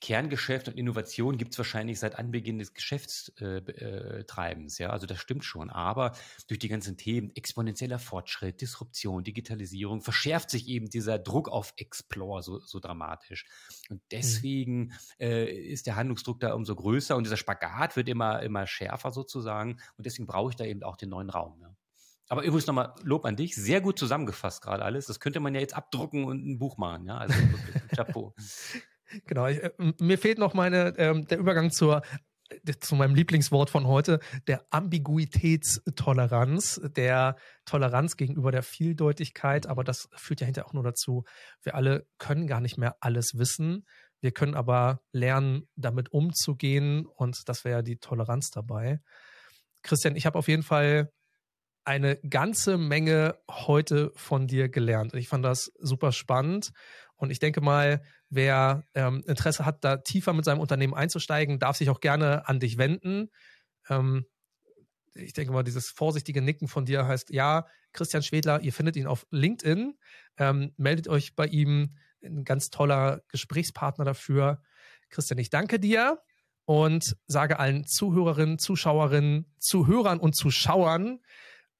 Kerngeschäft 0.00 0.68
und 0.68 0.76
Innovation 0.76 1.38
gibt 1.38 1.52
es 1.52 1.58
wahrscheinlich 1.58 1.98
seit 1.98 2.18
Anbeginn 2.18 2.58
des 2.58 2.74
Geschäftstreibens, 2.74 4.80
äh, 4.80 4.82
äh, 4.82 4.86
ja, 4.86 4.90
also 4.90 5.06
das 5.06 5.18
stimmt 5.18 5.44
schon. 5.44 5.70
Aber 5.70 6.12
durch 6.48 6.58
die 6.58 6.68
ganzen 6.68 6.98
Themen 6.98 7.34
exponentieller 7.34 7.98
Fortschritt, 7.98 8.60
Disruption, 8.60 9.24
Digitalisierung 9.24 10.02
verschärft 10.02 10.50
sich 10.50 10.68
eben 10.68 10.90
dieser 10.90 11.18
Druck 11.18 11.48
auf 11.48 11.72
Explore 11.78 12.42
so, 12.42 12.58
so 12.58 12.78
dramatisch. 12.78 13.46
Und 13.88 13.96
mhm. 13.96 14.02
deswegen 14.10 14.78
mhm. 14.78 14.92
äh, 15.18 15.50
ist 15.50 15.86
der 15.86 15.96
Handlungsdruck 15.96 16.40
da 16.40 16.52
umso 16.52 16.76
größer 16.76 17.16
und 17.16 17.24
dieser 17.24 17.38
Spagat 17.38 17.96
wird 17.96 18.08
immer, 18.08 18.42
immer 18.42 18.66
schärfer 18.66 19.12
sozusagen. 19.12 19.80
Und 19.96 20.04
deswegen 20.04 20.26
brauche 20.26 20.50
ich 20.50 20.56
da 20.56 20.64
eben 20.64 20.82
auch 20.82 20.96
den 20.96 21.08
neuen 21.08 21.30
Raum. 21.30 21.58
Ja. 21.60 21.74
Aber 22.28 22.42
übrigens 22.42 22.66
nochmal 22.66 22.94
Lob 23.02 23.24
an 23.24 23.36
dich. 23.36 23.54
Sehr 23.54 23.80
gut 23.80 23.98
zusammengefasst 23.98 24.62
gerade 24.62 24.84
alles. 24.84 25.06
Das 25.06 25.20
könnte 25.20 25.40
man 25.40 25.54
ja 25.54 25.60
jetzt 25.60 25.74
abdrucken 25.74 26.24
und 26.24 26.44
ein 26.44 26.58
Buch 26.58 26.76
machen. 26.76 27.06
Ja, 27.06 27.18
also 27.18 27.34
Chapeau. 27.94 28.34
Genau, 29.26 29.46
ich, 29.46 29.62
äh, 29.62 29.70
mir 30.00 30.18
fehlt 30.18 30.38
noch 30.38 30.54
meine, 30.54 30.94
ähm, 30.98 31.26
der 31.26 31.38
Übergang 31.38 31.70
zur 31.70 32.02
zu 32.80 32.94
meinem 32.94 33.14
Lieblingswort 33.14 33.70
von 33.70 33.86
heute, 33.86 34.20
der 34.46 34.66
Ambiguitätstoleranz, 34.70 36.80
der 36.96 37.36
Toleranz 37.64 38.16
gegenüber 38.16 38.52
der 38.52 38.62
Vieldeutigkeit. 38.62 39.66
Aber 39.66 39.84
das 39.84 40.08
führt 40.14 40.40
ja 40.40 40.46
hinterher 40.46 40.68
auch 40.68 40.72
nur 40.72 40.84
dazu, 40.84 41.24
wir 41.62 41.74
alle 41.74 42.06
können 42.18 42.46
gar 42.46 42.60
nicht 42.60 42.78
mehr 42.78 42.96
alles 43.00 43.32
wissen. 43.34 43.84
Wir 44.20 44.32
können 44.32 44.54
aber 44.54 45.02
lernen, 45.12 45.68
damit 45.76 46.12
umzugehen 46.12 47.06
und 47.06 47.48
das 47.48 47.64
wäre 47.64 47.78
ja 47.78 47.82
die 47.82 47.98
Toleranz 47.98 48.50
dabei. 48.50 49.00
Christian, 49.82 50.16
ich 50.16 50.26
habe 50.26 50.38
auf 50.38 50.48
jeden 50.48 50.62
Fall 50.62 51.12
eine 51.84 52.16
ganze 52.16 52.78
Menge 52.78 53.38
heute 53.48 54.10
von 54.16 54.48
dir 54.48 54.68
gelernt. 54.68 55.14
Ich 55.14 55.28
fand 55.28 55.44
das 55.44 55.70
super 55.78 56.10
spannend 56.10 56.72
und 57.16 57.30
ich 57.30 57.38
denke 57.38 57.60
mal, 57.60 58.02
wer 58.28 58.84
ähm, 58.94 59.22
Interesse 59.26 59.64
hat, 59.64 59.84
da 59.84 59.96
tiefer 59.96 60.32
mit 60.32 60.44
seinem 60.44 60.60
Unternehmen 60.60 60.94
einzusteigen, 60.94 61.58
darf 61.58 61.76
sich 61.76 61.90
auch 61.90 62.00
gerne 62.00 62.46
an 62.48 62.60
dich 62.60 62.78
wenden. 62.78 63.30
Ähm, 63.88 64.26
ich 65.14 65.32
denke 65.32 65.52
mal, 65.52 65.62
dieses 65.62 65.88
vorsichtige 65.88 66.42
Nicken 66.42 66.68
von 66.68 66.84
dir 66.84 67.06
heißt, 67.06 67.30
ja, 67.30 67.66
Christian 67.92 68.22
Schwedler, 68.22 68.60
ihr 68.60 68.72
findet 68.72 68.96
ihn 68.96 69.06
auf 69.06 69.26
LinkedIn, 69.30 69.98
ähm, 70.36 70.72
meldet 70.76 71.08
euch 71.08 71.34
bei 71.34 71.46
ihm, 71.46 71.96
ein 72.22 72.44
ganz 72.44 72.70
toller 72.70 73.22
Gesprächspartner 73.28 74.04
dafür. 74.04 74.60
Christian, 75.10 75.38
ich 75.38 75.50
danke 75.50 75.78
dir 75.78 76.20
und 76.64 77.16
sage 77.26 77.58
allen 77.58 77.86
Zuhörerinnen, 77.86 78.58
Zuschauerinnen, 78.58 79.46
Zuhörern 79.58 80.18
und 80.18 80.34
Zuschauern, 80.34 81.20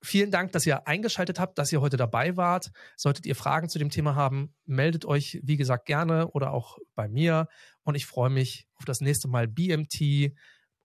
Vielen 0.06 0.30
Dank, 0.30 0.52
dass 0.52 0.64
ihr 0.64 0.86
eingeschaltet 0.86 1.40
habt, 1.40 1.58
dass 1.58 1.72
ihr 1.72 1.80
heute 1.80 1.96
dabei 1.96 2.36
wart. 2.36 2.70
Solltet 2.96 3.26
ihr 3.26 3.34
Fragen 3.34 3.68
zu 3.68 3.80
dem 3.80 3.90
Thema 3.90 4.14
haben, 4.14 4.54
meldet 4.64 5.04
euch, 5.04 5.40
wie 5.42 5.56
gesagt, 5.56 5.84
gerne 5.84 6.28
oder 6.28 6.52
auch 6.52 6.78
bei 6.94 7.08
mir. 7.08 7.48
Und 7.82 7.96
ich 7.96 8.06
freue 8.06 8.30
mich 8.30 8.68
auf 8.76 8.84
das 8.84 9.00
nächste 9.00 9.26
Mal 9.26 9.48
BMT. 9.48 10.32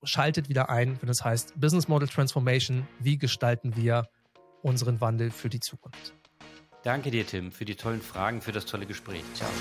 Schaltet 0.02 0.50
wieder 0.50 0.72
ein, 0.72 1.00
wenn 1.04 1.10
es 1.10 1.24
heißt 1.24 1.60
Business 1.60 1.88
Model 1.88 2.08
Transformation. 2.08 2.88
Wie 3.00 3.20
gestalten 3.20 3.76
wir 3.76 4.08
unseren 4.64 5.00
Wandel 5.02 5.30
für 5.30 5.50
die 5.50 5.60
Zukunft? 5.60 6.16
Danke 6.82 7.12
dir, 7.12 7.28
Tim, 7.28 7.52
für 7.52 7.66
die 7.66 7.76
tollen 7.76 8.02
Fragen, 8.02 8.42
für 8.42 8.52
das 8.52 8.66
tolle 8.66 8.88
Gespräch. 8.88 9.24
Ciao. 9.36 9.52